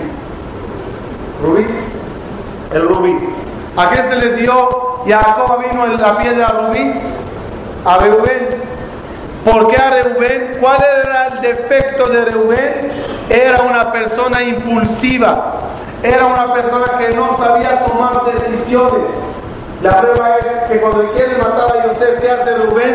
Rubí 1.41 1.65
el 2.73 2.87
rubí. 2.87 3.17
¿A 3.75 3.89
qué 3.89 4.03
se 4.03 4.15
le 4.15 4.37
dio 4.37 5.03
Jacob 5.05 5.59
vino 5.59 5.85
la 5.85 6.17
piedra 6.17 6.47
rubí? 6.47 6.93
A 7.83 7.97
Reubén. 7.97 8.47
¿Por 9.43 9.69
qué 9.69 9.77
a 9.77 9.89
Reubén? 9.89 10.57
¿Cuál 10.59 10.77
era 11.05 11.27
el 11.27 11.41
defecto 11.41 12.05
de 12.09 12.25
Reubén? 12.25 12.91
Era 13.29 13.61
una 13.61 13.91
persona 13.91 14.41
impulsiva. 14.41 15.59
Era 16.01 16.25
una 16.25 16.53
persona 16.53 16.85
que 16.97 17.15
no 17.15 17.37
sabía 17.37 17.85
tomar 17.85 18.25
decisiones. 18.25 19.07
La 19.81 19.99
prueba 19.99 20.37
es 20.37 20.69
que 20.69 20.79
cuando 20.79 21.11
quiere 21.11 21.37
matar 21.37 21.77
a 21.77 21.85
Yosef, 21.85 22.21
¿qué 22.21 22.29
hace 22.29 22.55
Rubén? 22.55 22.93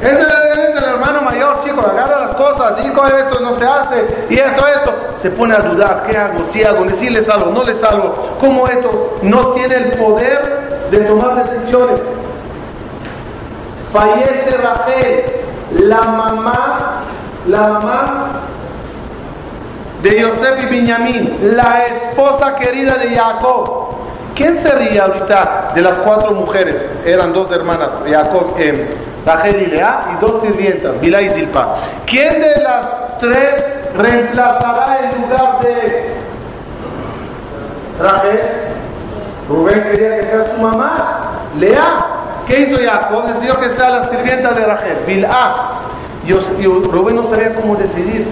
Es 0.00 0.08
el, 0.08 0.26
es 0.62 0.76
el 0.76 0.84
hermano 0.84 1.22
mayor 1.22 1.64
chicos, 1.64 1.84
agarra 1.84 2.26
las 2.26 2.34
cosas, 2.36 2.82
digo 2.82 3.04
esto 3.04 3.40
no 3.40 3.58
se 3.58 3.66
hace, 3.66 4.26
y 4.30 4.38
esto, 4.38 4.66
esto. 4.66 4.94
Se 5.20 5.30
pone 5.30 5.54
a 5.54 5.58
dudar, 5.58 6.04
¿qué 6.06 6.16
hago? 6.16 6.44
Si 6.50 6.64
hago, 6.64 6.88
si 6.90 7.10
le 7.10 7.22
salgo, 7.24 7.50
no 7.50 7.64
le 7.64 7.74
salgo. 7.74 8.14
¿Cómo 8.40 8.66
esto 8.68 9.16
no 9.22 9.48
tiene 9.48 9.74
el 9.76 9.90
poder 9.98 10.88
de 10.90 11.00
tomar 11.00 11.44
decisiones? 11.44 12.00
Fallece 13.92 14.56
Rafael, 14.56 15.24
la 15.78 16.00
mamá, 16.02 16.78
la 17.46 17.60
mamá 17.60 18.30
de 20.02 20.20
Yosef 20.20 20.64
y 20.64 20.66
Benjamín, 20.66 21.36
la 21.56 21.86
esposa 21.86 22.56
querida 22.56 22.94
de 22.94 23.14
Jacob. 23.14 23.88
¿Quién 24.34 24.58
sería 24.58 25.04
ahorita 25.04 25.68
de 25.74 25.82
las 25.82 25.98
cuatro 25.98 26.32
mujeres? 26.32 26.76
Eran 27.04 27.32
dos 27.32 27.50
hermanas, 27.50 27.90
Jacob, 28.08 28.54
eh, 28.58 28.96
y 29.26 29.66
Lea, 29.66 30.00
y 30.12 30.20
dos 30.20 30.40
sirvientas, 30.42 30.98
Bilá 31.00 31.20
y 31.20 31.28
Zilpa. 31.28 31.76
¿Quién 32.06 32.40
de 32.40 32.56
las 32.62 33.18
tres 33.18 33.64
reemplazará 33.96 35.10
el 35.10 35.20
lugar 35.20 35.60
de 35.60 36.14
Rachel? 38.00 38.40
Rubén 39.48 39.82
quería 39.82 40.16
que 40.16 40.22
sea 40.22 40.44
su 40.54 40.62
mamá. 40.62 41.20
Lea, 41.58 41.98
¿qué 42.50 42.60
hizo 42.60 42.76
Jacob? 42.82 43.24
Decidió 43.26 43.58
que 43.58 43.70
sea 43.70 43.90
la 43.90 44.04
sirvienta 44.04 44.52
de 44.52 44.66
Rachel, 44.66 44.98
Bilá. 45.06 45.54
Y 46.26 46.32
Rubén 46.64 47.16
no 47.16 47.24
sabía 47.24 47.54
cómo 47.54 47.76
decidir 47.76 48.26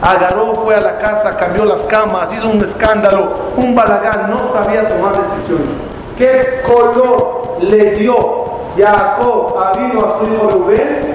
agarró, 0.00 0.54
fue 0.54 0.74
a 0.74 0.80
la 0.80 0.98
casa, 0.98 1.36
cambió 1.36 1.64
las 1.64 1.82
camas, 1.82 2.32
hizo 2.32 2.48
un 2.48 2.62
escándalo, 2.62 3.32
un 3.56 3.74
balagán, 3.74 4.30
no 4.30 4.38
sabía 4.52 4.86
tomar 4.88 5.12
decisiones. 5.12 5.68
¿Qué 6.16 6.62
color 6.66 7.58
le 7.60 7.92
dio 7.92 8.44
Jacob 8.76 9.56
a 9.58 9.72
vino 9.78 10.00
a 10.00 10.18
su 10.18 10.32
hijo 10.32 10.50
Rubén? 10.50 11.14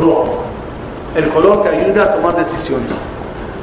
Rojo. 0.00 0.44
El 1.16 1.28
color 1.28 1.62
que 1.62 1.68
ayuda 1.68 2.04
a 2.04 2.14
tomar 2.14 2.36
decisiones. 2.36 2.90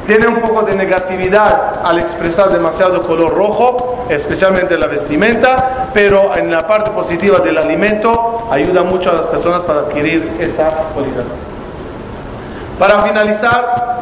Tiene 0.06 0.28
un 0.28 0.42
poco 0.42 0.64
de 0.64 0.76
negatividad 0.76 1.82
al 1.84 2.00
expresar 2.00 2.50
demasiado 2.50 3.02
color 3.02 3.34
rojo, 3.34 3.95
especialmente 4.10 4.78
la 4.78 4.88
vestimenta, 4.88 5.90
pero 5.94 6.36
en 6.36 6.52
la 6.52 6.68
parte 6.68 6.92
positiva 6.92 7.40
del 7.40 7.58
alimento 7.58 8.48
ayuda 8.52 8.84
mucho 8.84 9.10
a 9.10 9.14
las 9.14 9.22
personas 9.24 9.62
para 9.62 9.82
adquirir 9.82 10.38
esa 10.40 10.70
cualidad. 10.94 11.26
Para 12.78 13.00
finalizar, 13.02 13.96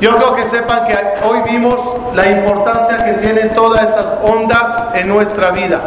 yo 0.00 0.14
creo 0.14 0.34
que 0.34 0.44
sepan 0.44 0.86
que 0.86 0.94
hoy 1.24 1.40
vimos 1.48 1.76
la 2.14 2.30
importancia 2.30 2.98
que 2.98 3.12
tienen 3.14 3.54
todas 3.54 3.82
esas 3.82 4.06
ondas 4.22 4.94
en 4.94 5.08
nuestra 5.08 5.50
vida. 5.50 5.80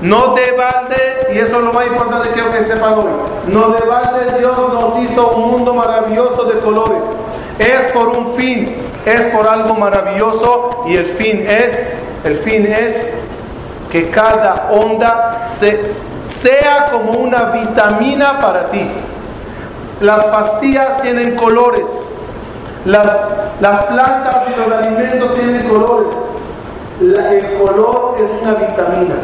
No 0.00 0.34
de 0.34 0.50
balde, 0.52 1.28
y 1.32 1.38
eso 1.38 1.58
es 1.58 1.64
lo 1.64 1.72
más 1.72 1.86
importante 1.86 2.28
que 2.28 2.34
quiero 2.34 2.50
que 2.50 2.64
sepan 2.64 2.94
hoy, 2.94 3.06
no 3.46 3.68
de 3.68 3.86
balde 3.86 4.38
Dios 4.38 4.58
nos 4.58 4.98
hizo 4.98 5.30
un 5.30 5.52
mundo 5.52 5.74
maravilloso 5.74 6.44
de 6.44 6.58
colores. 6.58 7.04
Es 7.58 7.92
por 7.92 8.08
un 8.08 8.34
fin, 8.34 8.76
es 9.04 9.20
por 9.34 9.48
algo 9.48 9.74
maravilloso 9.74 10.84
y 10.86 10.96
el 10.96 11.06
fin 11.06 11.46
es, 11.48 11.94
el 12.24 12.38
fin 12.38 12.66
es 12.66 13.12
que 13.90 14.10
cada 14.10 14.70
onda 14.70 15.50
sea 16.42 16.86
como 16.90 17.12
una 17.12 17.50
vitamina 17.50 18.38
para 18.40 18.66
ti. 18.66 18.90
Las 20.00 20.24
pastillas 20.26 21.02
tienen 21.02 21.36
colores, 21.36 21.86
las, 22.84 23.06
las 23.60 23.84
plantas 23.84 24.36
y 24.48 24.60
los 24.60 24.72
alimentos 24.72 25.34
tienen 25.34 25.68
colores. 25.68 26.16
el 27.00 27.58
color 27.58 28.16
es 28.16 28.42
una 28.42 28.54
vitamina. 28.54 29.14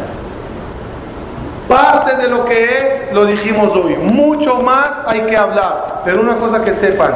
Parte 1.68 2.16
de 2.16 2.28
lo 2.30 2.44
que 2.46 2.64
es, 2.64 3.12
lo 3.12 3.26
dijimos 3.26 3.70
hoy. 3.76 3.96
Mucho 3.96 4.56
más 4.56 4.90
hay 5.06 5.20
que 5.22 5.36
hablar. 5.36 6.02
Pero 6.04 6.22
una 6.22 6.36
cosa 6.36 6.64
que 6.64 6.72
sepan. 6.72 7.12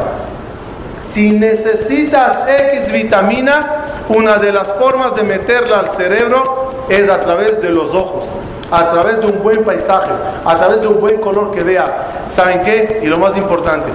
Si 1.13 1.31
necesitas 1.31 2.39
X 2.49 2.91
vitamina, 2.91 3.85
una 4.09 4.37
de 4.37 4.51
las 4.51 4.69
formas 4.73 5.15
de 5.15 5.23
meterla 5.23 5.81
al 5.81 5.91
cerebro 5.91 6.87
es 6.89 7.07
a 7.11 7.21
través 7.21 7.61
de 7.61 7.69
los 7.69 7.91
ojos, 7.95 8.25
a 8.71 8.91
través 8.91 9.21
de 9.21 9.27
un 9.27 9.43
buen 9.43 9.63
paisaje, 9.63 10.11
a 10.45 10.57
través 10.57 10.81
de 10.81 10.89
un 10.89 11.01
buen 11.01 11.21
color 11.21 11.51
que 11.51 11.63
veas. 11.63 11.91
¿Saben 12.31 12.63
qué? 12.63 13.01
Y 13.03 13.07
lo 13.07 13.19
más 13.19 13.37
importante, 13.37 13.91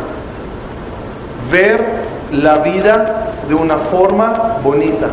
ver 1.51 1.83
la 2.31 2.59
vida 2.59 3.31
de 3.47 3.55
una 3.55 3.77
forma 3.77 4.57
bonita. 4.61 5.07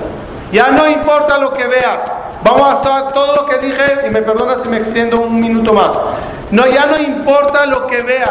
Ya 0.52 0.72
no 0.72 0.86
importa 0.86 1.38
lo 1.38 1.54
que 1.54 1.66
veas. 1.66 2.00
Vamos 2.42 2.62
a 2.62 2.72
hacer 2.80 3.14
todo 3.14 3.34
lo 3.34 3.46
que 3.46 3.66
dije 3.66 4.06
y 4.06 4.10
me 4.10 4.20
perdona 4.20 4.56
si 4.62 4.68
me 4.68 4.76
extiendo 4.76 5.22
un 5.22 5.40
minuto 5.40 5.72
más. 5.72 5.92
No, 6.50 6.66
ya 6.66 6.84
no 6.84 6.98
importa 6.98 7.64
lo 7.64 7.86
que 7.86 8.02
veas. 8.02 8.30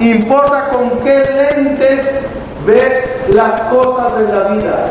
Importa 0.00 0.70
con 0.70 0.98
qué 1.04 1.22
lentes 1.54 2.24
ves 2.66 3.28
las 3.34 3.60
cosas 3.62 4.18
de 4.18 4.32
la 4.32 4.48
vida. 4.48 4.84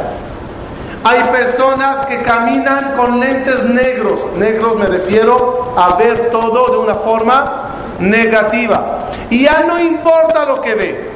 Hay 1.04 1.24
personas 1.30 2.06
que 2.06 2.22
caminan 2.22 2.96
con 2.96 3.20
lentes 3.20 3.64
negros. 3.64 4.38
Negros 4.38 4.76
me 4.76 4.86
refiero 4.86 5.74
a 5.76 5.96
ver 5.96 6.30
todo 6.32 6.72
de 6.72 6.78
una 6.78 6.96
forma 6.96 7.70
negativa. 8.00 9.00
Y 9.30 9.44
ya 9.44 9.64
no 9.68 9.80
importa 9.80 10.46
lo 10.46 10.62
que 10.62 10.76
ve. 10.76 11.10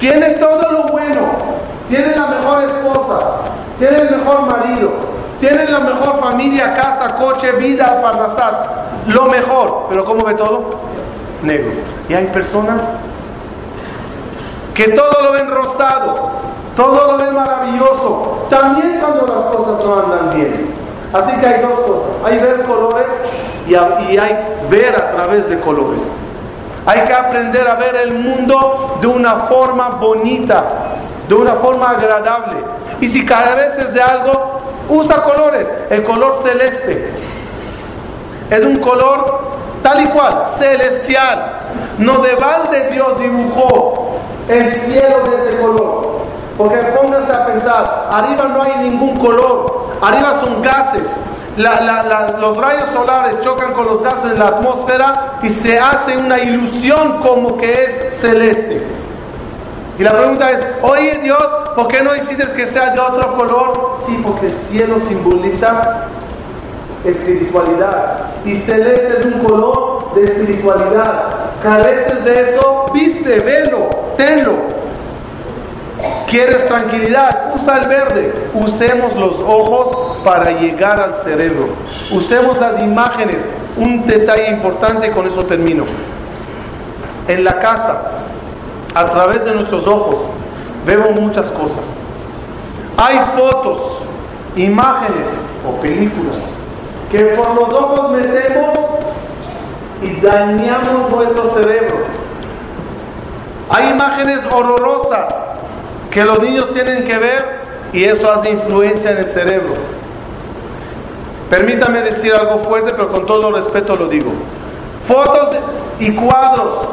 Tiene 0.00 0.30
todo 0.30 0.72
lo 0.72 0.82
bueno, 0.84 1.20
tiene 1.88 2.16
la 2.16 2.26
mejor 2.26 2.64
esposa, 2.64 3.18
tiene 3.78 3.96
el 3.98 4.16
mejor 4.16 4.40
marido, 4.50 4.90
tiene 5.38 5.66
la 5.66 5.78
mejor 5.78 6.20
familia, 6.20 6.74
casa, 6.74 7.14
coche, 7.14 7.52
vida, 7.52 8.02
parnasar, 8.02 8.88
lo 9.06 9.26
mejor, 9.26 9.86
pero 9.88 10.04
¿cómo 10.04 10.24
ve 10.24 10.34
todo? 10.34 10.70
Negro. 11.42 11.72
Y 12.08 12.14
hay 12.14 12.26
personas 12.26 12.82
que 14.74 14.88
todo 14.90 15.22
lo 15.22 15.32
ven 15.32 15.50
rosado, 15.50 16.14
todo 16.76 17.12
lo 17.12 17.18
ven 17.18 17.34
maravilloso, 17.34 18.46
también 18.50 18.98
cuando 19.00 19.26
las 19.26 19.56
cosas 19.56 19.84
no 19.84 20.00
andan 20.00 20.30
bien. 20.34 20.74
Así 21.12 21.40
que 21.40 21.46
hay 21.46 21.60
dos 21.62 21.80
cosas, 21.80 22.10
hay 22.24 22.38
ver 22.38 22.62
colores 22.62 23.06
y 23.68 23.74
hay 23.76 24.38
ver 24.68 24.96
a 24.96 25.10
través 25.10 25.48
de 25.48 25.60
colores. 25.60 26.02
Hay 26.86 27.00
que 27.02 27.12
aprender 27.14 27.66
a 27.66 27.76
ver 27.76 27.94
el 27.96 28.18
mundo 28.18 28.98
de 29.00 29.06
una 29.06 29.36
forma 29.40 29.90
bonita, 29.90 30.64
de 31.28 31.34
una 31.34 31.54
forma 31.54 31.90
agradable. 31.90 32.58
Y 33.00 33.08
si 33.08 33.24
careces 33.24 33.94
de 33.94 34.02
algo, 34.02 34.58
usa 34.90 35.22
colores. 35.22 35.66
El 35.88 36.02
color 36.02 36.40
celeste 36.42 37.10
es 38.50 38.64
un 38.64 38.76
color 38.76 39.52
tal 39.82 40.02
y 40.02 40.08
cual, 40.08 40.42
celestial. 40.58 41.60
No 41.98 42.18
de 42.18 42.34
balde 42.34 42.90
Dios 42.90 43.18
dibujó 43.20 44.16
el 44.48 44.72
cielo 44.72 45.16
de 45.30 45.36
ese 45.36 45.58
color. 45.58 46.14
Porque 46.56 46.76
pónganse 46.76 47.32
a 47.32 47.46
pensar, 47.46 48.08
arriba 48.10 48.44
no 48.48 48.62
hay 48.62 48.88
ningún 48.90 49.16
color, 49.16 49.88
arriba 50.00 50.40
son 50.40 50.62
gases, 50.62 51.10
los 51.56 52.56
rayos 52.56 52.88
solares 52.92 53.40
chocan 53.42 53.72
con 53.74 53.86
los 53.86 54.02
gases 54.02 54.30
de 54.32 54.38
la 54.38 54.46
atmósfera 54.46 55.38
y 55.42 55.50
se 55.50 55.78
hace 55.78 56.16
una 56.16 56.38
ilusión 56.40 57.20
como 57.20 57.56
que 57.56 57.72
es 57.72 58.20
celeste. 58.20 58.84
Y 59.98 60.02
la 60.02 60.10
pregunta 60.10 60.50
es, 60.50 60.66
oye 60.82 61.18
Dios, 61.22 61.42
¿por 61.76 61.88
qué 61.88 62.02
no 62.02 62.14
hiciste 62.16 62.44
que 62.52 62.66
sea 62.66 62.90
de 62.90 63.00
otro 63.00 63.36
color? 63.36 63.98
Sí, 64.06 64.20
porque 64.24 64.46
el 64.46 64.54
cielo 64.54 64.98
simboliza 65.08 66.06
espiritualidad. 67.04 68.26
Y 68.44 68.56
celeste 68.56 69.20
es 69.20 69.26
un 69.26 69.44
color 69.44 70.12
de 70.14 70.24
espiritualidad. 70.24 71.28
Careces 71.62 72.24
de 72.24 72.42
eso, 72.42 72.86
viste, 72.92 73.38
velo, 73.40 73.88
tenlo. 74.16 74.52
¿Quieres 76.28 76.66
tranquilidad? 76.66 77.54
Usa 77.54 77.78
el 77.78 77.88
verde. 77.88 78.34
Usemos 78.54 79.14
los 79.16 79.40
ojos 79.40 80.22
para 80.22 80.50
llegar 80.50 81.00
al 81.00 81.14
cerebro. 81.16 81.68
Usemos 82.10 82.58
las 82.58 82.82
imágenes. 82.82 83.36
Un 83.76 84.06
detalle 84.06 84.50
importante, 84.50 85.10
con 85.10 85.26
eso 85.26 85.44
termino. 85.44 85.84
En 87.28 87.44
la 87.44 87.58
casa, 87.58 88.02
a 88.94 89.04
través 89.06 89.44
de 89.44 89.52
nuestros 89.52 89.86
ojos, 89.86 90.16
vemos 90.86 91.18
muchas 91.18 91.46
cosas. 91.46 91.84
Hay 92.96 93.18
fotos, 93.36 94.02
imágenes 94.56 95.26
o 95.66 95.80
películas 95.80 96.36
que 97.14 97.24
por 97.36 97.54
los 97.54 97.72
ojos 97.72 98.10
metemos 98.10 98.76
y 100.02 100.20
dañamos 100.20 101.12
nuestro 101.12 101.48
cerebro. 101.50 101.98
Hay 103.70 103.90
imágenes 103.90 104.40
horrorosas 104.50 105.34
que 106.10 106.24
los 106.24 106.38
niños 106.40 106.72
tienen 106.72 107.04
que 107.04 107.18
ver 107.18 107.64
y 107.92 108.04
eso 108.04 108.30
hace 108.32 108.50
influencia 108.50 109.10
en 109.12 109.18
el 109.18 109.26
cerebro. 109.26 109.74
Permítame 111.50 112.00
decir 112.00 112.34
algo 112.34 112.60
fuerte, 112.60 112.92
pero 112.92 113.12
con 113.12 113.26
todo 113.26 113.52
respeto 113.52 113.94
lo 113.94 114.08
digo. 114.08 114.32
Fotos 115.06 115.56
y 115.98 116.12
cuadros 116.14 116.88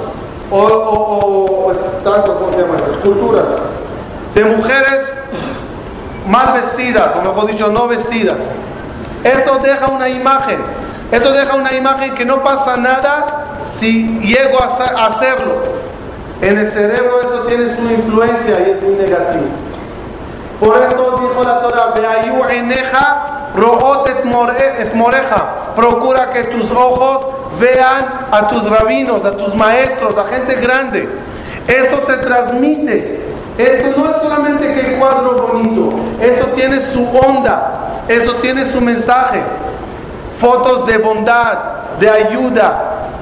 o, 0.51 0.57
o, 0.57 1.72
¿cómo 2.03 2.51
se 2.51 2.61
llama? 2.61 2.76
Esculturas 2.91 3.45
de 4.36 4.45
mujeres 4.45 5.13
mal 6.28 6.53
vestidas, 6.53 7.15
o 7.15 7.22
mejor 7.22 7.47
dicho, 7.47 7.67
no 7.69 7.88
vestidas. 7.88 8.38
Esto 9.24 9.59
deja 9.59 9.88
una 9.88 10.09
imagen. 10.09 10.59
Esto 11.11 11.32
deja 11.32 11.55
una 11.55 11.74
imagen 11.74 12.15
que 12.15 12.26
no 12.26 12.43
pasa 12.43 12.78
nada 12.78 13.26
si 13.80 14.19
llego 14.19 14.61
a 14.61 15.05
hacerlo. 15.07 15.80
En 16.42 16.58
el 16.58 16.68
cerebro 16.72 17.22
eso 17.22 17.44
tiene 17.48 17.76
su 17.76 17.82
influencia 17.84 18.60
y 18.68 18.72
es 18.72 18.84
muy 18.84 18.96
negativo. 18.96 19.46
Por 20.60 20.78
eso 20.78 21.20
dijo 21.22 21.44
la 21.44 21.62
Torah, 21.62 21.94
Beayu 21.96 22.44
eneja, 22.50 23.50
root 23.56 24.24
moreja. 24.94 25.74
Procura 25.76 26.32
que 26.32 26.44
tus 26.46 26.72
ojos 26.72 27.26
vean 27.60 28.28
a 28.32 28.50
tus 28.50 28.70
rabinos, 28.70 29.24
a 29.26 29.32
tus 29.32 29.56
maestros, 29.56 30.16
a 30.18 30.26
gente 30.26 30.56
grande. 30.56 31.08
Eso 31.68 32.02
se 32.06 32.18
transmite. 32.18 33.32
Eso 33.58 33.94
no 33.98 34.10
es 34.10 34.22
solamente 34.22 34.74
que 34.74 34.98
cuadro 34.98 35.36
bonito, 35.36 35.89
eso 36.22 36.48
tiene 36.56 36.80
su 36.80 37.06
onda, 37.16 38.02
eso 38.08 38.36
tiene 38.36 38.66
su 38.66 38.80
mensaje. 38.82 39.42
Fotos 40.39 40.88
de 40.88 40.98
bondad, 40.98 41.58
de 42.00 42.10
ayuda, 42.10 42.74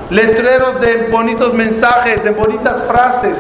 letreros 0.10 0.82
de 0.82 1.08
bonitos 1.12 1.54
mensajes, 1.54 2.24
de 2.24 2.32
bonitas 2.32 2.76
frases. 2.88 3.38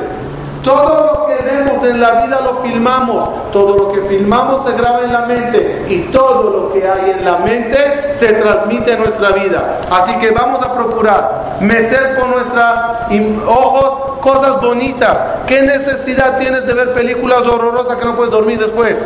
Todo 0.63 1.13
lo 1.13 1.27
que 1.27 1.43
vemos 1.45 1.87
en 1.87 2.01
la 2.01 2.11
vida 2.25 2.41
lo 2.41 2.61
filmamos, 2.61 3.51
todo 3.51 3.77
lo 3.77 3.93
que 3.93 4.01
filmamos 4.09 4.69
se 4.69 4.75
graba 4.75 5.03
en 5.05 5.13
la 5.13 5.21
mente 5.21 5.85
y 5.87 6.01
todo 6.11 6.49
lo 6.49 6.73
que 6.73 6.85
hay 6.85 7.11
en 7.11 7.23
la 7.23 7.37
mente 7.37 8.13
se 8.15 8.33
transmite 8.33 8.91
en 8.91 8.99
nuestra 8.99 9.31
vida. 9.31 9.79
Así 9.89 10.15
que 10.19 10.31
vamos 10.31 10.61
a 10.65 10.73
procurar 10.73 11.57
meter 11.61 12.19
con 12.19 12.31
nuestros 12.31 12.79
ojos 13.47 14.19
cosas 14.19 14.61
bonitas. 14.61 15.17
¿Qué 15.47 15.61
necesidad 15.61 16.37
tienes 16.39 16.67
de 16.67 16.73
ver 16.73 16.93
películas 16.93 17.45
horrorosas 17.45 17.95
que 17.97 18.05
no 18.05 18.17
puedes 18.17 18.31
dormir 18.33 18.59
después? 18.59 18.97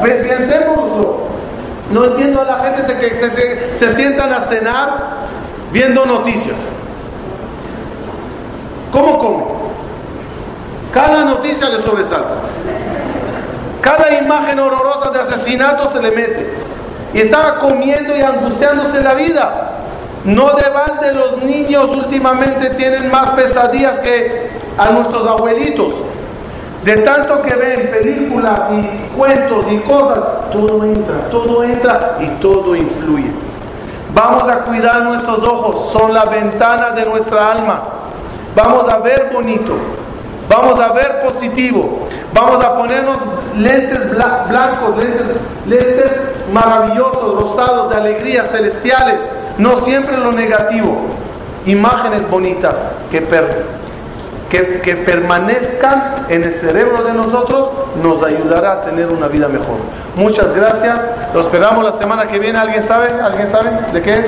Pensémoslo. 0.00 1.24
No 1.90 2.04
entiendo 2.04 2.40
a 2.40 2.44
la 2.44 2.60
gente 2.60 2.94
que 2.98 3.14
se, 3.16 3.30
se, 3.30 3.78
se 3.78 3.96
sientan 3.96 4.32
a 4.32 4.40
cenar 4.42 5.23
viendo 5.74 6.06
noticias. 6.06 6.56
¿Cómo 8.92 9.18
comen? 9.18 9.46
Cada 10.92 11.24
noticia 11.24 11.68
le 11.68 11.82
sobresalta. 11.82 12.36
Cada 13.80 14.22
imagen 14.22 14.60
horrorosa 14.60 15.10
de 15.10 15.20
asesinato 15.20 15.90
se 15.92 16.00
le 16.00 16.12
mete. 16.12 16.54
Y 17.12 17.22
estaba 17.22 17.58
comiendo 17.58 18.16
y 18.16 18.22
angustiándose 18.22 19.02
la 19.02 19.14
vida. 19.14 19.80
No 20.24 20.52
de 20.52 20.70
balde 20.70 21.12
los 21.12 21.42
niños 21.42 21.90
últimamente 21.94 22.70
tienen 22.70 23.10
más 23.10 23.30
pesadillas 23.30 23.98
que 23.98 24.50
a 24.78 24.90
nuestros 24.90 25.28
abuelitos. 25.28 25.92
De 26.84 26.98
tanto 26.98 27.42
que 27.42 27.54
ven 27.56 27.90
películas 27.90 28.60
y 28.70 29.16
cuentos 29.16 29.66
y 29.70 29.78
cosas, 29.78 30.20
todo 30.52 30.84
entra, 30.84 31.28
todo 31.30 31.64
entra 31.64 32.18
y 32.20 32.28
todo 32.40 32.76
influye. 32.76 33.43
Vamos 34.14 34.44
a 34.44 34.60
cuidar 34.60 35.02
nuestros 35.02 35.42
ojos, 35.42 35.92
son 35.92 36.14
la 36.14 36.24
ventana 36.26 36.90
de 36.90 37.04
nuestra 37.04 37.50
alma. 37.50 37.82
Vamos 38.54 38.88
a 38.88 38.98
ver 38.98 39.30
bonito, 39.32 39.74
vamos 40.48 40.78
a 40.78 40.92
ver 40.92 41.22
positivo, 41.22 42.06
vamos 42.32 42.64
a 42.64 42.76
ponernos 42.76 43.18
lentes 43.56 44.10
blancos, 44.14 44.96
lentes, 44.96 45.26
lentes 45.66 46.12
maravillosos, 46.52 47.42
rosados, 47.42 47.90
de 47.90 47.96
alegría, 47.96 48.44
celestiales, 48.44 49.20
no 49.58 49.80
siempre 49.80 50.16
lo 50.16 50.30
negativo, 50.30 50.96
imágenes 51.66 52.30
bonitas 52.30 52.84
que, 53.10 53.20
que, 54.50 54.80
que 54.80 54.96
permanezcan 54.96 56.26
en 56.28 56.44
el 56.44 56.52
cerebro 56.52 57.02
de 57.04 57.12
nosotros 57.12 57.70
nos 58.02 58.22
ayudará 58.24 58.72
a 58.72 58.80
tener 58.82 59.12
una 59.12 59.28
vida 59.28 59.48
mejor. 59.48 59.76
Muchas 60.16 60.54
gracias, 60.54 61.00
lo 61.32 61.40
esperamos 61.40 61.84
la 61.84 61.92
semana 61.92 62.26
que 62.26 62.38
viene, 62.38 62.58
¿alguien 62.58 62.82
sabe? 62.86 63.08
¿Alguien 63.20 63.50
sabe 63.50 63.70
de 63.92 64.02
qué 64.02 64.12
es? 64.14 64.26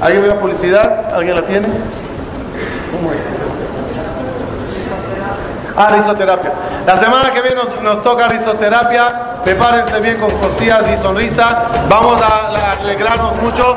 ¿Alguien 0.00 0.22
ve 0.22 0.28
la 0.28 0.40
publicidad? 0.40 1.14
¿Alguien 1.14 1.36
la 1.36 1.42
tiene? 1.42 1.66
¿Cómo 2.92 3.12
es? 3.12 3.18
Ah, 5.76 5.88
risoterapia. 5.90 6.52
La 6.86 6.96
semana 6.96 7.32
que 7.32 7.42
viene 7.42 7.60
nos, 7.82 8.02
toca 8.02 8.28
risoterapia. 8.28 9.34
Prepárense 9.44 10.00
bien 10.00 10.18
con 10.18 10.30
costillas 10.30 10.82
y 10.92 11.02
sonrisa. 11.02 11.64
Vamos 11.88 12.20
a 12.22 12.72
alegrarnos 12.80 13.42
mucho. 13.42 13.76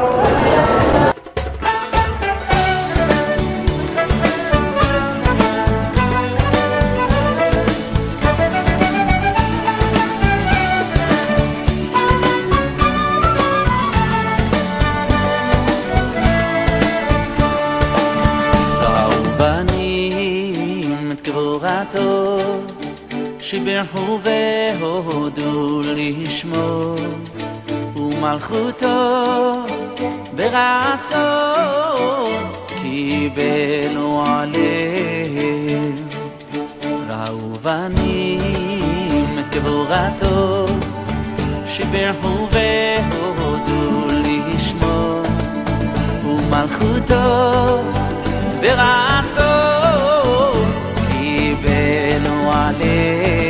שיבחו 23.49 24.19
והודו 24.23 25.81
לשמו 25.85 26.95
ומלכותו 27.95 29.53
ברצון 30.35 31.53
קיבלו 32.81 34.23
עליהם. 34.25 35.95
ראו 37.09 37.53
בנים 37.63 39.39
את 39.39 39.55
גבורתו 39.55 40.65
שיבחו 41.67 42.47
והודו 42.51 44.07
לשמו 44.07 45.21
ומלכותו 46.23 47.81
ברצון 48.61 50.18
জানে 52.70 53.48